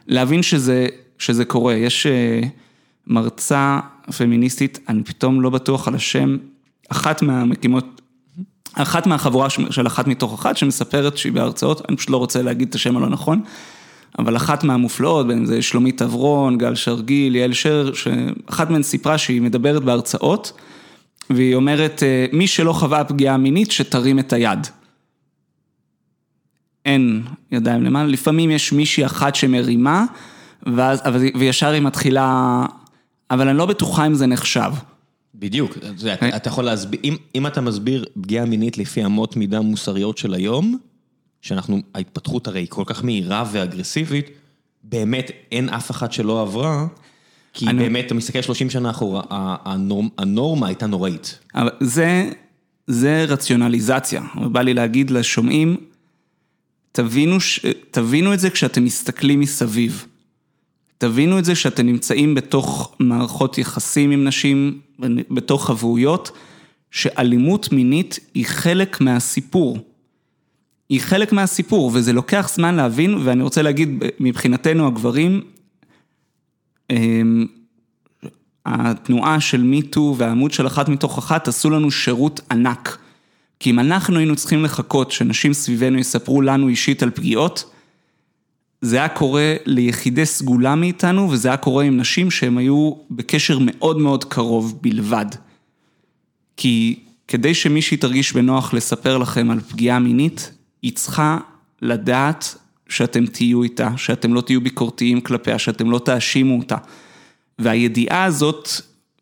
[0.07, 0.87] להבין שזה,
[1.19, 1.75] שזה קורה.
[1.75, 2.41] יש אה,
[3.09, 3.81] מרצה
[4.19, 6.37] פמיניסטית, אני פתאום לא בטוח על השם,
[6.89, 8.01] אחת מהמקימות,
[8.75, 12.75] אחת מהחבורה של אחת מתוך אחת שמספרת שהיא בהרצאות, אני פשוט לא רוצה להגיד את
[12.75, 13.41] השם הלא נכון,
[14.19, 19.19] אבל אחת מהמופלאות, בין אם זה שלומית אברון, גל שרגיל, יעל שר, שאחת מהן סיפרה
[19.19, 20.53] שהיא מדברת בהרצאות,
[21.31, 24.67] והיא אומרת, אה, מי שלא חווה פגיעה מינית, שתרים את היד.
[26.85, 30.05] אין ידיים למעלה, לפעמים יש מישהי אחת שמרימה,
[30.67, 31.03] ואז,
[31.39, 32.65] וישר היא מתחילה,
[33.31, 34.73] אבל אני לא בטוחה אם זה נחשב.
[35.35, 39.61] בדיוק, אתה יודע, אתה יכול להסביר, אם, אם אתה מסביר פגיעה מינית לפי אמות מידה
[39.61, 40.79] מוסריות של היום,
[41.43, 44.31] שאנחנו, ההתפתחות הרי היא כל כך מהירה ואגרסיבית,
[44.85, 46.87] באמת אין אף אחת שלא עברה,
[47.53, 47.79] כי אני...
[47.79, 49.23] באמת, אתה מסתכל 30 שנה אחורה,
[49.65, 51.39] הנור, הנורמה הייתה נוראית.
[51.55, 52.31] אבל זה,
[52.87, 54.23] זה רציונליזציה,
[54.53, 55.77] בא לי להגיד לשומעים,
[56.93, 57.67] תבינו, ש...
[57.91, 60.07] תבינו את זה כשאתם מסתכלים מסביב.
[60.99, 64.81] תבינו את זה שאתם נמצאים בתוך מערכות יחסים עם נשים,
[65.31, 66.31] בתוך חבויות,
[66.91, 69.79] שאלימות מינית היא חלק מהסיפור.
[70.89, 75.41] היא חלק מהסיפור, וזה לוקח זמן להבין, ואני רוצה להגיד, מבחינתנו הגברים,
[76.91, 77.47] אמ,
[78.67, 82.99] התנועה של מיטו והעמוד של אחת מתוך אחת עשו לנו שירות ענק.
[83.61, 87.71] כי אם אנחנו היינו צריכים לחכות שנשים סביבנו יספרו לנו אישית על פגיעות,
[88.81, 93.99] זה היה קורה ליחידי סגולה מאיתנו, וזה היה קורה עם נשים שהן היו בקשר מאוד
[93.99, 95.27] מאוד קרוב בלבד.
[96.57, 100.53] כי כדי שמישהי תרגיש בנוח לספר לכם על פגיעה מינית,
[100.83, 101.39] היא צריכה
[101.83, 102.55] לדעת
[102.89, 106.77] שאתם תהיו איתה, שאתם לא תהיו ביקורתיים כלפיה, שאתם לא תאשימו אותה.
[107.59, 108.69] והידיעה הזאת,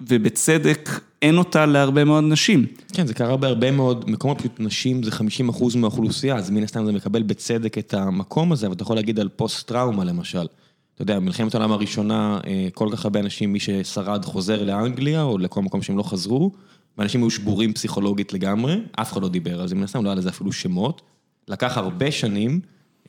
[0.01, 0.89] ובצדק,
[1.23, 2.67] אין אותה להרבה מאוד נשים.
[2.93, 6.87] כן, זה קרה בהרבה מאוד מקומות, פשוט נשים זה 50 אחוז מהאוכלוסייה, אז מן הסתם
[6.87, 10.47] זה מקבל בצדק את המקום הזה, ואתה יכול להגיד על פוסט-טראומה למשל.
[10.95, 15.39] אתה יודע, מלחמת העולם הראשונה, אה, כל כך הרבה אנשים, מי ששרד חוזר לאנגליה, או
[15.39, 16.53] לכל מקום שהם לא חזרו,
[16.99, 20.15] ואנשים היו שבורים פסיכולוגית לגמרי, אף אחד לא דיבר על זה, מן הסתם לא היה
[20.15, 21.03] לזה אפילו שמות.
[21.49, 22.61] לקח הרבה שנים,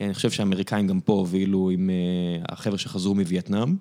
[0.01, 3.75] אני חושב שהאמריקאים גם פה הובילו עם אה, החבר'ה שחזרו מווייטנאם,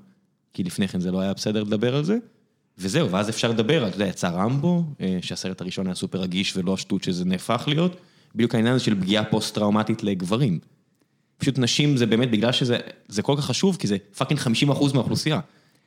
[0.53, 2.19] כי לפני כן זה לא היה בסדר לדבר על זה.
[2.79, 6.75] וזהו, ואז אפשר לדבר, אתה יודע, יצא רמבו, אה, שהסרט הראשון היה סופר רגיש ולא
[6.75, 7.97] השטות שזה נהפך להיות,
[8.35, 10.59] בדיוק העניין הזה של פגיעה פוסט-טראומטית לגברים.
[11.39, 15.41] פשוט נשים זה באמת בגלל שזה כל כך חשוב, כי זה fucking 50 אחוז מהאוכלוסייה.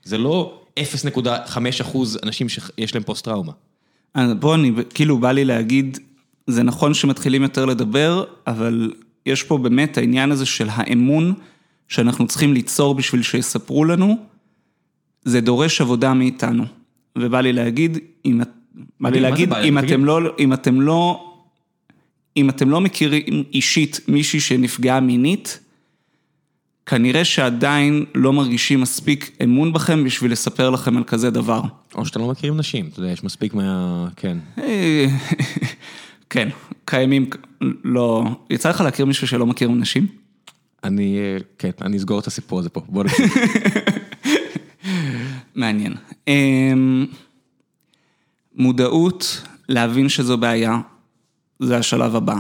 [0.04, 3.52] זה לא 0.5 אחוז אנשים שיש להם פוסט-טראומה.
[4.40, 5.98] בוא, אני, כאילו, בא לי להגיד,
[6.48, 8.92] זה נכון שמתחילים יותר לדבר, אבל
[9.26, 11.34] יש פה באמת העניין הזה של האמון
[11.88, 14.18] שאנחנו צריכים ליצור בשביל שיספרו לנו,
[15.24, 16.79] זה דורש עבודה מאיתנו.
[17.18, 18.42] ובא לי להגיד, אם,
[19.00, 21.26] בא לי להגיד, אם אתם לא, אם אתם לא,
[22.38, 25.60] אם אתם לא מכירים אישית מישהי שנפגעה מינית,
[26.86, 31.62] כנראה שעדיין לא מרגישים מספיק אמון בכם בשביל לספר לכם על כזה דבר.
[31.96, 34.08] או שאתם לא מכירים נשים, אתה יודע, יש מספיק מה...
[34.16, 34.38] כן.
[36.30, 36.50] כן,
[36.86, 37.30] קיימים,
[37.84, 38.24] לא...
[38.50, 40.08] יצא לך להכיר מישהו שלא מכיר נשים?
[40.84, 41.18] אני,
[41.58, 43.26] כן, אני אסגור את הסיפור הזה פה, בוא נקרא.
[45.60, 45.94] מעניין.
[46.28, 47.06] אמ,
[48.56, 50.80] מודעות, להבין שזו בעיה,
[51.60, 52.40] זה השלב הבא.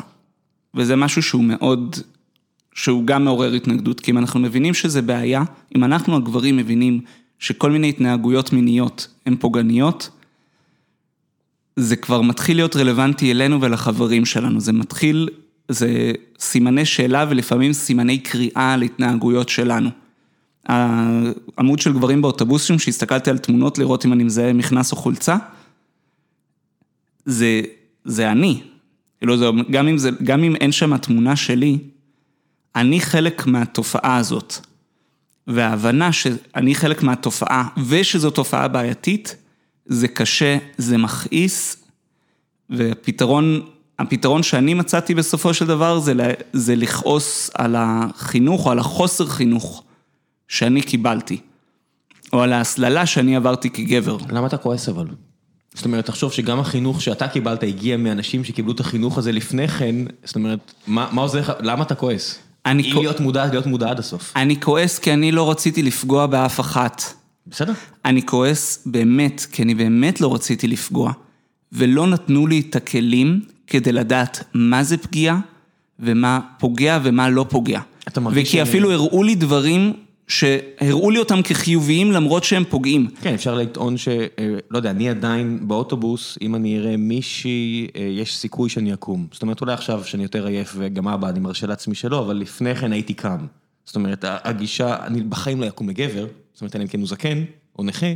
[0.76, 1.96] וזה משהו שהוא מאוד,
[2.74, 5.44] שהוא גם מעורר התנגדות, כי אם אנחנו מבינים שזה בעיה,
[5.76, 7.02] אם אנחנו הגברים מבינים
[7.40, 10.10] שכל מיני התנהגויות מיניות הן פוגעניות,
[11.76, 15.30] זה כבר מתחיל להיות רלוונטי אלינו ולחברים שלנו, זה מתחיל,
[15.70, 19.90] זה סימני שאלה ולפעמים סימני קריאה על התנהגויות שלנו.
[20.70, 25.38] העמוד של גברים באוטובוסים, שהסתכלתי על תמונות לראות אם אני מזהה מכנס או חולצה,
[27.26, 27.62] זה,
[28.06, 28.62] זה אני.
[29.18, 31.78] כאילו זה, גם, אם זה, גם אם אין שם תמונה שלי,
[32.76, 34.54] אני חלק מהתופעה הזאת.
[35.48, 39.36] וההבנה שאני חלק מהתופעה ושזו תופעה בעייתית,
[39.86, 41.84] זה קשה, זה מכעיס,
[42.70, 43.62] והפתרון,
[44.00, 46.14] הפתרון שאני מצאתי בסופו של דבר זה,
[46.54, 49.84] זה לכעוס על החינוך או על החוסר חינוך
[50.50, 51.38] שאני קיבלתי,
[52.34, 54.18] או על ההסללה שאני עברתי כגבר.
[54.30, 55.06] למה אתה כועס אבל?
[55.74, 59.96] זאת אומרת, תחשוב שגם החינוך שאתה קיבלת הגיע מאנשים שקיבלו את החינוך הזה לפני כן,
[60.24, 62.40] זאת אומרת, מה, מה עוזר לך, למה אתה כועס?
[62.68, 63.02] אם כוע...
[63.02, 64.34] להיות מודע, להיות מודע עד הסוף.
[64.36, 67.04] אני כועס כי אני לא רציתי לפגוע באף אחת.
[67.48, 67.74] בסדר.
[68.06, 71.12] אני כועס באמת, כי אני באמת לא רציתי לפגוע,
[71.72, 75.40] ולא נתנו לי את הכלים כדי לדעת מה זה פגיעה,
[76.00, 77.82] ומה פוגע ומה לא פוגע.
[78.08, 78.70] אתה מרגיש וכי שאני...
[78.70, 79.94] אפילו הראו לי דברים
[80.30, 83.10] שהראו לי אותם כחיוביים למרות שהם פוגעים.
[83.22, 84.08] כן, אפשר לטעון ש...
[84.08, 89.28] אה, לא יודע, אני עדיין באוטובוס, אם אני אראה מישהי, אה, יש סיכוי שאני אקום.
[89.32, 92.76] זאת אומרת, אולי עכשיו שאני יותר עייף וגם אבא, אני מרשה לעצמי שלא, אבל לפני
[92.76, 93.46] כן הייתי קם.
[93.86, 97.44] זאת אומרת, הגישה, אני בחיים לא אקום לגבר, זאת אומרת, אם כן הוא זקן
[97.80, 98.14] או נכה,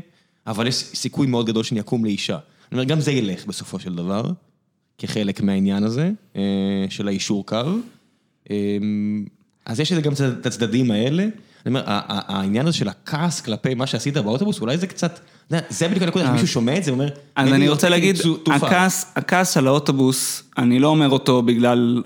[0.48, 2.38] אבל יש סיכוי מאוד גדול שאני אקום לאישה.
[2.72, 4.32] אני אומר, גם זה ילך בסופו של דבר,
[4.98, 6.42] כחלק מהעניין הזה, אה,
[6.90, 7.58] של האישור קו.
[9.66, 11.28] אז יש לזה גם את הצדדים האלה.
[11.66, 15.20] אני אומר, העניין הזה של הכעס כלפי מה שעשית באוטובוס, אולי זה קצת,
[15.70, 18.18] זה בדיוק הנקודה, מישהו שומע את זה ואומר, אז אני רוצה להגיד,
[19.16, 22.04] הכעס על האוטובוס, אני לא אומר אותו בגלל...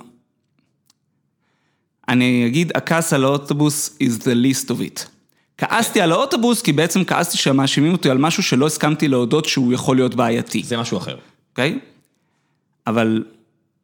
[2.09, 5.07] אני אגיד, הכעס על האוטובוס is the least of it.
[5.57, 9.95] כעסתי על האוטובוס, כי בעצם כעסתי שמאשימים אותי על משהו שלא הסכמתי להודות שהוא יכול
[9.95, 11.17] להיות בעייתי, זה משהו אחר.
[11.51, 11.79] אוקיי?
[12.87, 13.23] אבל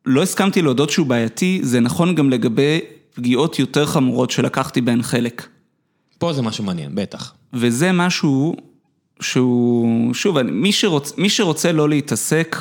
[0.06, 2.80] לא הסכמתי להודות שהוא בעייתי, זה נכון גם לגבי
[3.14, 5.48] פגיעות יותר חמורות שלקחתי בהן חלק.
[6.24, 7.34] פה זה משהו מעניין, בטח.
[7.54, 8.56] וזה משהו
[9.22, 12.58] שהוא, שוב, אני- מי, שרוצ, מי שרוצה לא להתעסק,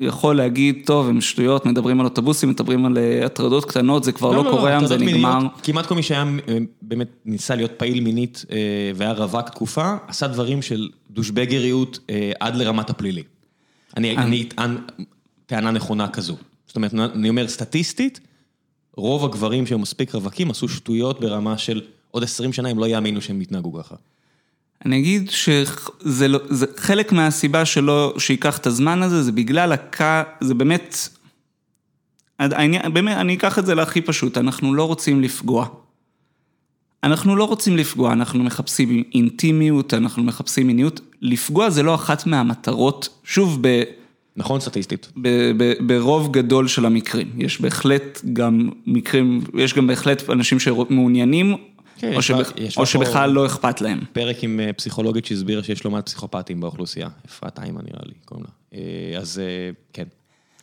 [0.00, 4.30] יכול להגיד, טוב, הם שטויות, מדברים על אוטובוסים, מדברים על אה, הטרדות קטנות, זה כבר
[4.32, 5.34] לא, קורה היום, זה הטרדות נגמר.
[5.34, 8.56] מיניות, כמעט כל מי שהיה אה, באמת ניסה להיות פעיל מינית אה,
[8.94, 11.98] והיה רווק תקופה, עשה דברים של דושבגריות
[12.40, 13.22] עד לרמת הפלילי.
[13.96, 14.76] אני אני אטען
[15.46, 16.36] טענה נכונה כזו.
[16.66, 18.20] זאת אומרת, אני אומר סטטיסטית,
[18.96, 21.80] רוב הגברים שהם מספיק רווקים עשו שטויות ברמה של
[22.10, 23.94] עוד 20 שנה הם לא יאמינו שהם יתנהגו ככה.
[24.84, 30.00] אני אגיד שזה לא, זה חלק מהסיבה שלא, שייקח את הזמן הזה, זה בגלל הק...
[30.40, 31.08] זה באמת,
[32.38, 35.66] העניין, באמת, אני אקח את זה להכי פשוט, אנחנו לא רוצים לפגוע.
[37.04, 41.00] אנחנו לא רוצים לפגוע, אנחנו מחפשים אינטימיות, אנחנו מחפשים מיניות.
[41.20, 43.82] לפגוע זה לא אחת מהמטרות, שוב, ב...
[44.36, 45.08] נכון סטטיסטית?
[45.16, 47.30] ב- ב- ברוב גדול של המקרים.
[47.36, 51.56] יש בהחלט גם מקרים, יש גם בהחלט אנשים שמעוניינים,
[52.00, 54.00] כן, או, יש או שבכלל לא אכפת להם.
[54.12, 57.08] פרק עם אה, פסיכולוגית שהסבירה שיש לא מעט פסיכופטים באוכלוסייה.
[57.26, 58.78] אפרת איימן נראה לי, קוראים לה.
[58.78, 60.04] אה, אז אה, כן,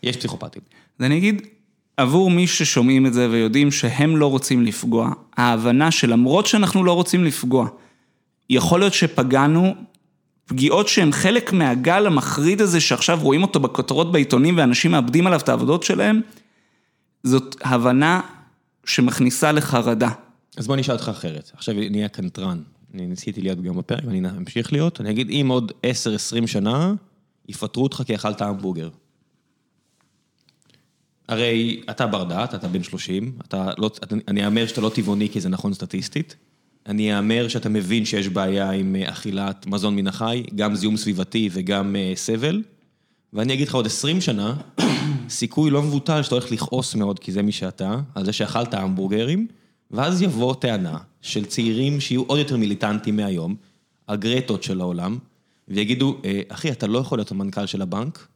[0.03, 0.61] יש פסיכופטים.
[0.99, 1.41] אז אני אגיד,
[1.97, 7.23] עבור מי ששומעים את זה ויודעים שהם לא רוצים לפגוע, ההבנה שלמרות שאנחנו לא רוצים
[7.23, 7.67] לפגוע,
[8.49, 9.75] יכול להיות שפגענו
[10.45, 15.49] פגיעות שהן חלק מהגל המחריד הזה שעכשיו רואים אותו בכותרות בעיתונים ואנשים מאבדים עליו את
[15.49, 16.21] העבודות שלהם,
[17.23, 18.21] זאת הבנה
[18.85, 20.09] שמכניסה לחרדה.
[20.57, 21.51] אז בוא נשאל אותך אחרת.
[21.53, 22.61] עכשיו נהיה קנטרן.
[22.93, 25.01] אני ניסיתי להיות גם בפרק ואני אמשיך להיות.
[25.01, 25.71] אני אגיד, אם עוד
[26.43, 26.93] 10-20 שנה,
[27.47, 28.89] יפטרו אותך כי אכלת המבורגר.
[31.27, 35.29] הרי אתה בר דעת, אתה בן 30, אתה לא, אתה, אני אאמר שאתה לא טבעוני
[35.29, 36.35] כי זה נכון סטטיסטית.
[36.85, 41.49] אני אאמר שאתה מבין שיש בעיה עם אה, אכילת מזון מן החי, גם זיהום סביבתי
[41.51, 42.63] וגם אה, סבל.
[43.33, 44.55] ואני אגיד לך עוד 20 שנה,
[45.29, 49.47] סיכוי לא מבוטל שאתה הולך לכעוס מאוד, כי זה מי שאתה, על זה שאכלת המבורגרים,
[49.91, 53.55] ואז יבוא טענה של צעירים שיהיו עוד יותר מיליטנטים מהיום,
[54.07, 55.17] הגרטות של העולם,
[55.67, 58.27] ויגידו, "אה, אחי, אתה לא יכול להיות המנכ"ל של הבנק,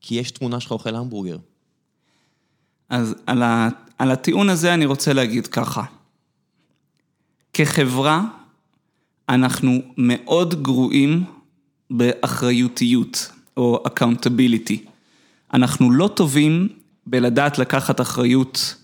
[0.00, 1.36] כי יש תמונה שלך אוכל המבורגר.
[2.88, 3.68] אז על, ה,
[3.98, 5.82] על הטיעון הזה אני רוצה להגיד ככה.
[7.52, 8.22] כחברה,
[9.28, 11.24] אנחנו מאוד גרועים
[11.90, 14.78] באחריותיות, או accountability.
[15.54, 16.68] אנחנו לא טובים
[17.06, 18.74] בלדעת לקחת אחריות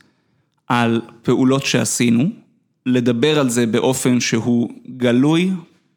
[0.72, 2.24] על פעולות שעשינו,
[2.86, 5.50] לדבר על זה באופן שהוא גלוי,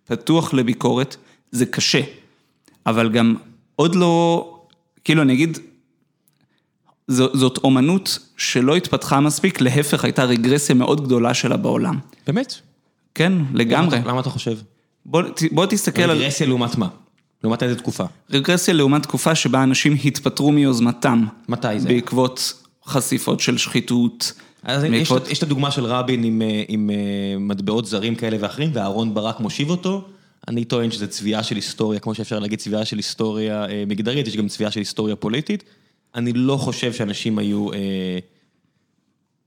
[0.06, 1.15] פתוח לביקורת,
[1.52, 2.02] זה קשה.
[2.85, 3.35] אבל גם
[3.76, 4.45] עוד לא,
[5.03, 5.57] כאילו אני אגיד,
[7.07, 11.99] זו, זאת אומנות שלא התפתחה מספיק, להפך הייתה רגרסיה מאוד גדולה שלה בעולם.
[12.27, 12.53] באמת?
[13.14, 13.99] כן, לגמרי.
[14.06, 14.57] למה אתה חושב?
[15.06, 15.22] בוא,
[15.52, 16.88] בוא תסתכל על רגרסיה לעומת מה?
[17.43, 18.03] לעומת איזה תקופה?
[18.30, 21.26] רגרסיה לעומת תקופה שבה אנשים התפטרו מיוזמתם.
[21.49, 21.88] מתי זה?
[21.88, 22.53] בעקבות
[22.85, 24.34] חשיפות של שחיתות.
[24.66, 29.14] אז יש, את הדוגמה של רבין עם, אה, עם אה, מטבעות זרים כאלה ואחרים, ואהרון
[29.14, 30.08] ברק מושיב אותו.
[30.48, 34.38] אני טוען שזה צביעה של היסטוריה, כמו שאפשר להגיד צביעה של היסטוריה אה, מגדרית, יש
[34.38, 35.64] גם צביעה של היסטוריה פוליטית.
[36.16, 38.20] אני לא חושב שאנשים היו אה,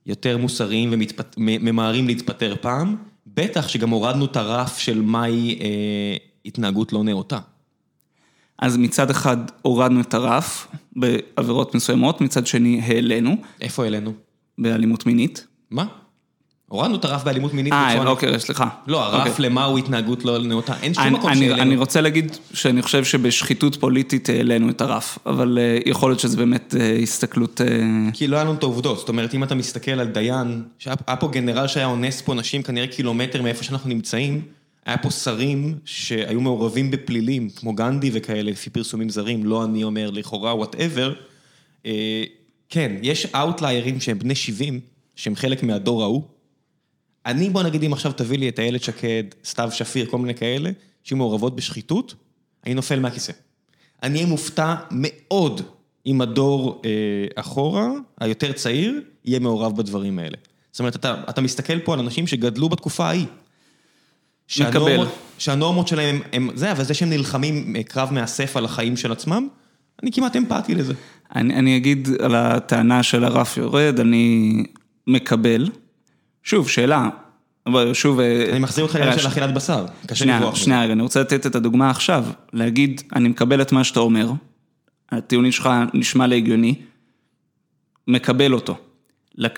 [0.06, 0.94] יותר מוסריים
[1.36, 2.96] וממהרים להתפטר פעם,
[3.26, 7.38] בטח שגם הורדנו את הרף של מהי אה, התנהגות לא נאותה.
[8.58, 14.27] אז מצד אחד הורדנו את הרף בעבירות מסוימות, מצד שני העלינו איפה העלינו?
[14.58, 15.46] באלימות מינית.
[15.70, 15.86] מה?
[16.68, 18.68] הורדנו את הרף באלימות מינית אה, אוקיי, סליחה.
[18.86, 19.44] לא, הרף אוקיי.
[19.44, 21.62] למהו התנהגות לא נאותה, אין שום אני, מקום אני, שהעלינו.
[21.62, 26.36] אני רוצה להגיד שאני חושב שבשחיתות פוליטית העלינו את הרף, אבל אה, יכול להיות שזה
[26.36, 27.60] באמת אה, הסתכלות...
[27.60, 27.66] אה,
[28.12, 31.16] כי לא היה לנו את העובדות, זאת אומרת, אם אתה מסתכל על דיין, שהיה היה
[31.16, 34.40] פה גנרל שהיה אונס פה נשים כנראה קילומטר מאיפה שאנחנו נמצאים,
[34.86, 40.10] היה פה שרים שהיו מעורבים בפלילים, כמו גנדי וכאלה, לפי פרסומים זרים, לא אני אומר
[40.10, 41.12] לכאורה, whatever.
[42.68, 44.80] כן, יש אאוטליירים שהם בני 70,
[45.16, 46.22] שהם חלק מהדור ההוא.
[47.26, 50.70] אני, בוא נגיד, אם עכשיו תביא לי את איילת שקד, סתיו שפיר, כל מיני כאלה,
[51.04, 52.14] שהיו מעורבות בשחיתות,
[52.66, 53.32] אני נופל מהכיסא.
[54.02, 55.60] אני אהיה מופתע מאוד
[56.06, 56.90] אם הדור אה,
[57.34, 57.88] אחורה,
[58.20, 60.36] היותר צעיר, יהיה מעורב בדברים האלה.
[60.72, 63.26] זאת אומרת, אתה, אתה מסתכל פה על אנשים שגדלו בתקופה ההיא.
[64.46, 65.08] שהנורמות,
[65.38, 69.12] שהנורמות שלהם הם, הם זה, אבל זה שהם נלחמים אה, קרב מאסף על החיים של
[69.12, 69.48] עצמם,
[70.02, 70.94] אני כמעט אמפתי לזה.
[71.36, 74.64] אני, אני אגיד על הטענה של הרף יורד, אני
[75.06, 75.70] מקבל.
[76.42, 77.08] שוב, שאלה,
[77.66, 78.20] אבל שוב...
[78.20, 80.54] אני מחזיר אותך לעניין של אכילת בשר, קשה שנייה, לברוח.
[80.54, 84.32] שנייה, רגע, אני רוצה לתת את הדוגמה עכשיו, להגיד, אני מקבל את מה שאתה אומר,
[85.10, 86.74] הטיעונים שלך נשמע לי הגיוני,
[88.08, 88.76] מקבל אותו.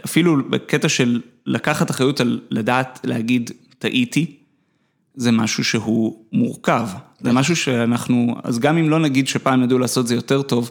[0.04, 4.36] אפילו בקטע של לקחת אחריות על לדעת להגיד, טעיתי,
[5.14, 6.88] זה משהו שהוא מורכב.
[7.20, 10.70] זה משהו שאנחנו, אז גם אם לא נגיד שפעם ידעו לעשות זה יותר טוב,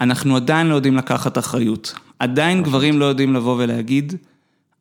[0.00, 1.94] אנחנו עדיין לא יודעים לקחת אחריות.
[2.18, 4.12] עדיין גברים לא יודעים לבוא ולהגיד,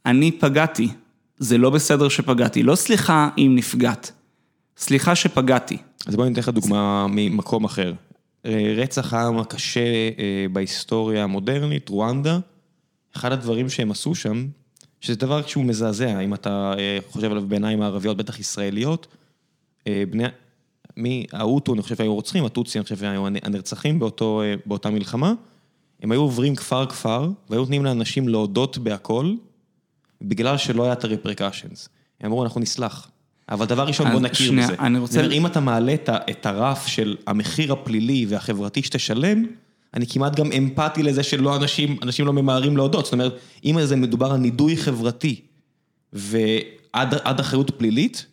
[0.06, 0.90] אני פגעתי,
[1.38, 2.64] זה לא בסדר שפגעתי.
[2.64, 4.12] לא סליחה אם נפגעת,
[4.78, 5.78] סליחה שפגעתי.
[6.08, 7.94] אז בואי ניתן לך דוגמה ממקום אחר.
[8.46, 9.80] אה, רצח העם הקשה
[10.20, 12.40] אה, בהיסטוריה המודרנית, רואנדה,
[13.16, 14.48] אחד הדברים שהם עשו שם,
[15.02, 19.08] שזה דבר שהוא מזעזע, אם אתה אה, חושב עליו בעיניים הערביות, בטח ישראליות,
[20.10, 20.24] בני,
[20.98, 25.34] מי, האוטו, אני חושב שהיו רוצחים, הטוצי, אני חושב שהיו הנרצחים באותו, באותה מלחמה,
[26.02, 29.34] הם היו עוברים כפר-כפר, והיו נותנים לאנשים להודות בהכל,
[30.22, 31.88] בגלל שלא היה את ה-repercussions.
[32.22, 33.10] הם אמרו, אנחנו נסלח.
[33.50, 34.76] אבל דבר ראשון, בוא נכיר שנייה, בזה.
[34.80, 35.26] אני רוצה...
[35.32, 39.46] אם אתה מעלה את הרף של המחיר הפלילי והחברתי שתשלם,
[39.94, 43.06] אני כמעט גם אמפתי לזה שלא אנשים, אנשים לא ממהרים להודות.
[43.06, 43.34] זאת אומרת,
[43.66, 45.42] אם זה מדובר על נידוי חברתי
[46.14, 48.26] ועד אחריות פלילית,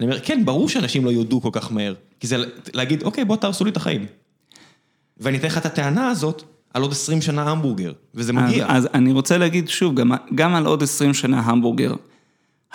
[0.00, 1.94] אני אומר, כן, ברור שאנשים לא יודו כל כך מהר.
[2.20, 2.36] כי זה
[2.74, 4.06] להגיד, אוקיי, בוא תהרסו לי את החיים.
[5.18, 6.42] ואני אתן לך את הטענה הזאת
[6.74, 8.66] על עוד 20 שנה המבורגר, וזה מגיע.
[8.68, 11.94] אז, אז אני רוצה להגיד שוב, גם, גם על עוד 20 שנה המבורגר,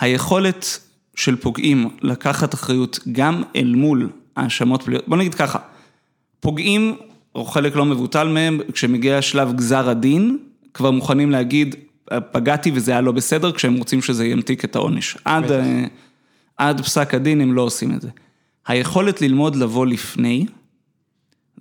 [0.00, 0.80] היכולת
[1.14, 5.08] של פוגעים לקחת אחריות גם אל מול האשמות פליליות.
[5.08, 5.58] בוא נגיד ככה,
[6.40, 6.96] פוגעים,
[7.34, 10.38] או חלק לא מבוטל מהם, כשמגיע שלב גזר הדין,
[10.74, 11.76] כבר מוכנים להגיד,
[12.32, 15.16] פגעתי וזה היה לא בסדר, כשהם רוצים שזה ימתיק את העונש.
[15.24, 15.84] עד, אה,
[16.56, 18.08] עד פסק הדין הם לא עושים את זה.
[18.66, 20.46] היכולת ללמוד לבוא לפני,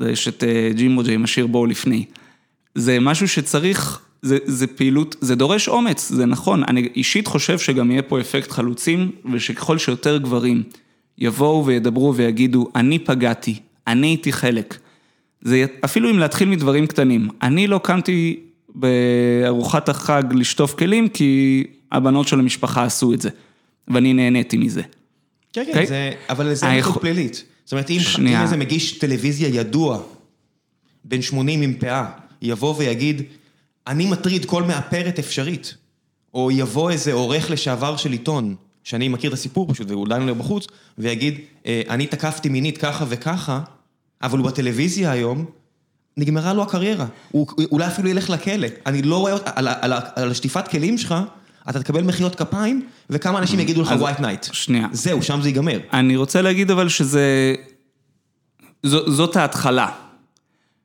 [0.01, 2.05] יש את אה, ג'ימו ג'יי משאיר בואו לפני,
[2.75, 6.63] זה משהו שצריך זה זה פעילות, זה דורש אומץ, זה נכון.
[6.67, 10.63] אני אישית חושב שגם יהיה פה אפקט חלוצים, ושככל שיותר גברים
[11.17, 14.77] יבואו וידברו ויגידו, אני פגעתי, אני הייתי חלק.
[15.41, 17.29] זה אפילו אם להתחיל מדברים קטנים.
[17.41, 18.39] אני לא קמתי
[18.75, 23.29] בארוחת החג לשטוף כלים, כי הבנות של המשפחה עשו את זה,
[23.87, 24.81] ואני נהניתי מזה.
[24.81, 24.87] כן,
[25.53, 25.67] כן, okay?
[25.67, 25.87] אוקיי?
[25.87, 26.87] זה, אבל זה היכ...
[26.87, 27.43] פלילית.
[27.65, 30.01] זאת אומרת, אם, אם איזה מגיש טלוויזיה ידוע,
[31.03, 32.05] בן 80 עם פאה,
[32.41, 33.21] יבוא ויגיד,
[33.87, 35.75] אני מטריד כל מאפרת אפשרית.
[36.33, 40.33] או יבוא איזה עורך לשעבר של עיתון, שאני מכיר את הסיפור פשוט, ואולי אני לא
[40.33, 40.67] בחוץ,
[40.97, 43.61] ויגיד, אה, אני תקפתי מינית ככה וככה,
[44.21, 45.45] אבל הוא בטלוויזיה היום,
[46.17, 47.05] נגמרה לו הקריירה.
[47.31, 48.67] הוא אולי אפילו ילך לכלא.
[48.85, 51.15] אני לא רואה, על, על, על, על השטיפת כלים שלך,
[51.69, 54.53] אתה תקבל מחיאות כפיים, וכמה אנשים יגידו לך white night.
[54.53, 54.87] שנייה.
[54.91, 55.79] זהו, שם זה ייגמר.
[55.93, 57.55] אני רוצה להגיד אבל שזה...
[58.83, 59.89] זאת ההתחלה.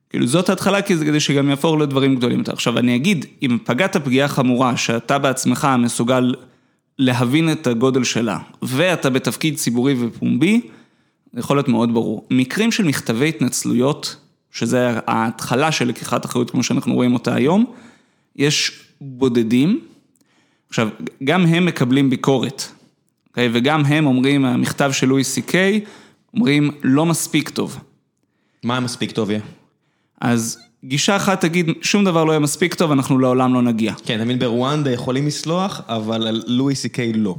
[0.09, 2.53] כאילו זאת ההתחלה כדי שגם יהפוך לדברים גדולים יותר.
[2.53, 6.35] עכשיו אני אגיד, אם פגעת פגיעה חמורה שאתה בעצמך מסוגל
[6.99, 10.61] להבין את הגודל שלה, ואתה בתפקיד ציבורי ופומבי,
[11.33, 12.27] זה יכול להיות מאוד ברור.
[12.31, 14.15] מקרים של מכתבי התנצלויות,
[14.51, 17.65] שזה ההתחלה של לקיחת אחריות כמו שאנחנו רואים אותה היום,
[18.35, 18.71] יש
[19.01, 19.79] בודדים,
[20.71, 20.89] עכשיו,
[21.23, 22.73] גם הם מקבלים ביקורת, okay?
[23.29, 23.49] אוקיי?
[23.53, 25.81] וגם הם אומרים, המכתב של לואי סי קיי,
[26.33, 27.79] אומרים, לא מספיק טוב.
[28.63, 29.41] מה מספיק טוב יהיה?
[30.21, 33.93] אז גישה אחת תגיד, שום דבר לא יהיה מספיק טוב, אנחנו לעולם לא נגיע.
[34.05, 37.35] כן, אתה מבין, ברואנדה יכולים לסלוח, אבל על לואי סי קיי לא.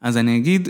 [0.00, 0.68] אז אני אגיד,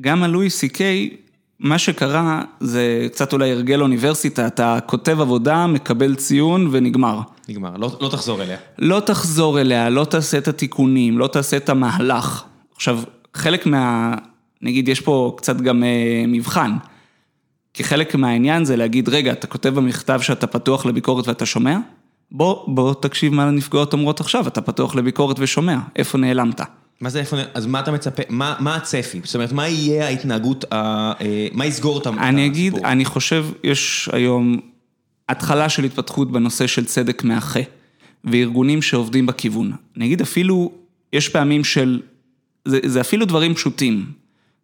[0.00, 1.10] גם על לואי סי קיי,
[1.60, 7.20] מה שקרה זה קצת אולי הרגל אוניברסיטה, אתה כותב עבודה, מקבל ציון ונגמר.
[7.48, 8.56] נגמר, לא, לא תחזור אליה.
[8.78, 12.44] לא תחזור אליה, לא תעשה את התיקונים, לא תעשה את המהלך.
[12.74, 13.00] עכשיו,
[13.34, 14.14] חלק מה...
[14.62, 16.72] נגיד, יש פה קצת גם אה, מבחן.
[17.74, 21.78] כי חלק מהעניין זה להגיד, רגע, אתה כותב במכתב שאתה פתוח לביקורת ואתה שומע?
[22.30, 26.60] בוא, בוא תקשיב מה הנפגעות אומרות עכשיו, אתה פתוח לביקורת ושומע, איפה נעלמת?
[27.00, 29.20] מה זה איפה, אז מה אתה מצפה, מה, מה הצפי?
[29.24, 31.12] זאת אומרת, מה יהיה ההתנהגות, אה,
[31.52, 32.24] מה יסגור את הסיפור?
[32.28, 34.60] אני אגיד, אני חושב, יש היום
[35.28, 37.60] התחלה של התפתחות בנושא של צדק מאחה,
[38.24, 39.72] וארגונים שעובדים בכיוון.
[39.96, 40.72] אני אגיד אפילו,
[41.12, 42.00] יש פעמים של,
[42.64, 44.06] זה, זה אפילו דברים פשוטים.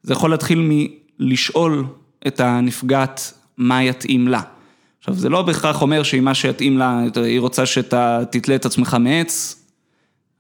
[0.03, 0.71] זה יכול להתחיל
[1.19, 1.85] מלשאול
[2.27, 4.41] את הנפגעת מה יתאים לה.
[4.99, 8.97] עכשיו, זה לא בהכרח אומר שאם מה שיתאים לה, היא רוצה שאתה תתלה את עצמך
[9.01, 9.65] מעץ,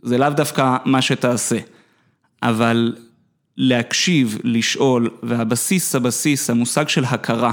[0.03, 1.59] זה לאו דווקא מה שתעשה.
[2.43, 2.95] אבל
[3.57, 7.53] להקשיב, לשאול, והבסיס, הבסיס, המושג של הכרה,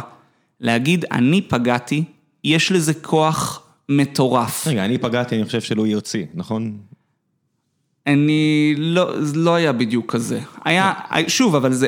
[0.61, 2.03] להגיד, אני פגעתי,
[2.43, 4.67] יש לזה כוח מטורף.
[4.67, 6.77] רגע, אני פגעתי, אני חושב שלא יוציא, נכון?
[8.07, 10.39] אני לא, לא היה בדיוק כזה.
[10.65, 10.93] היה,
[11.27, 11.87] שוב, אבל זה,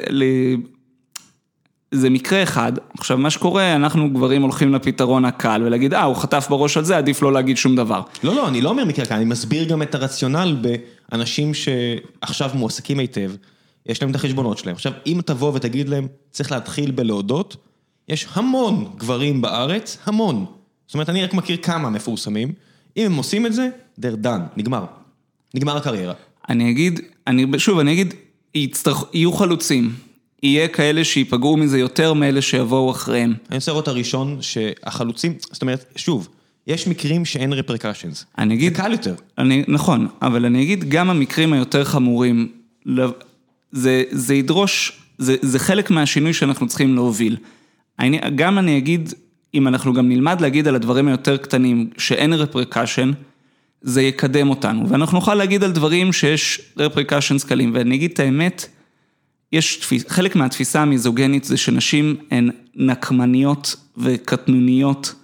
[1.91, 6.47] זה מקרה אחד, עכשיו מה שקורה, אנחנו גברים הולכים לפתרון הקל ולהגיד, אה, הוא חטף
[6.49, 8.01] בראש על זה, עדיף לא להגיד שום דבר.
[8.23, 10.55] לא, לא, אני לא אומר מקרה קל, אני מסביר גם את הרציונל
[11.11, 13.31] באנשים שעכשיו מועסקים היטב,
[13.85, 14.75] יש להם את החשבונות שלהם.
[14.75, 17.55] עכשיו, אם תבוא ותגיד להם, צריך להתחיל בלהודות,
[18.09, 20.45] יש המון גברים בארץ, המון.
[20.87, 22.53] זאת אומרת, אני רק מכיר כמה מפורסמים,
[22.97, 23.69] אם הם עושים את זה,
[24.01, 24.85] they're done, נגמר.
[25.53, 26.13] נגמר הקריירה.
[26.49, 28.13] אני אגיד, אני, שוב, אני אגיד,
[28.55, 29.93] יצטרכ, יהיו חלוצים.
[30.43, 33.33] יהיה כאלה שייפגעו מזה יותר מאלה שיבואו אחריהם.
[33.49, 36.27] אני רוצה לראות הראשון שהחלוצים, זאת אומרת, שוב,
[36.69, 38.25] יש מקרים שאין רפרקשנס.
[38.37, 38.75] אני אגיד...
[38.75, 39.15] זה קל יותר.
[39.37, 42.47] אני, נכון, אבל אני אגיד, גם המקרים היותר חמורים,
[42.85, 43.13] לא-
[43.71, 47.37] זה, זה ידרוש, זה, זה חלק מהשינוי שאנחנו צריכים להוביל.
[47.99, 49.13] אני, גם אני אגיד,
[49.53, 53.11] אם אנחנו גם נלמד להגיד על הדברים היותר קטנים, שאין רפרקשן,
[53.81, 54.89] זה יקדם אותנו.
[54.89, 58.65] ואנחנו נוכל להגיד על דברים שיש רפרקשנס קלים, ואני אגיד את האמת,
[59.51, 65.15] יש תפיס, חלק מהתפיסה המיזוגנית זה שנשים הן נקמניות וקטנוניות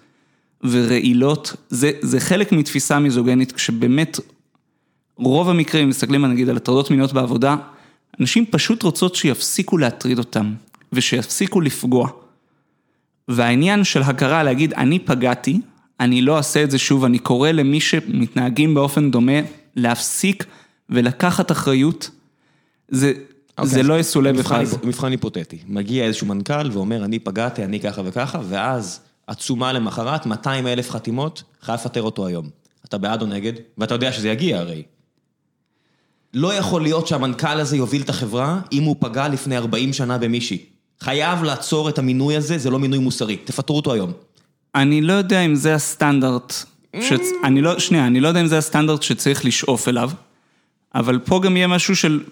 [0.64, 4.20] ורעילות, זה, זה חלק מתפיסה מיזוגנית, כשבאמת
[5.18, 7.56] רוב המקרים, מסתכלים נגיד על הטרדות מיניות בעבודה,
[8.20, 10.54] אנשים פשוט רוצות שיפסיקו להטריד אותם
[10.94, 12.10] ושיפסיקו לפגוע.
[13.28, 15.60] והעניין של הכרה להגיד, אני פגעתי,
[16.00, 19.42] אני לא אעשה את זה שוב, אני קורא למי שמתנהגים באופן דומה
[19.76, 20.46] להפסיק
[20.90, 22.10] ולקחת אחריות,
[22.90, 23.14] זה,
[23.62, 24.66] okay, זה לא יסולא בכלל.
[24.84, 30.68] מבחן היפותטי, מגיע איזשהו מנכ"ל ואומר, אני פגעתי, אני ככה וככה, ואז עצומה למחרת, 200
[30.68, 32.50] אלף חתימות, חייב לפטר אותו היום.
[32.86, 33.54] אתה בעד או נגד?
[33.78, 34.84] ואתה יודע שזה יגיע הרי.
[36.34, 40.66] לא יכול להיות שהמנכ"ל הזה יוביל את החברה אם הוא פגע לפני 40 שנה במישהי.
[41.00, 43.38] חייב לעצור את המינוי הזה, זה לא מינוי מוסרי.
[43.38, 44.12] תפטרו אותו היום.
[44.76, 46.54] אני לא יודע אם זה הסטנדרט,
[47.02, 47.14] ש...
[47.44, 50.12] אני לא, שנייה, אני לא יודע אם זה הסטנדרט שצריך לשאוף אליו,
[50.96, 52.24] אבל פה גם יהיה משהו של,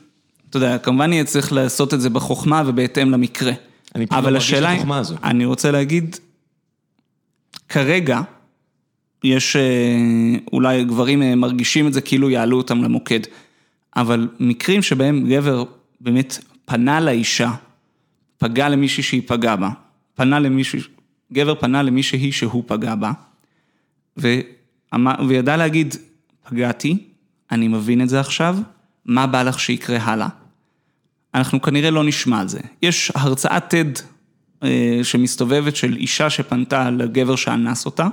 [0.49, 3.51] אתה יודע, כמובן יהיה צריך לעשות את זה בחוכמה ובהתאם למקרה.
[3.95, 5.15] אני פשוט לא מרגיש את החוכמה הזו.
[5.23, 6.17] אני רוצה להגיד,
[7.73, 8.21] כרגע,
[9.23, 9.61] יש אה,
[10.53, 13.19] אולי גברים אה, מרגישים את זה כאילו יעלו אותם למוקד,
[13.95, 15.63] אבל מקרים שבהם גבר
[16.01, 17.51] באמת פנה לאישה,
[18.37, 19.69] פגע למישהי שהיא פגעה בה,
[20.15, 20.79] פנה למישהי,
[21.33, 23.11] גבר פנה למישהי שהוא פגע בה,
[24.17, 25.95] ואמר, וידע להגיד,
[26.49, 26.97] פגעתי,
[27.51, 28.57] אני מבין את זה עכשיו,
[29.05, 30.29] מה בא לך שיקרה הלאה?
[31.33, 32.59] אנחנו כנראה לא נשמע על זה.
[32.81, 34.01] יש הרצאת TED
[35.03, 38.07] שמסתובבת של אישה שפנתה לגבר שאנס אותה,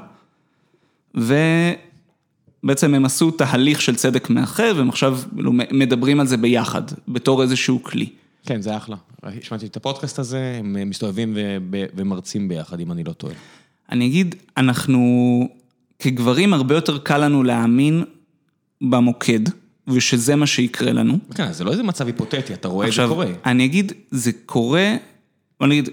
[1.14, 7.42] ובעצם הם עשו תהליך של צדק מאחר, והם עכשיו כאילו, מדברים על זה ביחד, בתור
[7.42, 8.08] איזשהו כלי.
[8.46, 8.96] כן, זה אחלה.
[9.42, 11.36] שמעתי את הפודקאסט הזה, הם מסתובבים
[11.70, 13.34] ומרצים ביחד, אם אני לא טועה.
[13.92, 15.48] אני אגיד, אנחנו
[15.98, 18.04] כגברים הרבה יותר קל לנו להאמין
[18.82, 19.40] במוקד,
[19.88, 21.18] ושזה מה שיקרה לנו.
[21.34, 23.26] כן, זה לא איזה מצב היפותטי, אתה רואה עכשיו, את זה קורה.
[23.46, 24.96] אני אגיד, זה קורה,
[25.60, 25.88] בוא נגיד,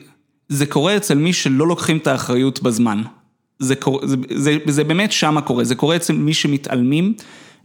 [0.49, 3.01] זה קורה אצל מי שלא לוקחים את האחריות בזמן.
[3.59, 7.13] זה, קורה, זה, זה, זה באמת שמה קורה, זה קורה אצל מי שמתעלמים,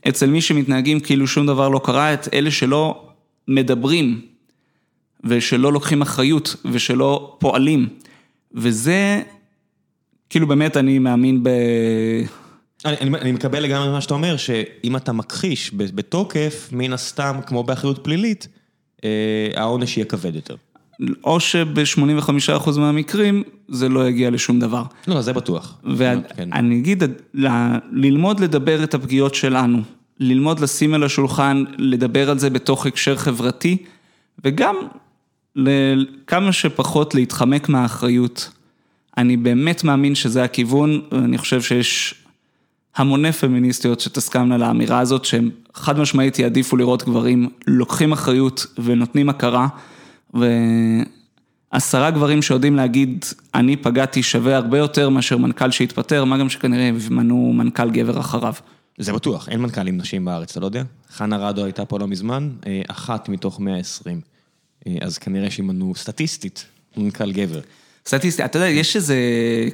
[0.08, 3.08] אצל מי שמתנהגים כאילו שום דבר לא קרה, את אלה שלא
[3.48, 4.20] מדברים
[5.24, 7.88] ושלא לוקחים אחריות ושלא פועלים.
[8.54, 9.22] וזה,
[10.30, 11.48] כאילו באמת אני מאמין ב...
[12.84, 17.62] אני, אני, אני מקבל לגמרי מה שאתה אומר, שאם אתה מכחיש בתוקף, מן הסתם, כמו
[17.62, 18.48] באחריות פלילית,
[19.04, 20.56] אה, העונש יהיה כבד יותר.
[21.24, 24.82] או שב-85% מהמקרים זה לא יגיע לשום דבר.
[25.08, 25.76] לא, זה בטוח.
[25.84, 26.52] ואני כן.
[26.52, 27.02] אגיד,
[27.92, 29.82] ללמוד לדבר את הפגיעות שלנו,
[30.20, 33.76] ללמוד לשים על השולחן, לדבר על זה בתוך הקשר חברתי,
[34.44, 34.76] וגם
[36.26, 38.50] כמה שפחות להתחמק מהאחריות.
[39.18, 42.14] אני באמת מאמין שזה הכיוון, ואני חושב שיש
[42.96, 49.68] המוני פמיניסטיות שתסכמנה לאמירה הזאת, שהם חד משמעית יעדיפו לראות גברים לוקחים אחריות ונותנים הכרה.
[50.34, 56.90] ועשרה גברים שיודעים להגיד, אני פגעתי שווה הרבה יותר מאשר מנכ"ל שהתפטר, מה גם שכנראה
[57.10, 58.54] ימנו מנכ"ל גבר אחריו.
[58.98, 60.82] זה בטוח, אין מנכ"לים נשים בארץ, אתה לא יודע?
[61.10, 64.20] חנה רדו הייתה פה לא מזמן, אה, אחת מתוך 120.
[64.86, 66.64] אה, אז כנראה שימנו סטטיסטית,
[66.96, 67.60] מנכ"ל גבר.
[68.06, 69.16] סטטיסטי, אתה יודע, יש איזה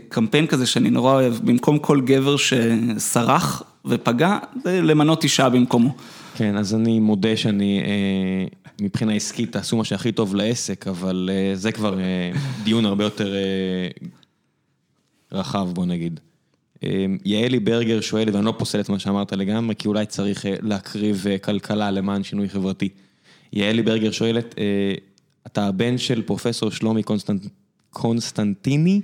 [0.08, 5.94] קמפיין כזה שאני נורא אוהב, במקום כל גבר שסרח ופגע, זה למנות אישה במקומו.
[6.34, 11.56] כן, אז אני מודה שאני, אה, מבחינה עסקית, תעשו מה שהכי טוב לעסק, אבל אה,
[11.56, 12.30] זה כבר אה,
[12.64, 13.34] דיון הרבה יותר
[15.32, 16.20] רחב, בוא נגיד.
[17.24, 21.90] יעלי ברגר שואלת, ואני לא פוסל את מה שאמרת לגמרי, כי אולי צריך להקריב כלכלה
[21.90, 22.88] למען שינוי חברתי.
[23.52, 24.54] יעלי ברגר שואלת,
[25.46, 27.46] אתה הבן של פרופסור שלומי קונסטנט...
[27.90, 29.00] קונסטנטיני?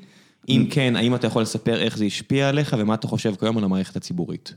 [0.48, 3.64] אם כן, האם אתה יכול לספר איך זה השפיע עליך, ומה אתה חושב כיום על
[3.64, 4.54] המערכת הציבורית?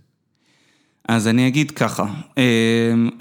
[1.07, 2.05] אז אני אגיד ככה,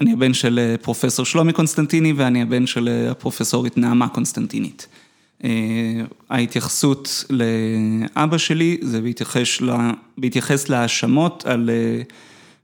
[0.01, 4.87] אני הבן של פרופסור שלומי קונסטנטיני ואני הבן של הפרופסורית נעמה קונסטנטינית.
[6.29, 11.69] ההתייחסות לאבא שלי זה בהתייחס, לה, בהתייחס להאשמות על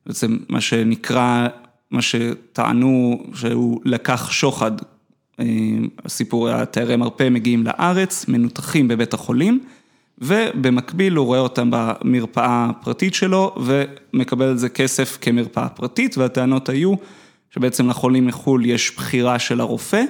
[0.06, 1.48] בעצם מה שנקרא,
[1.92, 4.72] מה שטענו שהוא לקח שוחד,
[6.08, 9.64] סיפורי התיירי מרפא מגיעים לארץ, מנותחים בבית החולים.
[10.24, 13.56] ובמקביל הוא רואה אותם במרפאה הפרטית שלו
[14.14, 16.94] ומקבל על זה כסף כמרפאה פרטית והטענות היו
[17.52, 20.04] שבעצם לחולים מחו"ל יש בחירה של הרופא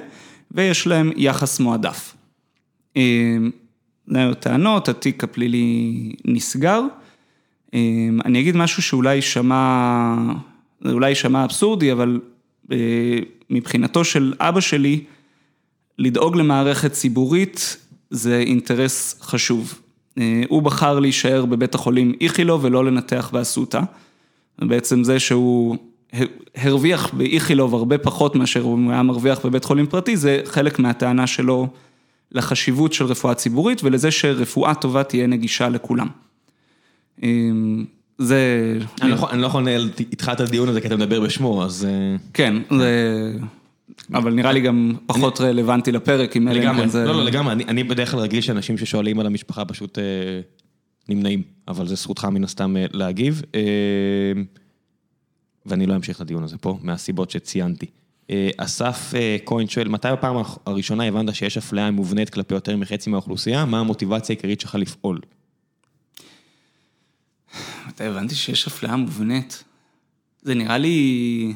[0.50, 2.14] ויש להם יחס מועדף.
[2.94, 6.82] היו טענות, התיק הפלילי נסגר.
[8.24, 10.14] אני אגיד משהו שאולי יישמע,
[10.84, 12.20] אולי יישמע אבסורדי, אבל
[13.50, 15.04] מבחינתו של אבא שלי,
[15.98, 17.76] לדאוג למערכת ציבורית
[18.10, 19.83] זה אינטרס חשוב.
[20.48, 23.80] הוא בחר להישאר בבית החולים איכילוב ולא לנתח באסותא.
[24.58, 25.76] בעצם זה שהוא
[26.56, 31.68] הרוויח באיכילוב הרבה פחות מאשר הוא היה מרוויח בבית חולים פרטי, זה חלק מהטענה שלו
[32.32, 36.08] לחשיבות של רפואה ציבורית ולזה שרפואה טובה תהיה נגישה לכולם.
[38.18, 38.78] זה...
[39.02, 41.86] אני לא יכול לנהל איתך את הדיון הזה כי אתה מדבר בשמו, אז...
[42.34, 43.32] כן, זה...
[44.14, 47.04] אבל נראה לי גם פחות רלוונטי לפרק, אם אלה גם זה...
[47.04, 49.98] לא, לא, לגמרי, אני בדרך כלל רגיל שאנשים ששואלים על המשפחה פשוט
[51.08, 53.42] נמנעים, אבל זה זכותך מן הסתם להגיב.
[55.66, 57.86] ואני לא אמשיך את הדיון הזה פה, מהסיבות שציינתי.
[58.56, 59.14] אסף
[59.46, 60.36] כהן שואל, מתי בפעם
[60.66, 63.64] הראשונה הבנת שיש אפליה מובנית כלפי יותר מחצי מהאוכלוסייה?
[63.64, 65.20] מה המוטיבציה העיקרית שלך לפעול?
[67.88, 69.64] מתי הבנתי שיש אפליה מובנית?
[70.42, 71.54] זה נראה לי...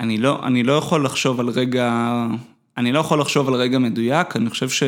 [0.00, 2.16] אני לא, אני לא יכול לחשוב על רגע,
[2.76, 4.82] אני לא יכול לחשוב על רגע מדויק, אני חושב ש...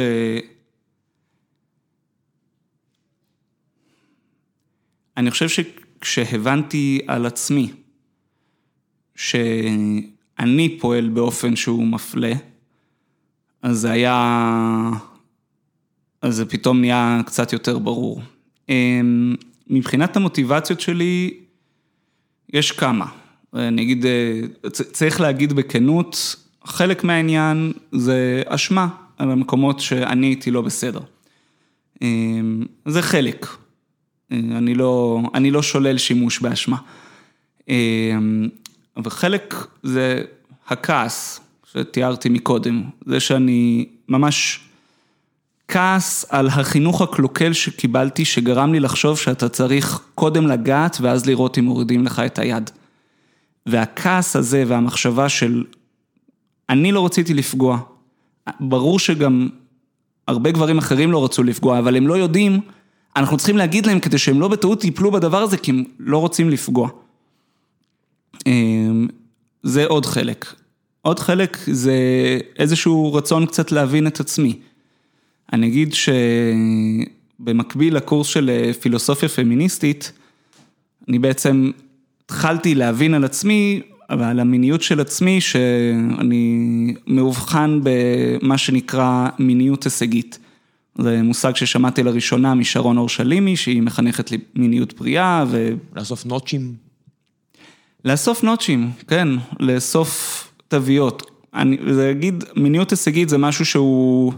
[5.16, 7.72] אני חושב שכשהבנתי על עצמי
[9.16, 12.32] שאני פועל באופן שהוא מפלה,
[13.62, 14.90] אז זה היה...
[16.22, 18.22] אז זה פתאום נהיה קצת יותר ברור.
[19.66, 21.40] מבחינת המוטיבציות שלי,
[22.52, 23.19] יש כמה.
[23.54, 24.04] אני אגיד,
[24.70, 31.00] צריך להגיד בכנות, חלק מהעניין זה אשמה על המקומות שאני הייתי לא בסדר.
[32.86, 33.46] זה חלק.
[34.32, 36.76] אני לא, אני לא שולל שימוש באשמה.
[38.96, 40.22] אבל חלק זה
[40.68, 41.40] הכעס
[41.72, 44.60] שתיארתי מקודם, זה שאני ממש
[45.68, 51.64] כעס על החינוך הקלוקל שקיבלתי, שגרם לי לחשוב שאתה צריך קודם לגעת ואז לראות אם
[51.64, 52.70] מורידים לך את היד.
[53.66, 55.64] והכעס הזה והמחשבה של
[56.68, 57.78] אני לא רציתי לפגוע,
[58.60, 59.48] ברור שגם
[60.28, 62.60] הרבה גברים אחרים לא רצו לפגוע, אבל הם לא יודעים,
[63.16, 66.50] אנחנו צריכים להגיד להם כדי שהם לא בטעות ייפלו בדבר הזה, כי הם לא רוצים
[66.50, 66.88] לפגוע.
[69.62, 70.54] זה עוד חלק.
[71.02, 71.94] עוד חלק זה
[72.58, 74.58] איזשהו רצון קצת להבין את עצמי.
[75.52, 75.94] אני אגיד
[77.40, 80.12] שבמקביל לקורס של פילוסופיה פמיניסטית,
[81.08, 81.70] אני בעצם
[82.30, 83.80] התחלתי להבין על עצמי,
[84.18, 90.38] ועל המיניות של עצמי, שאני מאובחן במה שנקרא מיניות הישגית.
[90.98, 95.74] זה מושג ששמעתי לראשונה משרון אורשלימי, שהיא מחנכת למיניות בריאה ו...
[95.96, 96.74] לאסוף נוטשים?
[98.04, 99.28] לאסוף נוטשים, כן,
[99.60, 101.30] לאסוף תוויות.
[101.54, 104.32] אני, זה אגיד, מיניות הישגית זה משהו שהוא...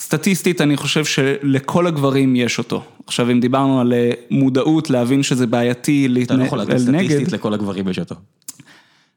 [0.00, 2.82] סטטיסטית אני חושב שלכל הגברים יש אותו.
[3.06, 3.92] עכשיו אם דיברנו על
[4.30, 6.46] מודעות, להבין שזה בעייתי להתנהל נגד.
[6.48, 8.14] אתה לא יכול להגיד סטטיסטית לכל הגברים יש אותו.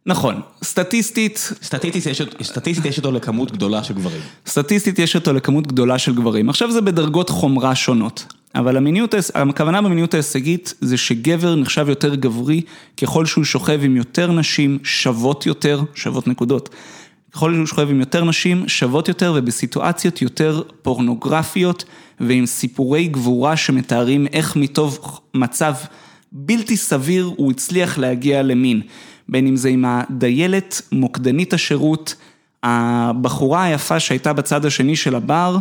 [0.05, 1.53] נכון, סטטיסטית...
[2.41, 4.21] סטטיסטית יש אותו לכמות גדולה של גברים.
[4.47, 6.49] סטטיסטית יש אותו לכמות גדולה של גברים.
[6.49, 8.25] עכשיו זה בדרגות חומרה שונות.
[8.55, 12.61] אבל המיניות, הכוונה במיניות ההישגית זה שגבר נחשב יותר גברי
[13.01, 16.69] ככל שהוא שוכב עם יותר נשים שוות יותר, שוות נקודות.
[17.33, 21.85] ככל שהוא שוכב עם יותר נשים, שוות יותר ובסיטואציות יותר פורנוגרפיות
[22.19, 25.73] ועם סיפורי גבורה שמתארים איך מתוך מצב
[26.31, 28.81] בלתי סביר הוא הצליח להגיע למין.
[29.29, 32.15] בין אם זה עם הדיילת, מוקדנית השירות,
[32.63, 35.57] הבחורה היפה שהייתה בצד השני של הבר,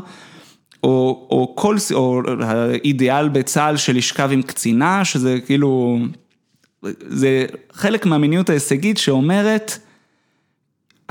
[0.82, 5.99] או, או כל, או האידיאל בצה"ל של לשכב עם קצינה, שזה כאילו,
[7.09, 9.78] זה חלק מהמיניות ההישגית שאומרת,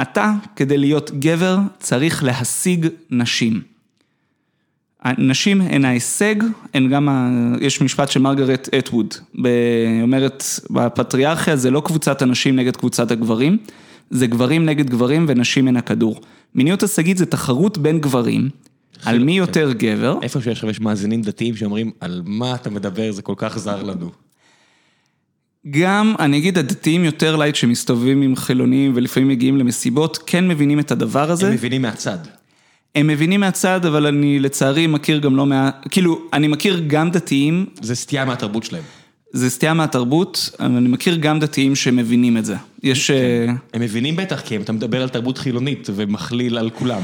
[0.02, 3.62] אתה, כדי להיות גבר, צריך להשיג נשים.
[5.18, 6.36] נשים הן ההישג,
[6.74, 7.30] הן גם, ה...
[7.62, 9.14] יש משפט של מרגרט אטווד,
[10.02, 13.58] אומרת, בפטריארכיה זה לא קבוצת הנשים נגד קבוצת הגברים,
[14.10, 16.22] זה גברים נגד גברים ונשים הן הכדור.
[16.56, 18.50] מיניות הישגית זה תחרות בין גברים,
[19.06, 20.18] על מי יותר גבר.
[20.22, 24.10] איפה שעכשיו יש מאזינים דתיים שאומרים, על מה אתה מדבר, זה כל כך זר לנו.
[25.70, 30.92] גם, אני אגיד, הדתיים יותר light שמסתובבים עם חילונים ולפעמים מגיעים למסיבות, כן מבינים את
[30.92, 31.48] הדבר הזה.
[31.48, 32.18] הם מבינים מהצד.
[32.96, 35.70] הם מבינים מהצד, אבל אני לצערי מכיר גם לא מה...
[35.90, 37.66] כאילו, אני מכיר גם דתיים...
[37.82, 38.84] זה סטייה מהתרבות שלהם.
[39.34, 42.56] זה סטייה מהתרבות, אבל אני מכיר גם דתיים שמבינים את זה.
[42.84, 43.12] יש...
[43.12, 43.56] כן.
[43.74, 47.02] הם מבינים בטח, כי אתה מדבר על תרבות חילונית ומכליל על כולם.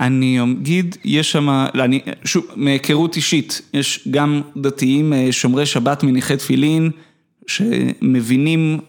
[0.00, 6.90] אני אגיד, יש שם, אני, שוב, מהיכרות אישית, יש גם דתיים שומרי שבת מניחי תפילין,
[7.46, 8.80] שמבינים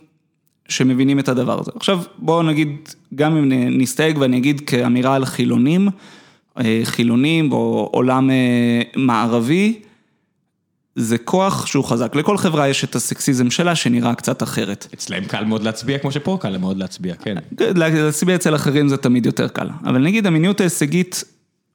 [0.69, 1.71] שמבינים את הדבר הזה.
[1.75, 3.51] עכשיו, בואו נגיד, גם אם
[3.81, 5.87] נסתייג ואני אגיד כאמירה על חילונים,
[6.59, 9.79] אה, חילונים או עולם אה, מערבי,
[10.95, 12.15] זה כוח שהוא חזק.
[12.15, 14.87] לכל חברה יש את הסקסיזם שלה שנראה קצת אחרת.
[14.93, 17.35] אצלם קל מאוד להצביע כמו שפה קל מאוד להצביע, כן.
[17.59, 19.69] להצביע אצל אחרים זה תמיד יותר קל.
[19.85, 21.23] אבל נגיד המיניות ההישגית,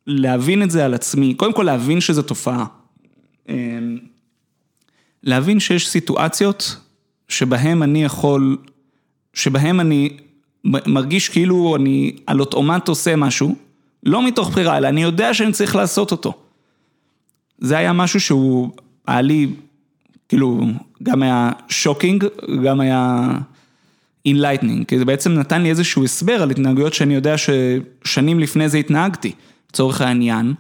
[0.07, 2.65] להבין את זה על עצמי, קודם כל להבין שזו תופעה.
[5.24, 6.77] להבין שיש סיטואציות
[7.28, 8.57] שבהם אני יכול,
[9.35, 10.16] שבהם אני
[10.65, 13.57] מרגיש כאילו אני על אוטומט עושה משהו,
[14.03, 16.35] לא מתוך בחירה, אלא אני יודע שאני צריך לעשות אותו.
[17.59, 18.70] זה היה משהו שהוא
[19.07, 19.49] היה לי,
[20.28, 20.61] כאילו,
[21.03, 22.24] גם היה shocking,
[22.65, 23.28] גם היה
[24.27, 28.78] enlightening, כי זה בעצם נתן לי איזשהו הסבר על התנהגויות שאני יודע ששנים לפני זה
[28.78, 29.32] התנהגתי.
[29.70, 30.55] לצורך העניין,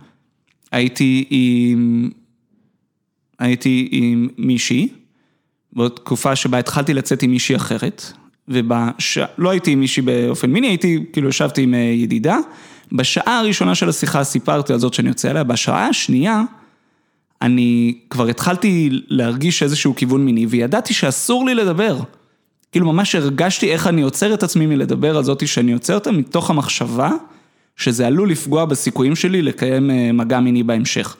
[0.72, 2.10] הייתי עם,
[3.42, 4.88] הייתי עם מישהי,
[5.72, 8.12] בתקופה שבה התחלתי לצאת עם מישהי אחרת,
[8.48, 9.18] ובש...
[9.38, 12.36] לא הייתי עם מישהי באופן מיני, הייתי, כאילו ישבתי עם אה, ידידה,
[12.92, 16.42] בשעה הראשונה של השיחה סיפרתי על זאת שאני יוצא אליה, בשעה השנייה,
[17.42, 21.98] אני כבר התחלתי להרגיש איזשהו כיוון מיני, וידעתי שאסור לי לדבר.
[22.72, 26.50] כאילו ממש הרגשתי איך אני עוצר את עצמי מלדבר על זאתי שאני עוצר אותה מתוך
[26.50, 27.10] המחשבה
[27.76, 31.16] שזה עלול לפגוע בסיכויים שלי לקיים אה, מגע מיני בהמשך.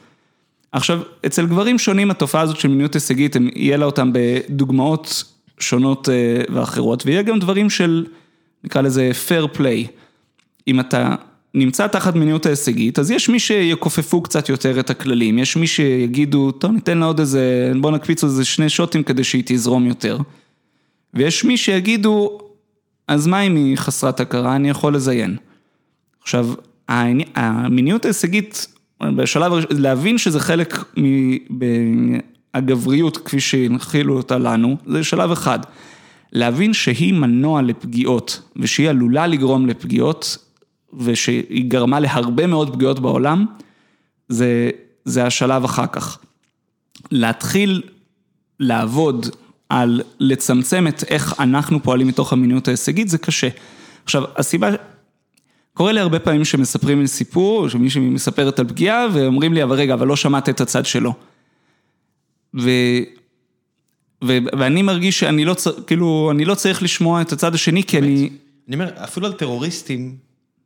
[0.73, 5.25] עכשיו, אצל גברים שונים התופעה הזאת של מיניות הישגית, יהיה לה אותם בדוגמאות
[5.59, 8.07] שונות אה, ואחרות, ויהיה גם דברים של,
[8.65, 9.89] נקרא לזה fair play.
[10.69, 11.15] אם אתה
[11.55, 16.51] נמצא תחת מיניות ההישגית, אז יש מי שיכופפו קצת יותר את הכללים, יש מי שיגידו,
[16.51, 20.19] טוב ניתן לה עוד איזה, בוא נקפיץ איזה שני שוטים כדי שהיא תזרום יותר.
[21.15, 22.39] ויש מי שיגידו,
[23.09, 25.37] אז מה אם היא חסרת הכרה, אני יכול לזיין.
[26.23, 26.49] עכשיו,
[26.89, 28.67] המיניות ההישגית,
[29.17, 30.79] בשלב הראשון, להבין שזה חלק
[32.55, 35.59] מהגבריות כפי שהנחילו אותה לנו, זה שלב אחד.
[36.33, 40.37] להבין שהיא מנוע לפגיעות, ושהיא עלולה לגרום לפגיעות,
[40.99, 43.47] ושהיא גרמה להרבה מאוד פגיעות בעולם,
[44.29, 44.71] זה,
[45.05, 46.19] זה השלב אחר כך.
[47.11, 47.83] להתחיל
[48.61, 49.27] לעבוד
[49.69, 53.49] על לצמצם את איך אנחנו פועלים מתוך המיניות ההישגית, זה קשה.
[54.05, 54.69] עכשיו, הסיבה,
[55.75, 59.95] קורה לי הרבה פעמים שמספרים לי סיפור, שמישהי מספרת על פגיעה, ואומרים לי, אבל רגע,
[59.95, 61.15] אבל לא שמעת את הצד שלו.
[62.55, 62.71] ו...
[64.25, 64.39] ו...
[64.59, 65.83] ואני מרגיש שאני לא, צר...
[65.87, 68.31] כאילו, אני לא צריך לשמוע את הצד השני, כי אני...
[68.69, 70.17] אני אומר, אפילו על טרוריסטים,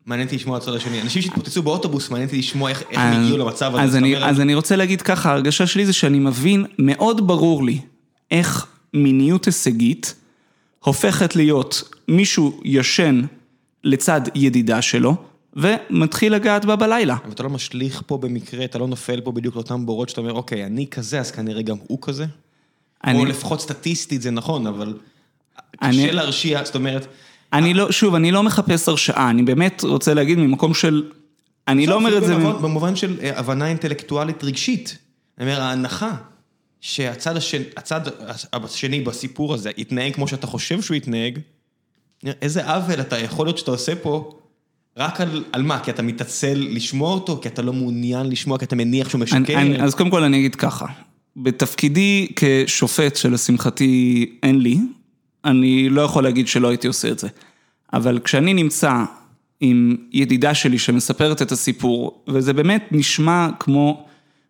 [0.07, 1.03] מעניין אותי לשמוע את הצד השני.
[1.03, 3.83] אנשים שהתפוצצו באוטובוס, מעניין אותי לשמוע איך הם הגיעו למצב הזה.
[3.83, 7.81] אז אני, אז אני רוצה להגיד ככה, ההרגשה שלי זה שאני מבין, מאוד ברור לי,
[8.31, 10.15] איך מיניות הישגית
[10.85, 13.23] הופכת להיות מישהו ישן
[13.87, 15.15] לצד ידידה שלו,
[15.57, 17.17] ומתחיל לגעת בה בלילה.
[17.25, 20.33] אבל אתה לא משליך פה במקרה, אתה לא נופל פה בדיוק לאותם בורות שאתה אומר,
[20.33, 22.27] אוקיי, אני כזה, אז כנראה גם הוא כזה?
[23.05, 23.19] אני...
[23.19, 24.95] או לפחות סטטיסטית זה נכון, אבל
[25.83, 26.03] אני...
[26.03, 27.07] קשה להרשיע, זאת אומרת...
[27.53, 31.11] אני לא, שוב, אני לא מחפש הרשעה, אני באמת רוצה להגיד ממקום של...
[31.69, 32.37] אני לא אומר את זה...
[32.37, 34.99] במובן של אה, הבנה אינטלקטואלית רגשית.
[35.39, 36.11] אני אומר, ההנחה
[36.81, 38.01] שהצד השני, הצד
[38.53, 41.39] השני בסיפור הזה יתנהג כמו שאתה חושב שהוא יתנהג,
[42.25, 44.31] איזה עוול אתה יכול להיות שאתה עושה פה,
[44.97, 45.81] רק על, על מה?
[45.81, 47.39] כי אתה מתעצל לשמוע אותו?
[47.43, 48.59] כי אתה לא מעוניין לשמוע?
[48.59, 49.37] כי אתה מניח שהוא משקר?
[49.37, 50.87] אני, אני, אז קודם כל אני אגיד ככה,
[51.37, 54.79] בתפקידי כשופט שלשמחתי אין לי,
[55.45, 57.29] אני לא יכול להגיד שלא הייתי עושה את זה.
[57.93, 59.05] אבל כשאני נמצא
[59.61, 64.07] עם ידידה שלי שמספרת את הסיפור, וזה באמת נשמע כמו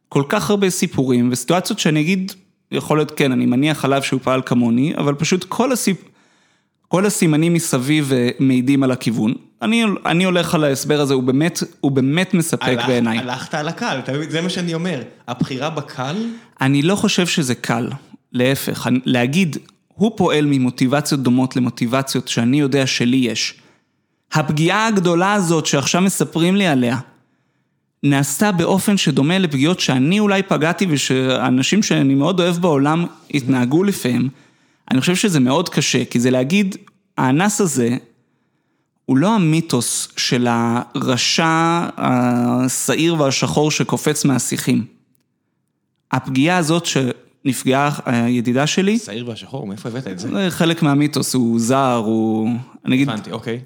[0.08, 2.32] כל כך הרבה סיפורים וסיטואציות שאני אגיד,
[2.72, 5.96] יכול להיות כן, אני מניח עליו שהוא פעל כמוני, אבל פשוט כל, הסיפ...
[6.88, 9.34] כל הסימנים מסביב אה, מעידים על הכיוון.
[9.62, 13.18] אני, אני הולך על ההסבר הזה, הוא באמת, הוא באמת מספק הלכ, בעיניי.
[13.18, 15.02] הלכת על הקל, זה מה שאני אומר.
[15.28, 16.16] הבחירה בקל?
[16.60, 17.88] אני לא חושב שזה קל,
[18.32, 18.88] להפך.
[19.04, 19.56] להגיד,
[19.88, 23.54] הוא פועל ממוטיבציות דומות למוטיבציות שאני יודע שלי יש.
[24.32, 26.98] הפגיעה הגדולה הזאת שעכשיו מספרים לי עליה,
[28.02, 34.28] נעשתה באופן שדומה לפגיעות שאני אולי פגעתי ושאנשים שאני מאוד אוהב בעולם התנהגו לפיהם.
[34.90, 36.76] אני חושב שזה מאוד קשה, כי זה להגיד,
[37.18, 37.96] האנס הזה
[39.04, 44.84] הוא לא המיתוס של הרשע, השעיר והשחור שקופץ מהשיחים.
[46.12, 48.98] הפגיעה הזאת שנפגעה הידידה שלי...
[48.98, 50.28] שעיר והשחור, מאיפה הבאת את זה?
[50.28, 52.50] זה חלק מהמיתוס, הוא זר, הוא...
[52.84, 53.08] אני אגיד...
[53.08, 53.60] הבנתי, אוקיי.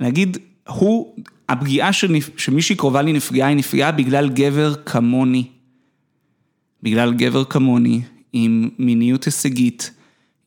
[0.00, 0.38] נגיד,
[0.68, 1.14] הוא,
[1.48, 1.90] הפגיעה
[2.36, 5.44] שמישהי קרובה לי נפגעה, היא נפגעה בגלל גבר כמוני.
[6.82, 8.02] בגלל גבר כמוני,
[8.32, 9.90] עם מיניות הישגית,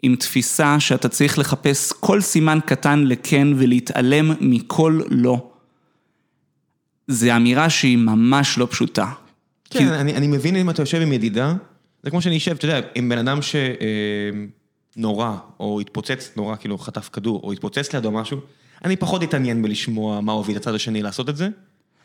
[0.04, 5.50] עם תפיסה שאתה צריך לחפש כל סימן קטן לכן ולהתעלם מכל לא.
[7.08, 9.12] זו אמירה שהיא ממש לא פשוטה.
[9.70, 9.88] כן, כי...
[9.88, 11.54] אני, אני מבין אם אתה יושב עם ידידה,
[12.04, 13.56] זה כמו שאני אשב, אתה יודע, עם בן אדם ש...
[13.56, 18.40] אה, או התפוצץ נורא, כאילו חטף כדור, או התפוצץ לידו משהו,
[18.86, 21.50] אני פחות אתעניין בלשמוע מה הוביל הצד השני לעשות את זה,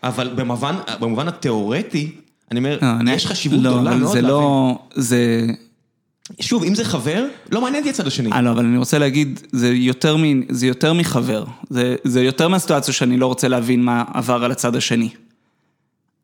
[0.02, 2.16] אבל במובן, במובן התיאורטי,
[2.50, 4.36] אני אומר, לא, יש חשיבות לא, גדולה מאוד זה להבין.
[4.36, 5.46] לא, זה...
[6.40, 8.32] שוב, אם זה חבר, לא מעניין אותי הצד השני.
[8.32, 11.44] אה, לא, אבל אני רוצה להגיד, זה יותר, מ, זה יותר מחבר.
[11.70, 15.08] זה, זה יותר מהסיטואציה שאני לא רוצה להבין מה עבר על הצד השני.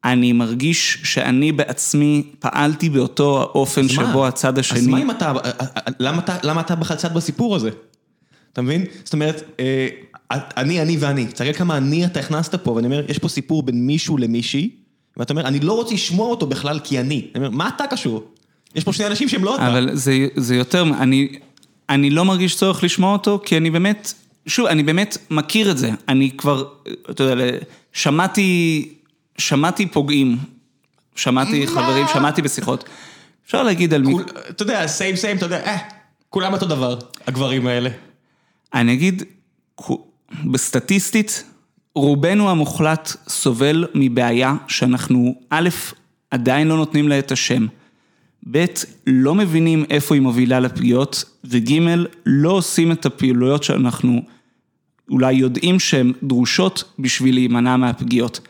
[0.04, 4.10] אני מרגיש שאני בעצמי פעלתי באותו האופן אז מה?
[4.10, 4.78] שבו הצד השני...
[4.78, 5.32] אז מה אם אתה,
[6.00, 7.70] למה אתה, למה אתה בכלל צד בסיפור הזה?
[8.52, 8.84] אתה מבין?
[9.04, 9.88] זאת אומרת, אה,
[10.30, 13.86] אני, אני ואני, תראה כמה אני אתה הכנסת פה, ואני אומר, יש פה סיפור בין
[13.86, 14.70] מישהו למישהי,
[15.16, 17.26] ואתה אומר, אני לא רוצה לשמוע אותו בכלל כי אני.
[17.34, 18.24] אני אומר, מה אתה קשור?
[18.74, 19.68] יש פה שני אנשים שהם לא אתה.
[19.68, 21.28] אבל זה, זה יותר, אני,
[21.88, 24.12] אני לא מרגיש צורך לשמוע אותו, כי אני באמת,
[24.46, 25.90] שוב, אני באמת מכיר את זה.
[26.08, 26.64] אני כבר,
[27.10, 27.58] אתה יודע,
[27.92, 28.88] שמעתי,
[29.38, 30.38] שמעתי פוגעים,
[31.16, 32.84] שמעתי חברים, שמעתי בשיחות.
[33.46, 34.14] אפשר להגיד על מי...
[34.50, 35.76] אתה יודע, סיים סיים, אתה יודע, אה,
[36.30, 37.90] כולם אותו דבר, הגברים האלה.
[38.74, 39.22] אני אגיד,
[40.44, 41.44] בסטטיסטית,
[41.94, 45.68] רובנו המוחלט סובל מבעיה שאנחנו, א',
[46.30, 47.66] עדיין לא נותנים לה את השם,
[48.50, 48.64] ב',
[49.06, 51.72] לא מבינים איפה היא מובילה לפגיעות, וג',
[52.26, 54.22] לא עושים את הפעילויות שאנחנו
[55.10, 58.40] אולי יודעים שהן דרושות בשביל להימנע מהפגיעות.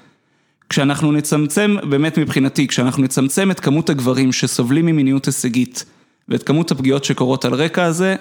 [0.69, 5.85] כשאנחנו נצמצם, באמת מבחינתי, כשאנחנו נצמצם את כמות הגברים שסובלים ממיניות הישגית
[6.29, 8.17] ואת כמות הפגיעות שקורות על רקע הזה,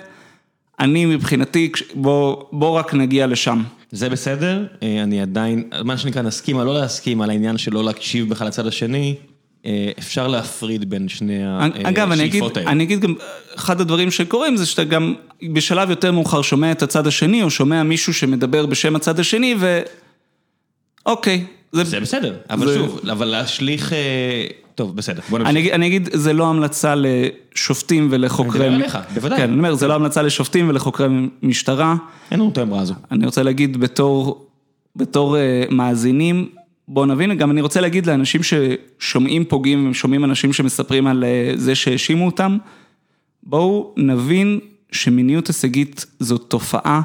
[0.79, 3.63] אני מבחינתי, בוא, בוא רק נגיע לשם.
[3.91, 7.83] זה בסדר, אה, אני עדיין, מה שנקרא, נסכים או לא להסכים על העניין של לא
[7.83, 9.15] להקשיב בכלל לצד השני,
[9.99, 11.39] אפשר להפריד בין שני
[11.83, 12.71] אגב, אני אגיד, השאיפות האלה.
[12.71, 13.13] אני אגיד גם,
[13.55, 15.13] אחד הדברים שקורים זה שאתה גם
[15.53, 19.81] בשלב יותר מאוחר שומע את הצד השני, או שומע מישהו שמדבר בשם הצד השני, ו...
[21.05, 21.45] אוקיי.
[21.71, 23.97] זה, זה בסדר, אבל זה- שוב, אבל להשליך, אה,
[24.75, 25.55] טוב, בסדר, בוא נמשיך.
[25.55, 28.67] אני, אני אגיד, זה לא המלצה לשופטים ולחוקרי...
[28.67, 29.37] אני מדבר עליך, בוודאי.
[29.37, 31.07] כן, אני אומר, זה לא המלצה לשופטים ולחוקרי
[31.43, 31.95] משטרה.
[32.31, 32.93] אין לנו את האמרה הזו.
[33.11, 34.45] אני רוצה להגיד בתור,
[34.95, 36.49] בתור אה, מאזינים,
[36.93, 41.75] בואו נבין, גם אני רוצה להגיד לאנשים ששומעים פוגעים, שומעים אנשים שמספרים על אה, זה
[41.75, 42.57] שהאשימו אותם,
[43.43, 44.59] בואו נבין
[44.91, 47.01] שמיניות הישגית זו תופעה,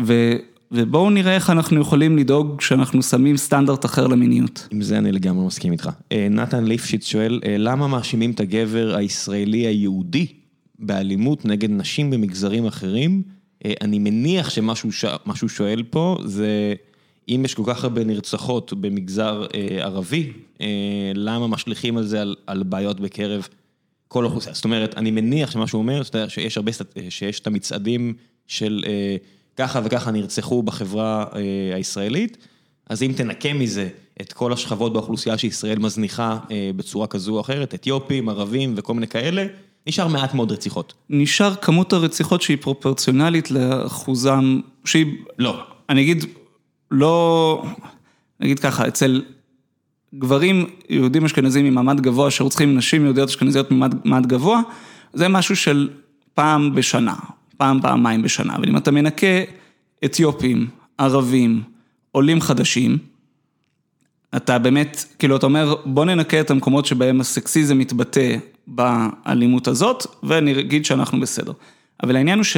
[0.00, 0.32] ו,
[0.72, 4.68] ובואו נראה איך אנחנו יכולים לדאוג שאנחנו שמים סטנדרט אחר למיניות.
[4.70, 5.90] עם זה אני לגמרי מסכים איתך.
[6.12, 10.26] אה, נתן ליפשיץ שואל, אה, למה מאשימים את הגבר הישראלי היהודי
[10.78, 13.22] באלימות נגד נשים במגזרים אחרים?
[13.80, 14.74] אני מניח שמה
[15.34, 16.74] שהוא שואל פה זה,
[17.30, 20.66] אם יש כל כך הרבה נרצחות במגזר אה, ערבי, אה,
[21.14, 23.48] למה משליכים על זה על, על בעיות בקרב
[24.08, 24.54] כל אוכלוסייה?
[24.54, 28.14] זאת אומרת, אני מניח שמה שהוא אומר, שיש הרבה, אה, שיש את המצעדים
[28.46, 29.16] של אה,
[29.56, 32.36] ככה וככה נרצחו בחברה אה, הישראלית,
[32.90, 33.88] אז אם תנקה מזה
[34.20, 39.06] את כל השכבות באוכלוסייה שישראל מזניחה אה, בצורה כזו או אחרת, אתיופים, ערבים וכל מיני
[39.06, 39.46] כאלה,
[39.86, 40.94] נשאר מעט מאוד רציחות.
[41.10, 45.06] נשאר כמות הרציחות שהיא פרופורציונלית לאחוזם, שהיא,
[45.38, 45.60] לא.
[45.88, 46.24] אני אגיד,
[46.90, 47.64] לא,
[48.40, 49.22] נגיד ככה, אצל
[50.14, 54.60] גברים יהודים אשכנזים ממעמד גבוה שרוצחים נשים יהודיות אשכנזיות ממעמד גבוה,
[55.12, 55.90] זה משהו של
[56.34, 57.14] פעם בשנה,
[57.56, 59.26] פעם, פעמיים בשנה, אבל אם אתה מנקה
[60.04, 60.68] אתיופים,
[60.98, 61.62] ערבים,
[62.12, 62.98] עולים חדשים,
[64.36, 68.36] אתה באמת, כאילו, אתה אומר, בוא ננקה את המקומות שבהם הסקסיזם מתבטא
[68.66, 71.52] באלימות הזאת, ונגיד שאנחנו בסדר.
[72.02, 72.56] אבל העניין הוא ש...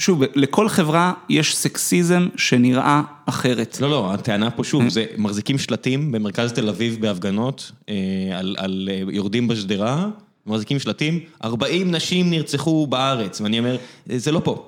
[0.00, 3.78] שוב, לכל חברה יש סקסיזם שנראה אחרת.
[3.80, 7.94] לא, לא, הטענה פה שוב, זה מחזיקים שלטים במרכז תל אביב בהפגנות אה,
[8.38, 10.08] על, על אה, יורדים בשדרה,
[10.46, 13.76] מחזיקים שלטים, 40 נשים נרצחו בארץ, ואני אומר,
[14.10, 14.66] "אה, זה לא פה.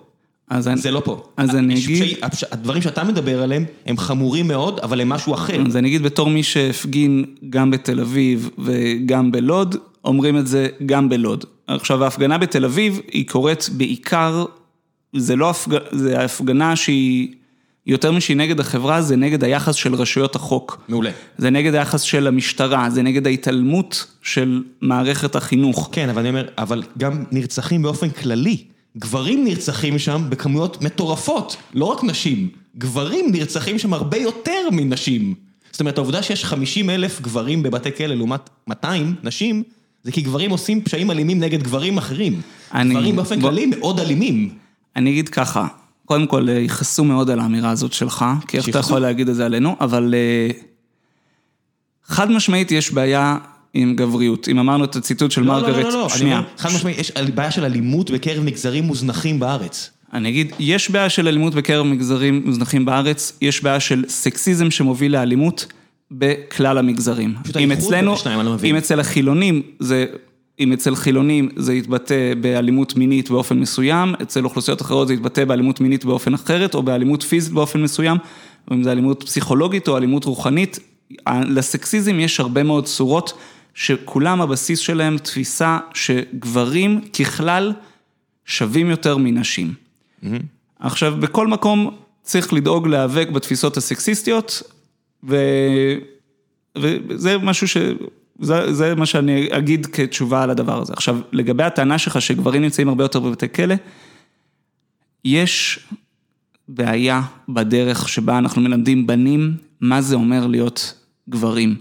[0.50, 1.22] אז אני, זה לא פה.
[1.36, 5.62] אז אני אגיד- הפש- הדברים שאתה מדבר עליהם הם חמורים מאוד, אבל הם משהו אחר.
[5.66, 11.08] אז אני אגיד בתור מי שהפגין גם בתל אביב וגם בלוד, אומרים את זה גם
[11.08, 11.44] בלוד.
[11.66, 14.44] עכשיו ההפגנה בתל אביב היא קורית בעיקר,
[15.16, 17.28] זה לא הפגנה, זה הפגנה שהיא,
[17.86, 20.82] יותר משהיא נגד החברה, זה נגד היחס של רשויות החוק.
[20.88, 21.10] מעולה.
[21.38, 25.88] זה נגד היחס של המשטרה, זה נגד ההתעלמות של מערכת החינוך.
[25.92, 28.56] כן, אבל אני אומר, אבל גם נרצחים באופן כללי.
[28.98, 32.48] גברים נרצחים שם בכמויות מטורפות, לא רק נשים.
[32.78, 35.34] גברים נרצחים שם הרבה יותר מנשים.
[35.70, 39.62] זאת אומרת, העובדה שיש 50 אלף גברים בבתי כלא לעומת 200 נשים,
[40.04, 42.40] זה כי גברים עושים פשעים אלימים נגד גברים אחרים.
[42.74, 44.48] אני- גברים באופן בוא- כללי מאוד אלימים.
[44.96, 45.66] אני אגיד ככה,
[46.04, 48.78] קודם כל אה, יכעסו מאוד על האמירה הזאת שלך, כי איך אתה.
[48.78, 50.50] יכול להגיד את זה עלינו, אבל אה,
[52.04, 53.36] חד משמעית יש בעיה
[53.74, 54.48] עם גבריות.
[54.48, 56.68] אם אמרנו את הציטוט של לא, לא, מרגרט, לא, לא, לא, אני שנייה, אומר, חד
[56.74, 59.90] משמעית, יש בעיה של אלימות בקרב מגזרים מוזנחים בארץ.
[60.12, 65.12] אני אגיד, יש בעיה של אלימות בקרב מגזרים מוזנחים בארץ, יש בעיה של סקסיזם שמוביל
[65.12, 65.66] לאלימות
[66.10, 67.34] בכלל המגזרים.
[67.42, 68.70] פשוט אצלנו, בין השניים, אני לא מבין.
[68.70, 70.06] אם אצל החילונים זה,
[70.62, 75.80] אם אצל חילונים זה יתבטא באלימות מינית באופן מסוים, אצל אוכלוסיות אחרות זה יתבטא באלימות
[75.80, 78.16] מינית באופן אחרת, או באלימות פיזית באופן מסוים,
[78.70, 80.78] או אם זה אלימות פסיכולוגית או אלימות רוחנית.
[81.28, 83.32] לסקסיזם יש הרבה מאוד צורות,
[83.74, 87.72] שכולם הבסיס שלהם תפיסה שגברים ככלל
[88.44, 89.74] שווים יותר מנשים.
[89.74, 90.26] Mm-hmm.
[90.80, 94.62] עכשיו, בכל מקום צריך לדאוג להיאבק בתפיסות הסקסיסטיות,
[95.28, 95.36] ו...
[96.78, 97.76] וזה משהו ש...
[98.42, 100.92] זה, זה מה שאני אגיד כתשובה על הדבר הזה.
[100.92, 103.74] עכשיו, לגבי הטענה שלך שגברים נמצאים הרבה יותר בבתי כלא,
[105.24, 105.80] יש
[106.68, 110.94] בעיה בדרך שבה אנחנו מלמדים בנים מה זה אומר להיות
[111.28, 111.74] גברים.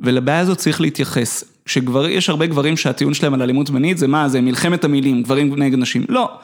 [0.00, 1.44] ולבעיה הזאת צריך להתייחס.
[1.64, 5.62] כשגבר, יש הרבה גברים שהטיעון שלהם על אלימות מינית זה מה, זה מלחמת המילים, גברים
[5.62, 6.04] נגד נשים.
[6.08, 6.38] לא.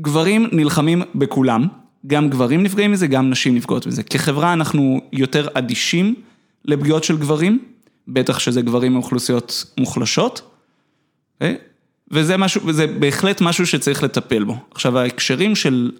[0.00, 1.66] גברים נלחמים בכולם,
[2.06, 4.02] גם גברים נפגעים מזה, גם נשים נפגעות מזה.
[4.02, 6.14] כחברה אנחנו יותר אדישים
[6.64, 7.58] לפגיעות של גברים,
[8.08, 10.50] בטח שזה גברים מאוכלוסיות מוחלשות?
[11.34, 11.56] אוקיי?
[12.10, 14.56] וזה משהו, וזה בהחלט משהו שצריך לטפל בו.
[14.70, 15.92] עכשיו ההקשרים של,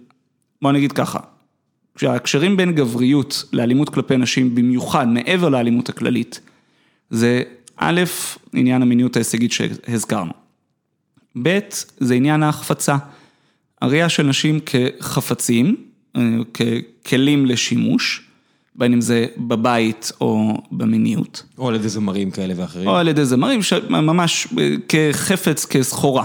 [0.62, 1.18] בוא נגיד ככה,
[1.94, 6.40] כשההקשרים בין גבריות לאלימות כלפי נשים, במיוחד מעבר לאלימות הכללית,
[7.10, 7.42] זה
[7.76, 8.02] א',
[8.52, 10.32] עניין המיניות ההישגית שהזכרנו.
[11.42, 11.58] ב',
[11.98, 12.96] זה עניין ההחפצה.
[13.82, 15.76] הראייה של נשים כחפצים,
[16.16, 16.22] אה,
[17.04, 18.28] ככלים לשימוש,
[18.74, 21.42] בין אם זה בבית או במיניות.
[21.58, 22.88] או על ידי זמרים כאלה ואחרים.
[22.88, 26.24] או על ידי זמרים, ממש אה, כחפץ, כסחורה.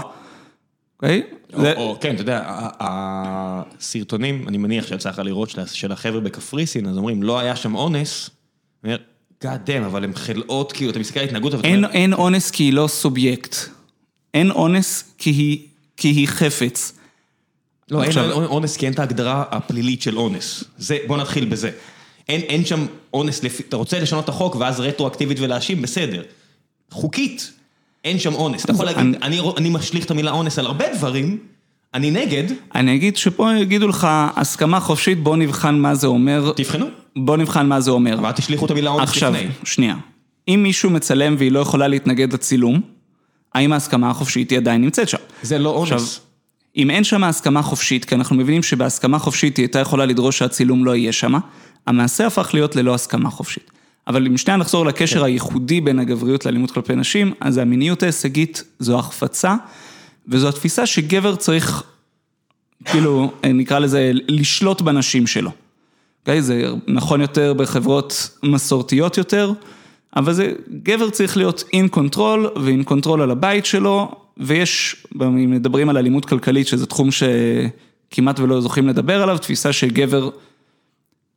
[0.96, 1.22] אוקיי?
[1.52, 1.72] או, זה...
[1.76, 2.42] או, כן, אתה יודע,
[2.80, 8.30] הסרטונים, אני מניח שיצא לך לראות של החבר'ה בקפריסין, אז אומרים, לא היה שם אונס,
[9.44, 11.64] God damn, אבל הם חלאות, כאילו, אתה מסתכל על התנהגות, אבל...
[11.64, 13.56] אין, אין אונס כי היא לא סובייקט.
[14.34, 15.66] אין אונס כי היא,
[15.96, 16.92] כי היא חפץ.
[17.90, 18.24] לא, עכשיו...
[18.24, 20.64] אין אונס כי אין את ההגדרה הפלילית של אונס.
[20.78, 21.70] זה, בוא נתחיל בזה.
[22.28, 26.22] אין, אין שם אונס, אתה רוצה לשנות את החוק ואז רטרואקטיבית ולהאשים, בסדר.
[26.90, 27.52] חוקית,
[28.04, 28.64] אין שם אונס.
[28.64, 31.38] אתה יכול להגיד, אני, אני, אני משליך את המילה אונס על הרבה דברים,
[31.94, 32.44] אני נגד.
[32.74, 34.06] אני אגיד שפה יגידו לך,
[34.36, 36.52] הסכמה חופשית, בוא נבחן מה זה אומר.
[36.56, 36.86] תבחנו.
[37.16, 38.18] בוא נבחן מה זה אומר.
[38.18, 39.28] אבל תשליכו את המילה אונס לפני.
[39.28, 39.96] עכשיו, שנייה.
[40.48, 42.80] אם מישהו מצלם והיא לא יכולה להתנגד לצילום,
[43.54, 45.18] האם ההסכמה החופשית היא עדיין נמצאת שם?
[45.42, 45.92] זה לא אונס.
[45.92, 46.22] עכשיו,
[46.76, 50.84] אם אין שם הסכמה חופשית, כי אנחנו מבינים שבהסכמה חופשית היא הייתה יכולה לדרוש שהצילום
[50.84, 51.34] לא יהיה שם,
[51.88, 53.70] המעשה הפך להיות ללא הסכמה חופשית.
[54.06, 55.24] אבל אם שנייה נחזור לקשר כן.
[55.24, 59.54] הייחודי בין הגבריות לאלימות כלפי נשים, אז המיניות ההישגית זו החפצה,
[60.28, 61.82] וזו התפיסה שגבר צריך,
[62.84, 65.50] כאילו, נקרא לזה, לשלוט בנשים שלו.
[66.20, 66.42] אוקיי?
[66.42, 69.52] זה נכון יותר בחברות מסורתיות יותר,
[70.16, 70.52] אבל זה,
[70.82, 75.96] גבר צריך להיות in control ו in control על הבית שלו, ויש, אם מדברים על
[75.96, 80.30] אלימות כלכלית, שזה תחום שכמעט ולא זוכים לדבר עליו, תפיסה שגבר,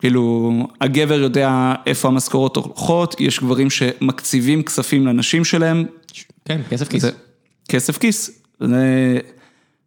[0.02, 0.52] כאילו,
[0.82, 5.86] הגבר יודע איפה המשכורות הולכות, יש גברים שמקציבים כספים לנשים שלהם.
[6.45, 7.02] כן, כסף כיס.
[7.02, 7.11] זה,
[7.69, 8.41] כסף כיס.
[8.60, 9.18] זה,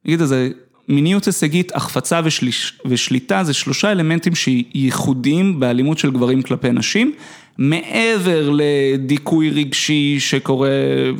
[0.04, 0.48] נגיד, זה
[0.88, 7.12] מיניות הישגית, החפצה ושליש, ושליטה זה שלושה אלמנטים שייחודיים באלימות של גברים כלפי נשים,
[7.58, 10.70] מעבר לדיכוי רגשי שקורה,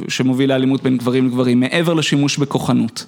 [0.09, 3.07] שמוביל לאלימות בין גברים לגברים, מעבר לשימוש בכוחנות.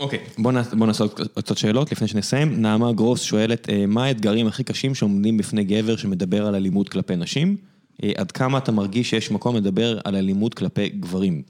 [0.00, 2.62] אוקיי, okay, בוא, בוא נעשה עוד קצת שאלות לפני שנסיים.
[2.62, 7.16] נעמה גרוס שואלת, אה, מה האתגרים הכי קשים שעומדים בפני גבר שמדבר על אלימות כלפי
[7.16, 7.56] נשים?
[8.02, 11.42] אה, עד כמה אתה מרגיש שיש מקום לדבר על אלימות כלפי גברים?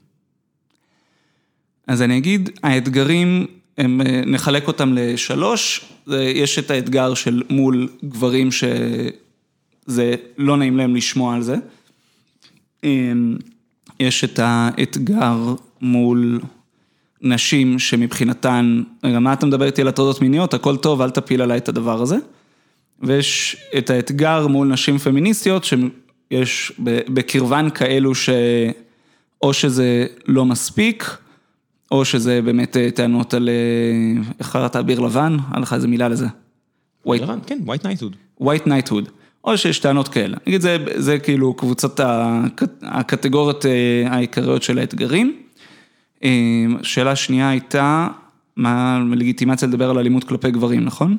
[1.87, 3.47] אז אני אגיד, האתגרים
[3.77, 10.95] הם, אה, נחלק אותם לשלוש, יש את האתגר של מול גברים שזה לא נעים להם
[10.95, 11.55] לשמוע על זה.
[12.83, 13.37] אמ,
[13.99, 16.41] יש את האתגר מול
[17.23, 20.53] נשים שמבחינתן, רגע, מה אתה מדבר איתי על הטרדות מיניות?
[20.53, 22.17] הכל טוב, אל תפיל עליי את הדבר הזה.
[23.01, 31.17] ויש את האתגר מול נשים פמיניסטיות, שיש בקרבן כאלו שאו שזה לא מספיק,
[31.91, 35.37] או שזה באמת אה, טענות על, אה, איך קראת אביר לבן?
[35.51, 36.27] היה לך איזה מילה לזה.
[37.05, 38.43] לבן, כן, white knighthood.
[38.43, 39.09] white knighthood.
[39.43, 40.37] או שיש טענות כאלה.
[40.47, 41.99] נגיד, זה, זה כאילו קבוצת
[42.81, 43.71] הקטגוריות אה,
[44.09, 45.42] העיקריות של האתגרים.
[46.83, 48.07] שאלה שנייה הייתה,
[48.57, 51.17] מה לגיטימציה לדבר על אלימות כלפי גברים, נכון?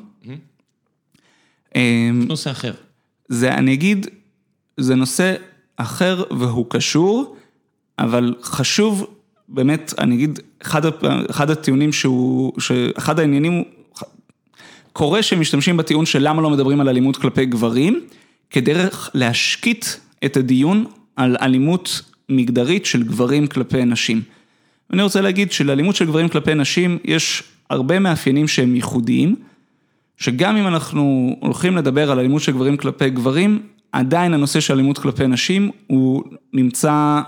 [2.12, 2.72] נושא אחר.
[3.28, 4.06] זה, אני אגיד,
[4.76, 5.34] זה נושא
[5.76, 7.36] אחר והוא קשור,
[7.98, 9.06] אבל חשוב
[9.48, 10.82] באמת, אני אגיד, אחד,
[11.30, 13.64] אחד הטיעונים שהוא, שאחד העניינים
[14.92, 18.00] קורה שמשתמשים בטיעון של למה לא מדברים על אלימות כלפי גברים,
[18.50, 19.86] כדרך להשקיט
[20.24, 20.84] את הדיון
[21.16, 24.22] על אלימות מגדרית של גברים כלפי נשים.
[24.92, 29.36] אני רוצה להגיד שלאלימות של גברים כלפי נשים יש הרבה מאפיינים שהם ייחודיים,
[30.16, 33.62] שגם אם אנחנו הולכים לדבר על אלימות של גברים כלפי גברים,
[33.92, 37.20] עדיין הנושא של אלימות כלפי נשים הוא נמצא...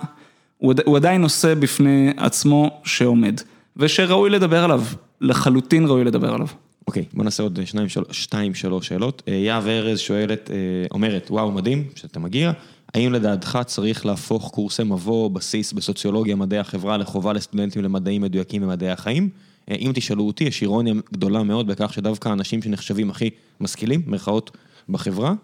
[0.58, 3.40] הוא, הוא עדיין נושא בפני עצמו שעומד,
[3.76, 4.82] ושראוי לדבר עליו,
[5.20, 6.46] לחלוטין ראוי לדבר עליו.
[6.86, 8.02] אוקיי, בוא נעשה עוד שניים, של...
[8.10, 9.22] שתיים, שלוש שאלות.
[9.28, 10.56] אה, יהב ארז שואלת, אה,
[10.90, 12.52] אומרת, וואו, מדהים שאתה מגיע,
[12.94, 18.90] האם לדעתך צריך להפוך קורסי מבוא, בסיס בסוציולוגיה, מדעי החברה, לחובה לסטודנטים למדעים מדויקים ומדעי
[18.90, 19.28] החיים?
[19.70, 23.30] אה, אם תשאלו אותי, יש אירוניה גדולה מאוד בכך שדווקא האנשים שנחשבים הכי
[23.60, 24.50] משכילים, מירכאות,
[24.88, 25.34] בחברה,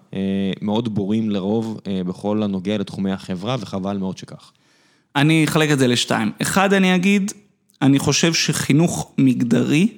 [0.62, 4.52] מאוד בורים לרוב בכל הנוגע לתחומי החברה, וחבל מאוד שכך.
[5.16, 6.32] אני אחלק את זה לשתיים.
[6.42, 7.32] אחד, אני אגיד,
[7.82, 9.88] אני חושב שחינוך מגדרי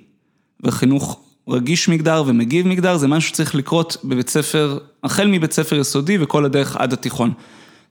[0.61, 6.19] וחינוך רגיש מגדר ומגיב מגדר, זה משהו שצריך לקרות בבית ספר, החל מבית ספר יסודי
[6.21, 7.33] וכל הדרך עד התיכון.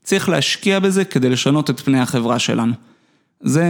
[0.04, 2.72] צריך להשקיע בזה כדי לשנות את פני החברה שלנו.
[3.40, 3.64] זה,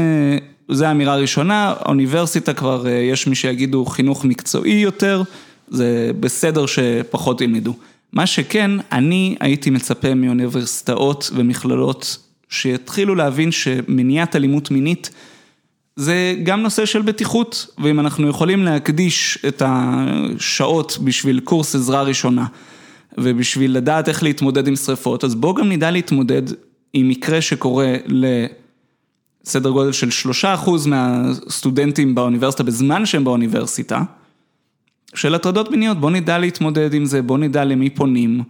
[0.69, 5.23] זה האמירה הראשונה, האוניברסיטה כבר, אה, יש מי שיגידו חינוך מקצועי יותר,
[5.69, 7.75] זה בסדר שפחות ילמדו.
[8.13, 15.11] מה שכן, אני הייתי מצפה מאוניברסיטאות ומכללות שיתחילו להבין שמניעת אלימות מינית
[15.97, 22.47] זה גם נושא של בטיחות, ואם אנחנו יכולים להקדיש את השעות בשביל קורס עזרה ראשונה,
[23.19, 26.43] ובשביל לדעת איך להתמודד עם שריפות, אז בואו גם נדע להתמודד
[26.93, 34.03] עם מקרה שקורה לסדר גודל של שלושה אחוז מהסטודנטים באוניברסיטה בזמן שהם באוניברסיטה,
[35.15, 38.43] של הטרדות מיניות, בואו נדע להתמודד עם זה, בואו נדע למי פונים,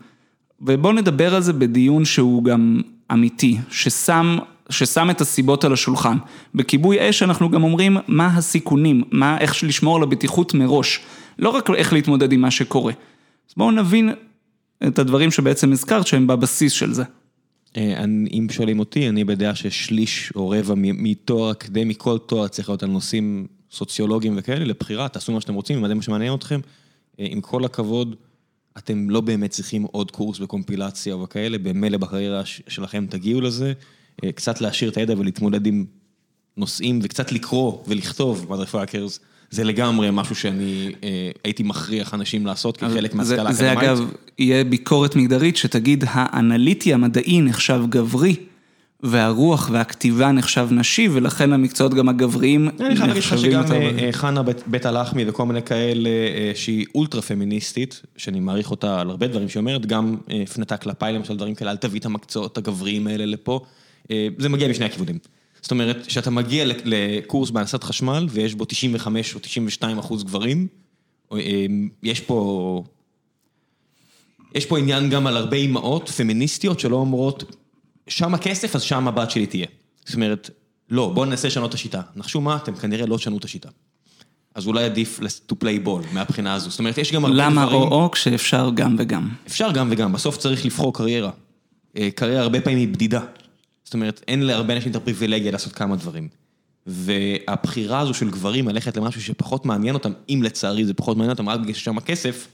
[0.61, 2.81] ובואו נדבר על זה בדיון שהוא גם
[3.13, 4.39] אמיתי, ששם
[4.71, 6.17] ששם את הסיבות על השולחן.
[6.55, 11.01] בכיבוי אש אנחנו גם אומרים מה הסיכונים, מה, איך לשמור על הבטיחות מראש,
[11.39, 12.93] לא רק איך להתמודד עם מה שקורה.
[13.49, 14.11] אז בואו נבין
[14.87, 17.05] את הדברים שבעצם הזכרת שהם בבסיס של זה.
[17.77, 22.83] אה, אם שואלים אותי, אני בדעה ששליש או רבע מתואר אקדמי, כל תואר צריך להיות
[22.83, 26.61] על נושאים סוציולוגיים וכאלה, לבחירה, תעשו מה שאתם רוצים, אם זה מה שמעניין אתכם.
[27.21, 28.17] אה, עם כל הכבוד,
[28.79, 33.73] אתם לא באמת צריכים עוד קורס בקומפילציה וכאלה, במילא בקריירה שלכם תגיעו לזה.
[34.25, 35.85] אה, קצת להשאיר את הידע ולהתמודד עם
[36.57, 39.21] נושאים וקצת לקרוא ולכתוב motherfuckers.
[39.51, 43.57] זה לגמרי משהו שאני אה, הייתי מכריח אנשים לעשות כחלק מהשכלה אקדמית.
[43.57, 44.01] זה אגב,
[44.39, 48.37] יהיה ביקורת מגדרית שתגיד האנליטי המדעי נחשב גברי.
[49.07, 52.87] והרוח והכתיבה נחשב נשי, ולכן המקצועות גם הגבריים נחשבים יותר...
[52.87, 56.11] אני חייב להגיד לך שגם אה, חנה בית הלחמי וכל מיני כאלה,
[56.55, 61.37] שהיא אולטרה פמיניסטית, שאני מעריך אותה על הרבה דברים שהיא אומרת, גם הפנתה כלפיי למשל
[61.37, 63.61] דברים כאלה, אל תביא את המקצועות הגבריים האלה לפה.
[64.11, 65.19] אה, זה מגיע משני הכיוונים.
[65.63, 70.67] זאת אומרת, כשאתה מגיע לקורס בהנדסת חשמל ויש בו 95 או 92 אחוז גברים,
[71.33, 71.39] אה,
[72.03, 72.85] יש פה...
[74.55, 77.57] יש פה עניין גם על הרבה אימהות פמיניסטיות שלא אומרות,
[78.09, 79.67] שם הכסף, אז שם הבת שלי תהיה.
[80.05, 80.51] זאת אומרת,
[80.91, 82.03] לא, בואו ננסה לשנות את השיטה.
[82.17, 83.69] נחשו מה, אתם כנראה לא תשנו את השיטה.
[84.55, 86.71] אז אולי עדיף to play ball מהבחינה הזו.
[86.71, 87.83] זאת אומרת, יש גם הרבה למה דברים...
[87.83, 89.29] למה או-או כשאפשר גם וגם?
[89.47, 91.31] אפשר גם וגם, בסוף צריך לבחור קריירה.
[91.97, 93.21] אה, קריירה הרבה פעמים היא בדידה.
[93.85, 96.29] זאת אומרת, אין להרבה אנשים את הפריבילגיה לעשות כמה דברים.
[96.87, 101.49] והבחירה הזו של גברים ללכת למשהו שפחות מעניין אותם, אם לצערי זה פחות מעניין אותם,
[101.49, 102.49] רק בגלל ששם הכסף,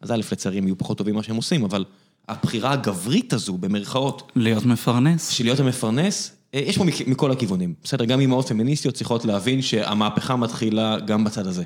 [0.00, 1.84] אז א', לצערי הם יהיו פחות טובים ממה שהם עושים, אבל
[2.28, 4.32] הבחירה הגברית הזו, במרכאות...
[4.36, 5.28] להיות מפרנס.
[5.28, 7.74] של להיות המפרנס, אה, יש פה מכל הכיוונים.
[7.84, 11.64] בסדר, גם אמהות פמיניסטיות צריכות להבין שהמהפכה מתחילה גם בצד הזה.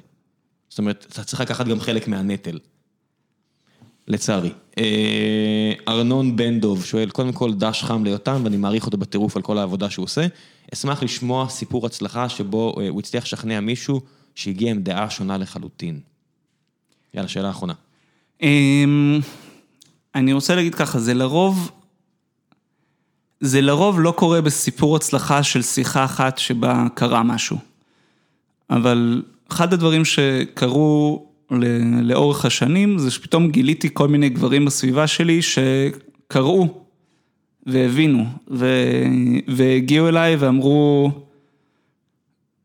[0.69, 2.59] זאת אומרת, אתה צריך לקחת גם חלק מהנטל.
[4.09, 4.53] לצערי.
[4.79, 9.43] אה, ארנון בן דוב שואל, קודם כל דש חם ליותם ואני מעריך אותו בטירוף על
[9.43, 10.27] כל העבודה שהוא עושה.
[10.75, 14.01] אשמח לשמוע סיפור הצלחה שבו אה, הוא הצליח לשכנע מישהו
[14.35, 16.01] שהגיע עם דעה שונה לחלוטין.
[17.15, 17.73] יאללה, שאלה אחרונה.
[18.43, 19.21] אמ,
[20.15, 21.71] אני רוצה להגיד ככה, זה לרוב,
[23.41, 27.59] זה לרוב לא קורה בסיפור הצלחה של שיחה אחת שבה קרה משהו.
[28.71, 31.27] אבל אחד הדברים שקרו
[32.03, 36.85] לאורך השנים, זה שפתאום גיליתי כל מיני גברים בסביבה שלי שקראו
[37.67, 38.67] והבינו, ו...
[39.49, 41.11] והגיעו אליי ואמרו,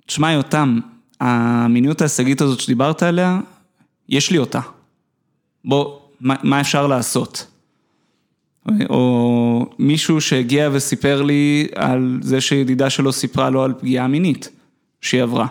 [0.06, 0.80] תשמע יותם,
[1.20, 3.40] המיניות ההישגית הזאת שדיברת עליה,
[4.10, 4.60] יש לי אותה.
[5.66, 7.48] בוא, מה, מה אפשר לעשות?
[8.90, 14.50] או מישהו שהגיע וסיפר לי על זה שידידה שלו סיפרה לו על פגיעה מינית
[15.02, 15.48] שהיא עברה.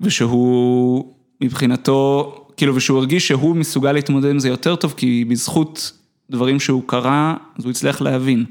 [0.00, 5.92] ושהוא מבחינתו, כאילו, ושהוא הרגיש שהוא מסוגל להתמודד עם זה יותר טוב, כי בזכות
[6.30, 8.44] דברים שהוא קרא, אז הוא הצליח להבין.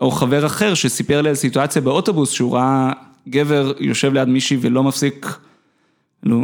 [0.00, 2.92] או חבר אחר שסיפר לי על סיטואציה באוטובוס, שהוא ראה
[3.28, 5.26] גבר יושב ליד מישהי ולא מפסיק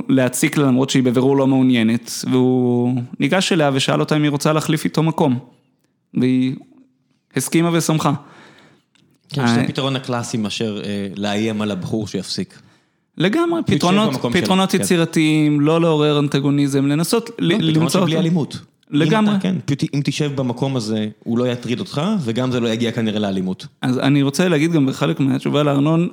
[0.09, 4.53] להציק לה למרות שהיא בבירור לא מעוניינת, והוא ניגש אליה ושאל אותה אם היא רוצה
[4.53, 5.39] להחליף איתו מקום.
[6.15, 6.55] והיא
[7.37, 8.13] הסכימה ושמחה.
[9.29, 12.59] כן, שזה הפתרון הקלאסי מאשר אה, לאיים על הבחור שיפסיק.
[13.19, 14.81] לגמרי, פתרונות פתרונות כן.
[14.81, 17.71] יצירתיים, לא לעורר אנטגוניזם, לנסות לא, למצוא...
[17.71, 18.59] פתרונות בלי אלימות.
[18.91, 19.33] לגמרי.
[19.33, 22.69] אם אתה, כן, פשוט אם תשב במקום הזה, הוא לא יטריד אותך, וגם זה לא
[22.69, 23.67] יגיע כנראה לאלימות.
[23.83, 26.09] אז אני רוצה להגיד גם בחלק מהתשובה לארנון,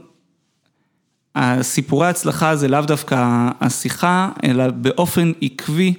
[1.35, 5.93] הסיפורי ההצלחה זה לאו דווקא השיחה, אלא באופן עקבי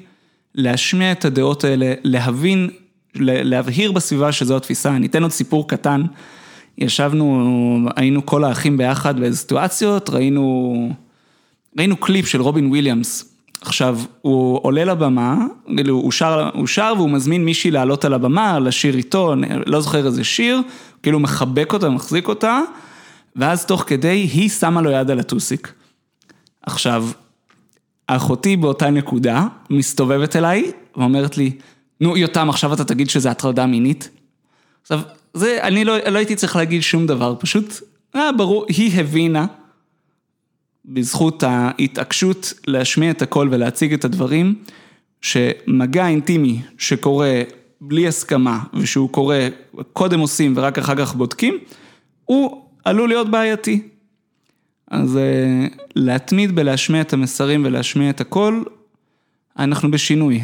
[0.54, 2.70] להשמיע את הדעות האלה, להבין,
[3.14, 4.96] להבהיר בסביבה שזו התפיסה.
[4.96, 6.02] אני אתן עוד סיפור קטן.
[6.80, 10.92] ישבנו, היינו כל האחים ביחד באיזה סיטואציות, ראינו,
[11.78, 13.34] ראינו קליפ של רובין וויליאמס.
[13.60, 15.36] עכשיו, הוא עולה לבמה,
[15.76, 19.34] כאילו, הוא שר, הוא שר והוא מזמין מישהי לעלות על הבמה, לשיר איתו,
[19.66, 20.60] לא זוכר איזה שיר,
[21.02, 22.60] כאילו מחבק אותה, מחזיק אותה,
[23.36, 25.72] ואז תוך כדי היא שמה לו יד על הטוסיק.
[26.62, 27.08] עכשיו,
[28.06, 31.50] אחותי באותה נקודה מסתובבת אליי ואומרת לי,
[32.00, 34.10] נו יותם עכשיו אתה תגיד שזה הטרדה מינית?
[34.82, 35.00] עכשיו,
[35.34, 37.74] זה, אני לא, לא הייתי צריך להגיד שום דבר, פשוט,
[38.16, 39.46] אה, ברור, היא הבינה,
[40.84, 44.54] בזכות ההתעקשות להשמיע את הקול ולהציג את הדברים,
[45.20, 47.42] שמגע אינטימי שקורה
[47.80, 49.48] בלי הסכמה ושהוא קורה,
[49.92, 51.58] קודם עושים ורק אחר כך בודקים,
[52.24, 53.82] הוא עלול להיות בעייתי.
[54.90, 55.66] אז אה,
[55.96, 58.64] להתמיד בלהשמיע את המסרים ולהשמיע את הקול,
[59.58, 60.40] אנחנו בשינוי.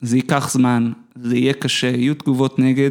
[0.00, 0.92] זה ייקח זמן,
[1.22, 2.90] זה יהיה קשה, יהיו תגובות נגד.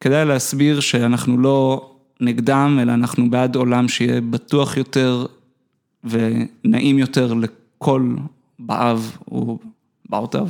[0.00, 5.26] כדאי להסביר שאנחנו לא נגדם, אלא אנחנו בעד עולם שיהיה בטוח יותר
[6.04, 8.14] ונעים יותר לכל
[8.58, 9.58] באב או
[10.08, 10.48] באותיו.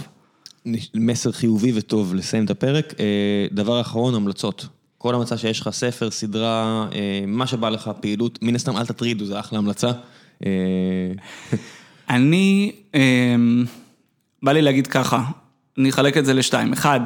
[0.94, 2.94] מסר חיובי וטוב לסיים את הפרק.
[3.00, 4.66] אה, דבר אחרון, המלצות.
[4.98, 9.24] כל המצע שיש לך ספר, סדרה, אה, מה שבא לך, פעילות, מן הסתם אל תטרידו,
[9.24, 9.90] זה אחלה המלצה.
[10.46, 10.50] אה,
[12.10, 12.72] אני,
[14.42, 15.24] בא לי להגיד ככה,
[15.78, 16.72] אני אחלק את זה לשתיים.
[16.72, 17.00] אחד,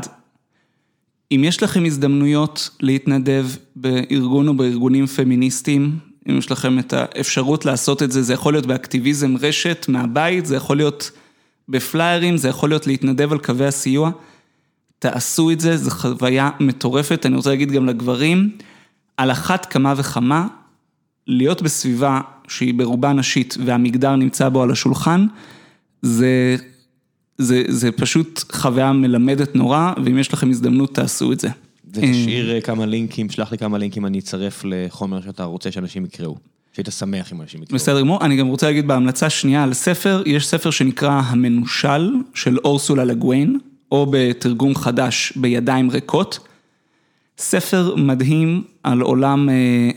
[1.35, 3.47] אם יש לכם הזדמנויות להתנדב
[3.77, 5.99] בארגון או בארגונים פמיניסטיים,
[6.29, 10.57] אם יש לכם את האפשרות לעשות את זה, זה יכול להיות באקטיביזם רשת מהבית, זה
[10.57, 11.11] יכול להיות
[11.69, 14.11] בפליירים, זה יכול להיות להתנדב על קווי הסיוע.
[14.99, 17.27] תעשו את זה, זו חוויה מטורפת.
[17.27, 18.51] אני רוצה להגיד גם לגברים,
[19.17, 20.47] על אחת כמה וכמה,
[21.27, 25.27] להיות בסביבה שהיא ברובה נשית והמגדר נמצא בו על השולחן,
[26.03, 26.57] זה,
[27.43, 31.49] זה, זה פשוט חוויה מלמדת נורא, ואם יש לכם הזדמנות, תעשו את זה.
[31.91, 36.37] ותשאיר אה, כמה לינקים, שלח לי כמה לינקים, אני אצרף לחומר שאתה רוצה שאנשים יקראו.
[36.73, 37.75] שהיית שמח אם אנשים יקראו.
[37.75, 42.59] בסדר גמור, אני גם רוצה להגיד בהמלצה שנייה על ספר, יש ספר שנקרא המנושל של
[42.59, 43.59] אורסולה לגוויין,
[43.93, 46.39] או בתרגום חדש בידיים ריקות.
[47.39, 49.91] ספר מדהים על עולם אה,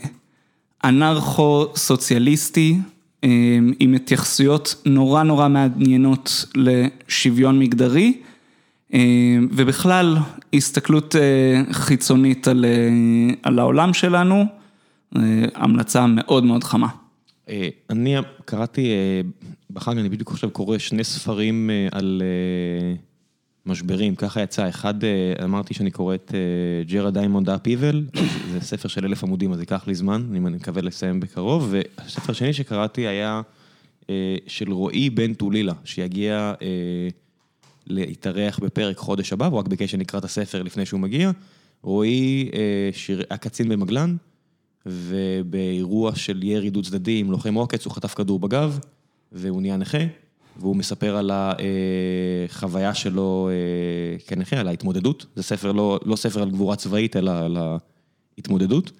[0.84, 2.76] אנרכו-סוציאליסטי,
[3.78, 8.20] עם התייחסויות נורא נורא מעניינות לשוויון מגדרי.
[8.94, 10.16] אה, ובכלל,
[10.54, 14.44] הסתכלות אה, חיצונית על, אה, על העולם שלנו,
[15.54, 16.88] המלצה מאוד מאוד חמה.
[17.90, 18.90] אני קראתי,
[19.70, 22.22] בחג אני בדיוק עכשיו קורא שני ספרים על
[23.66, 24.94] משברים, ככה יצא, אחד
[25.44, 26.34] אמרתי שאני קורא את
[26.86, 28.04] ג'רד דיימונד Upheaval,
[28.52, 32.52] זה ספר של אלף עמודים אז ייקח לי זמן, אני מקווה לסיים בקרוב, והספר השני
[32.52, 33.40] שקראתי היה
[34.46, 36.54] של רועי בן טולילה, שיגיע
[37.86, 41.30] להתארח בפרק חודש הבא, הוא רק ביקש שנקרא את הספר לפני שהוא מגיע.
[41.82, 42.90] רועי אה,
[43.30, 44.16] היה קצין במגלן,
[44.86, 48.78] ובאירוע של ירי דו צדדי עם לוחם עוקץ, הוא חטף כדור בגב,
[49.32, 49.98] והוא נהיה נכה,
[50.58, 55.26] והוא מספר על החוויה שלו אה, כנכה, על ההתמודדות.
[55.36, 57.56] זה ספר, לא, לא ספר על גבורה צבאית, אלא על
[58.36, 58.90] ההתמודדות.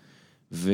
[0.53, 0.73] ו...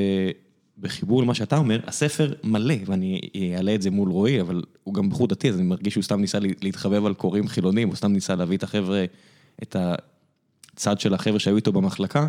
[0.78, 3.20] בחיבור למה שאתה אומר, הספר מלא, ואני
[3.56, 6.20] אעלה את זה מול רועי, אבל הוא גם בחור דתי, אז אני מרגיש שהוא סתם
[6.20, 9.04] ניסה להתחבב על קוראים חילונים, הוא סתם ניסה להביא את החבר'ה,
[9.62, 9.76] את
[10.74, 12.28] הצד של החבר'ה שהיו איתו במחלקה.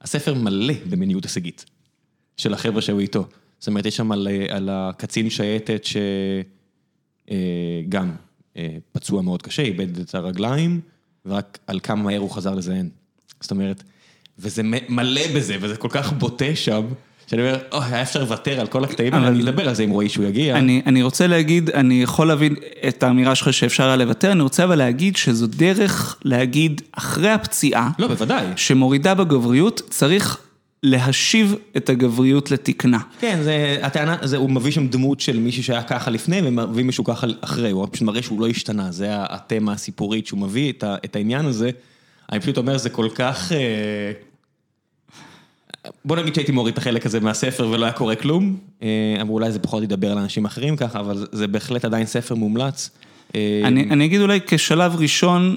[0.00, 1.64] הספר מלא במיניות הישגית,
[2.36, 3.26] של החבר'ה שהיו איתו.
[3.58, 6.00] זאת אומרת, יש שם על, על הקצין שייטת שגם
[7.30, 7.36] אה,
[8.56, 10.80] אה, פצוע מאוד קשה, איבד את הרגליים,
[11.26, 12.88] ורק על כמה מהר הוא חזר לזיין.
[13.40, 13.82] זאת אומרת,
[14.38, 16.86] וזה מלא בזה, וזה כל כך בוטה שם.
[17.26, 19.90] שאני אומר, אוי, היה אפשר לוותר על כל הקטעים האלה, אני אדבר על זה עם
[19.90, 20.56] רועי שהוא יגיע.
[20.56, 22.54] אני אני רוצה להגיד, אני יכול להבין
[22.88, 27.90] את האמירה שלך שאפשר היה לוותר, אני רוצה אבל להגיד שזו דרך להגיד, אחרי הפציעה,
[27.98, 28.46] לא, בוודאי.
[28.56, 30.38] שמורידה בגבריות, צריך
[30.82, 32.98] להשיב את הגבריות לתקנה.
[33.20, 37.04] כן, זה, הטענה, זה, הוא מביא שם דמות של מישהו שהיה ככה לפני, ומביא מישהו
[37.04, 40.96] ככה אחרי, הוא פשוט מראה שהוא לא השתנה, זה התמה הסיפורית שהוא מביא את, ה,
[41.04, 41.70] את העניין הזה.
[42.32, 43.52] אני פשוט אומר, זה כל כך...
[43.52, 44.12] אה,
[46.04, 48.88] בוא נגיד שהייתי מוריד את החלק הזה מהספר ולא היה קורה כלום, אה,
[49.20, 52.90] אבל אולי זה פחות ידבר על אנשים אחרים ככה, אבל זה בהחלט עדיין ספר מומלץ.
[53.34, 55.56] אה, אני, אני אגיד אולי כשלב ראשון,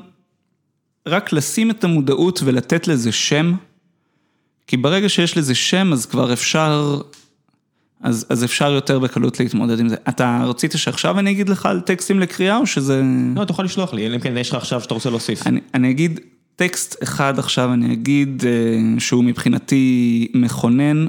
[1.08, 3.56] רק לשים את המודעות ולתת לזה שם,
[4.70, 7.02] כי ברגע שיש לזה שם אז כבר אפשר,
[8.02, 9.96] אז, אז אפשר יותר בקלות להתמודד עם זה.
[10.10, 13.02] אתה רצית שעכשיו אני אגיד לך על טקסטים לקריאה, או שזה...
[13.36, 15.48] לא, אתה יכול לשלוח לי, אלא אם כן יש לך עכשיו שאתה רוצה להוסיף.
[15.48, 16.20] אני, אני אגיד
[16.56, 21.06] טקסט אחד עכשיו, אני אגיד אה, שהוא מבחינתי מכונן,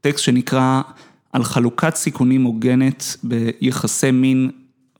[0.00, 0.80] טקסט שנקרא
[1.32, 4.50] על חלוקת סיכונים הוגנת ביחסי מין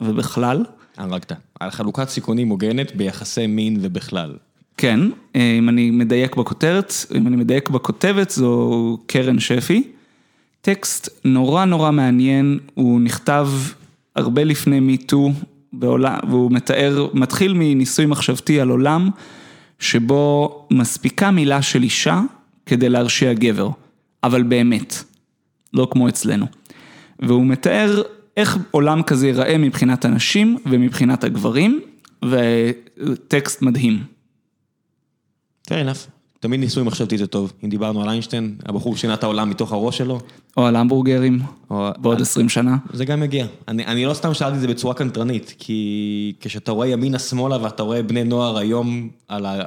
[0.00, 0.64] ובכלל.
[0.96, 1.32] הרגת.
[1.60, 4.34] על חלוקת סיכונים הוגנת ביחסי מין ובכלל.
[4.80, 5.00] כן,
[5.36, 9.82] אה, אם אני מדייק בכותרת, אם אני מדייק בכותבת, זו קרן שפי.
[10.60, 13.48] טקסט נורא נורא מעניין, הוא נכתב
[14.16, 15.32] הרבה לפני מיטו,
[15.72, 19.10] והוא מתאר, מתחיל מניסוי מחשבתי על עולם,
[19.78, 22.20] שבו מספיקה מילה של אישה
[22.66, 23.70] כדי להרשיע גבר,
[24.24, 25.04] אבל באמת,
[25.74, 26.46] לא כמו אצלנו.
[27.18, 28.02] והוא מתאר
[28.36, 31.80] איך עולם כזה ייראה מבחינת הנשים ומבחינת הגברים,
[32.24, 34.19] וטקסט מדהים.
[35.70, 36.10] Fair enough.
[36.40, 37.52] תמיד ניסוי מחשבתי זה טוב.
[37.64, 40.20] אם דיברנו על איינשטיין, הבחור שינה את העולם מתוך הראש שלו.
[40.56, 41.40] או על המבורגרים,
[41.70, 42.76] או בעוד עשרים שנה.
[42.92, 43.46] זה גם מגיע.
[43.68, 48.02] אני, אני לא סתם שאלתי את זה בצורה קנטרנית, כי כשאתה רואה ימינה-שמאלה ואתה רואה
[48.02, 49.64] בני נוער היום על ה...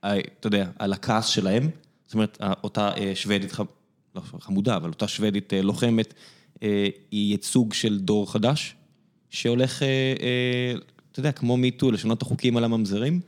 [0.00, 1.70] אתה יודע, על הכעס שלהם,
[2.06, 3.52] זאת אומרת, אותה אה, שוודית,
[4.14, 6.14] לא חמודה, אבל אותה שוודית אה, לוחמת,
[6.62, 8.74] אה, היא ייצוג של דור חדש,
[9.30, 9.82] שהולך,
[11.12, 13.20] אתה יודע, כמו מיטו, לשנות את החוקים על הממזרים.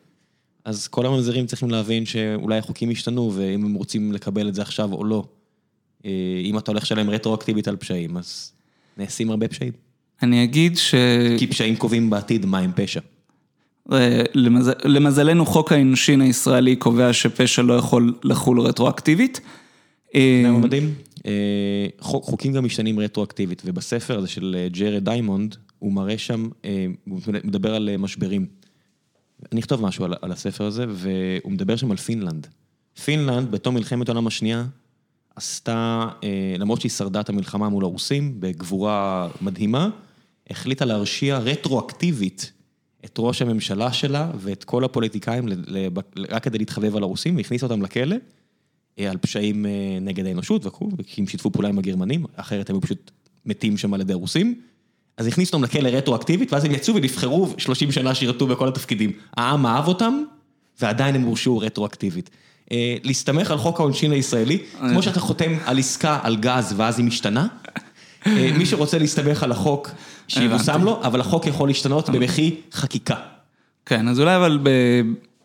[0.69, 4.93] אז כל הממזרים צריכים להבין שאולי החוקים השתנו, ואם הם רוצים לקבל את זה עכשיו
[4.93, 5.25] או לא.
[6.45, 8.53] אם אתה הולך לשלם רטרואקטיבית על פשעים, אז
[8.97, 9.73] נעשים הרבה פשעים.
[10.23, 10.95] אני אגיד ש...
[11.39, 13.01] כי פשעים קובעים בעתיד מה הם פשע.
[14.35, 14.71] למז...
[14.85, 19.41] למזלנו חוק העונשין הישראלי קובע שפשע לא יכול לחול רטרואקטיבית.
[20.15, 20.21] זה
[20.51, 20.95] מדהים.
[21.27, 26.87] אה, חוקים גם משתנים רטרואקטיבית, ובספר הזה של אה, ג'רד דיימונד, הוא מראה שם, אה,
[27.09, 28.47] הוא מדבר על משברים.
[29.53, 32.47] אני אכתוב משהו על, על הספר הזה, והוא מדבר שם על פינלנד.
[33.05, 34.65] פינלנד, בתום מלחמת העולם השנייה,
[35.37, 36.09] עשתה,
[36.59, 39.91] למרות שהיא שרדה את המלחמה מול הרוסים, בגבורה מדהימה,
[40.51, 42.53] החליטה להרשיע רטרואקטיבית
[43.05, 45.49] את ראש הממשלה שלה ואת כל הפוליטיקאים
[46.29, 48.17] רק כדי להתחבב על הרוסים, והכניסה אותם לכלא
[48.99, 53.11] על פשעים אה, נגד האנושות וכו', כי הם שיתפו פעולה עם הגרמנים, אחרת הם פשוט
[53.47, 54.61] מתים שם על ידי רוסים.
[55.19, 59.13] אז הכניסו אותם לכלא רטרואקטיבית, ואז הם יצאו ונבחרו 30 שנה שירתו בכל התפקידים.
[59.37, 60.23] העם אהב אותם,
[60.81, 62.31] ועדיין הם הורשעו רטרואקטיבית.
[62.73, 67.07] אה, להסתמך על חוק העונשין הישראלי, כמו שאתה חותם על עסקה על גז ואז היא
[67.07, 67.47] משתנה,
[68.27, 69.91] אה, מי שרוצה להסתמך על החוק,
[70.29, 73.17] שיבושם לו, אבל החוק יכול להשתנות במחי חקיקה.
[73.87, 74.59] כן, אז אולי אבל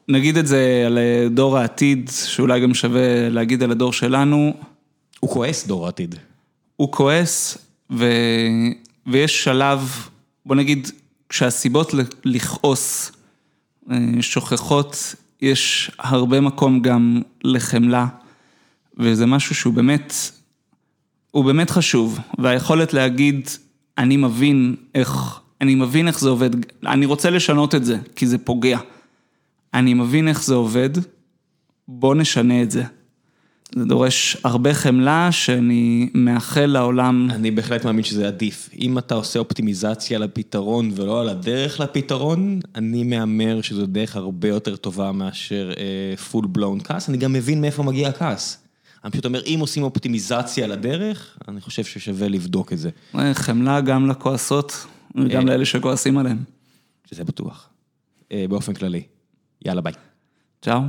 [0.07, 0.97] נגיד את זה על
[1.31, 4.53] דור העתיד, שאולי גם שווה להגיד על הדור שלנו.
[5.19, 6.15] הוא כועס דור העתיד.
[6.75, 7.57] הוא כועס,
[7.91, 8.05] ו...
[9.07, 10.07] ויש שלב,
[10.45, 10.87] בוא נגיד,
[11.29, 11.93] כשהסיבות
[12.25, 13.11] לכעוס
[13.91, 18.07] אה, שוכחות, יש הרבה מקום גם לחמלה,
[18.97, 20.13] וזה משהו שהוא באמת,
[21.31, 23.49] הוא באמת חשוב, והיכולת להגיד,
[23.97, 26.49] אני מבין איך, אני מבין איך זה עובד,
[26.85, 28.79] אני רוצה לשנות את זה, כי זה פוגע.
[29.73, 30.89] אני מבין איך זה עובד,
[31.87, 32.83] בוא נשנה את זה.
[33.75, 37.27] זה דורש הרבה חמלה שאני מאחל לעולם.
[37.31, 38.69] אני בהחלט מאמין שזה עדיף.
[38.79, 44.75] אם אתה עושה אופטימיזציה לפתרון ולא על הדרך לפתרון, אני מהמר שזו דרך הרבה יותר
[44.75, 45.71] טובה מאשר
[46.31, 47.09] full blown כעס.
[47.09, 48.63] אני גם מבין מאיפה מגיע הכעס.
[49.03, 52.89] אני פשוט אומר, אם עושים אופטימיזציה לדרך, אני חושב ששווה לבדוק את זה.
[53.15, 54.85] אה, חמלה גם לכועסות
[55.15, 56.43] וגם אה, לאלה שכועסים עליהם.
[57.05, 57.69] שזה בטוח.
[58.31, 59.03] אה, באופן כללי.
[59.65, 59.93] יאללה ביי.
[60.61, 60.79] צ'או.